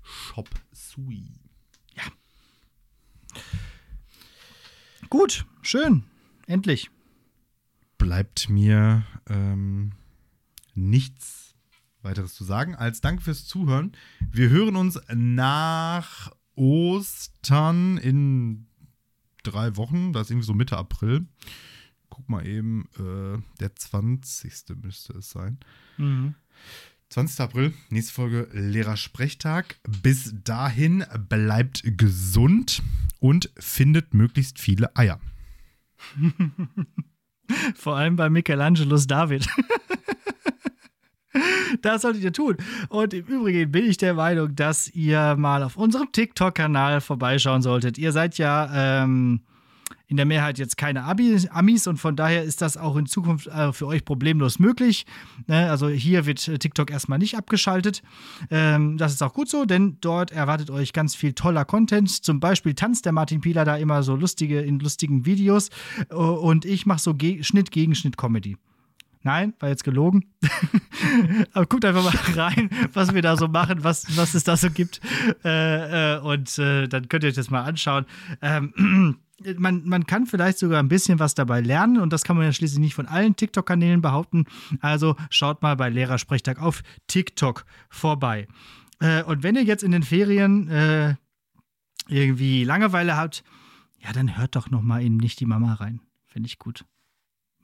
[0.03, 1.29] Shop Sui.
[5.13, 6.05] Gut, schön.
[6.47, 6.91] Endlich.
[7.99, 9.93] Bleibt mir ähm,
[10.75, 11.55] nichts
[12.01, 13.93] weiteres zu sagen als Danke fürs Zuhören.
[14.31, 18.69] Wir hören uns nach Ostern in
[19.43, 21.27] drei Wochen, das ist irgendwie so Mitte April.
[22.09, 24.83] Guck mal eben, äh, der 20.
[24.83, 25.59] müsste es sein.
[25.99, 26.37] Mhm.
[27.11, 27.41] 20.
[27.41, 29.79] April, nächste Folge Lehrersprechtag.
[30.01, 32.83] Bis dahin bleibt gesund
[33.23, 35.21] und findet möglichst viele Eier.
[37.77, 39.49] Vor allem bei Michelangelos David.
[41.81, 42.59] Das solltet ihr tun.
[42.91, 47.97] Und im Übrigen bin ich der Meinung, dass ihr mal auf unserem TikTok-Kanal vorbeischauen solltet.
[47.97, 49.41] Ihr seid ja ähm,
[50.13, 53.73] in der Mehrheit jetzt keine Amis und von daher ist das auch in Zukunft äh,
[53.73, 55.07] für euch problemlos möglich.
[55.47, 55.71] Ne?
[55.71, 58.03] Also hier wird TikTok erstmal nicht abgeschaltet.
[58.51, 62.11] Ähm, das ist auch gut so, denn dort erwartet euch ganz viel toller Content.
[62.11, 65.71] Zum Beispiel tanzt der Martin Pieler da immer so lustige in lustigen Videos
[66.11, 68.59] äh, und ich mache so Ge Schnitt gegen Schnitt Comedy.
[69.23, 70.27] Nein, war jetzt gelogen.
[71.55, 74.69] Aber guckt einfach mal rein, was wir da so machen, was, was es da so
[74.69, 75.01] gibt.
[75.43, 78.05] Äh, äh, und äh, dann könnt ihr euch das mal anschauen.
[78.43, 79.17] Ähm,
[79.57, 82.53] man, man kann vielleicht sogar ein bisschen was dabei lernen und das kann man ja
[82.53, 84.47] schließlich nicht von allen TikTok-Kanälen behaupten.
[84.81, 88.49] Also schaut mal bei Lehrersprechtag auf TikTok vorbei.
[89.01, 91.17] Äh, und wenn ihr jetzt in den Ferien äh,
[92.09, 93.45] irgendwie Langeweile habt,
[93.99, 96.01] ja, dann hört doch noch mal in Nicht die Mama rein.
[96.27, 96.85] Finde ich gut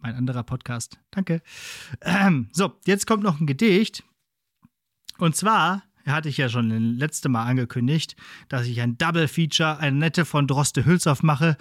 [0.00, 0.98] mein anderer Podcast.
[1.10, 1.42] Danke.
[2.02, 4.04] Ähm, so, jetzt kommt noch ein Gedicht.
[5.18, 8.16] Und zwar hatte ich ja schon das letzte Mal angekündigt,
[8.48, 11.56] dass ich ein Double Feature, Annette von Droste Hülshoff mache,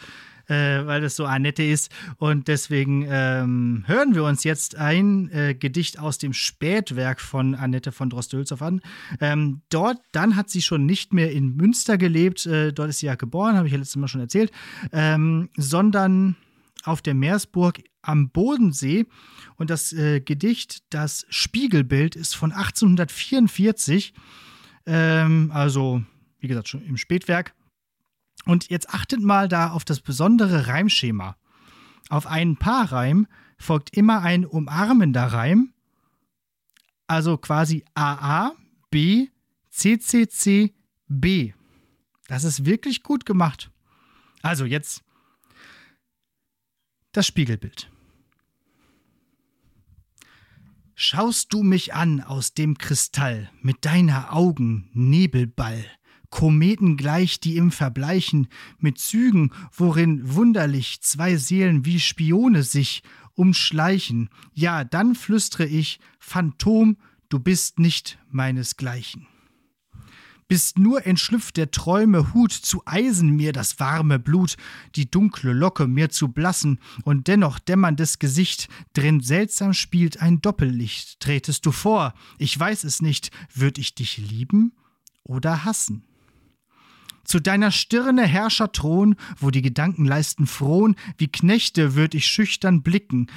[0.47, 1.91] äh, weil das so Annette ist.
[2.17, 7.91] Und deswegen ähm, hören wir uns jetzt ein äh, Gedicht aus dem Spätwerk von Annette
[7.91, 8.81] von Droste Hülshoff an.
[9.19, 13.07] Ähm, dort, dann hat sie schon nicht mehr in Münster gelebt, äh, dort ist sie
[13.07, 14.51] ja geboren, habe ich ja letztes Mal schon erzählt,
[14.91, 16.35] ähm, sondern
[16.87, 19.05] auf der Meersburg am Bodensee.
[19.55, 24.13] Und das äh, Gedicht, das Spiegelbild, ist von 1844.
[24.85, 26.01] Ähm, also,
[26.39, 27.53] wie gesagt, schon im Spätwerk.
[28.45, 31.35] Und jetzt achtet mal da auf das besondere Reimschema.
[32.09, 33.27] Auf einen Paarreim
[33.57, 35.73] folgt immer ein umarmender Reim.
[37.07, 38.53] Also quasi AA,
[38.89, 39.27] B,
[39.69, 40.73] CCC,
[41.07, 41.53] B.
[42.27, 43.71] Das ist wirklich gut gemacht.
[44.41, 45.03] Also jetzt
[47.17, 47.89] das Spiegelbild.
[50.93, 55.83] Schaust du mich an aus dem Kristall mit deiner Augen Nebelball,
[56.29, 63.01] Kometen gleich, die im Verbleichen, mit Zügen, worin wunderlich zwei Seelen wie Spione sich
[63.33, 66.97] umschleichen, ja, dann flüstre ich, Phantom,
[67.29, 69.25] du bist nicht meinesgleichen
[70.47, 74.55] bist nur entschlüpft der Träume Hut, zu Eisen mir das warme Blut,
[74.95, 81.19] die dunkle Locke mir zu blassen, und dennoch dämmerndes Gesicht, drin seltsam spielt ein Doppellicht.
[81.19, 84.73] Tretest du vor, ich weiß es nicht, würd ich dich lieben
[85.23, 86.03] oder hassen?
[87.23, 93.27] Zu deiner Stirne Herrscherthron, wo die Gedanken leisten frohn, wie Knechte würd ich schüchtern blicken,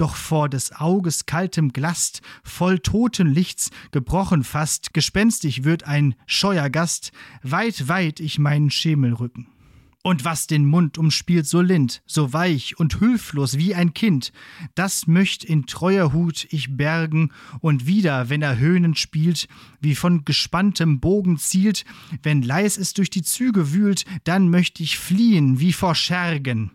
[0.00, 7.12] doch vor des Auges kaltem Glast, voll Totenlichts, gebrochen fast, gespenstig wird ein scheuer Gast,
[7.42, 9.48] weit, weit ich meinen Schemel rücken.
[10.02, 14.32] Und was den Mund umspielt so lind, so weich und hülflos wie ein Kind,
[14.74, 19.46] das möcht in treuer Hut ich bergen und wieder, wenn er höhnend spielt,
[19.80, 21.84] wie von gespanntem Bogen zielt,
[22.22, 26.70] wenn leis es durch die Züge wühlt, dann möcht ich fliehen wie vor Schergen.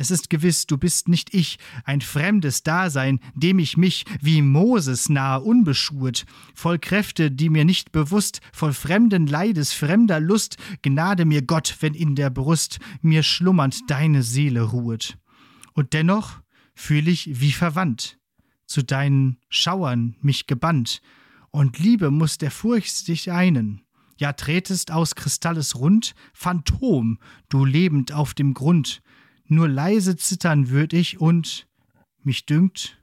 [0.00, 5.10] Es ist gewiss, du bist nicht ich, ein fremdes Dasein, dem ich mich wie Moses
[5.10, 6.24] nahe unbeschurt,
[6.54, 11.92] voll Kräfte, die mir nicht bewusst, voll fremden Leides, fremder Lust, gnade mir Gott, wenn
[11.92, 15.18] in der Brust mir schlummernd deine Seele ruhet.
[15.74, 16.40] Und dennoch
[16.74, 18.18] fühl ich wie verwandt,
[18.64, 21.02] zu deinen Schauern mich gebannt,
[21.50, 23.82] und Liebe muss der Furcht dich einen.
[24.16, 27.18] Ja, tretest aus Kristalles rund, Phantom,
[27.50, 29.02] du lebend auf dem Grund,
[29.50, 31.66] nur leise zittern würd ich und
[32.22, 32.98] mich dünkt,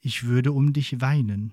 [0.00, 1.52] ich würde um dich weinen.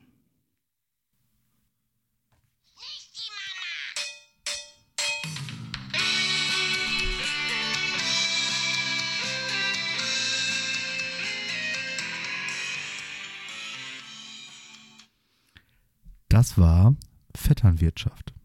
[16.30, 16.96] Das war
[17.36, 18.39] Vetternwirtschaft.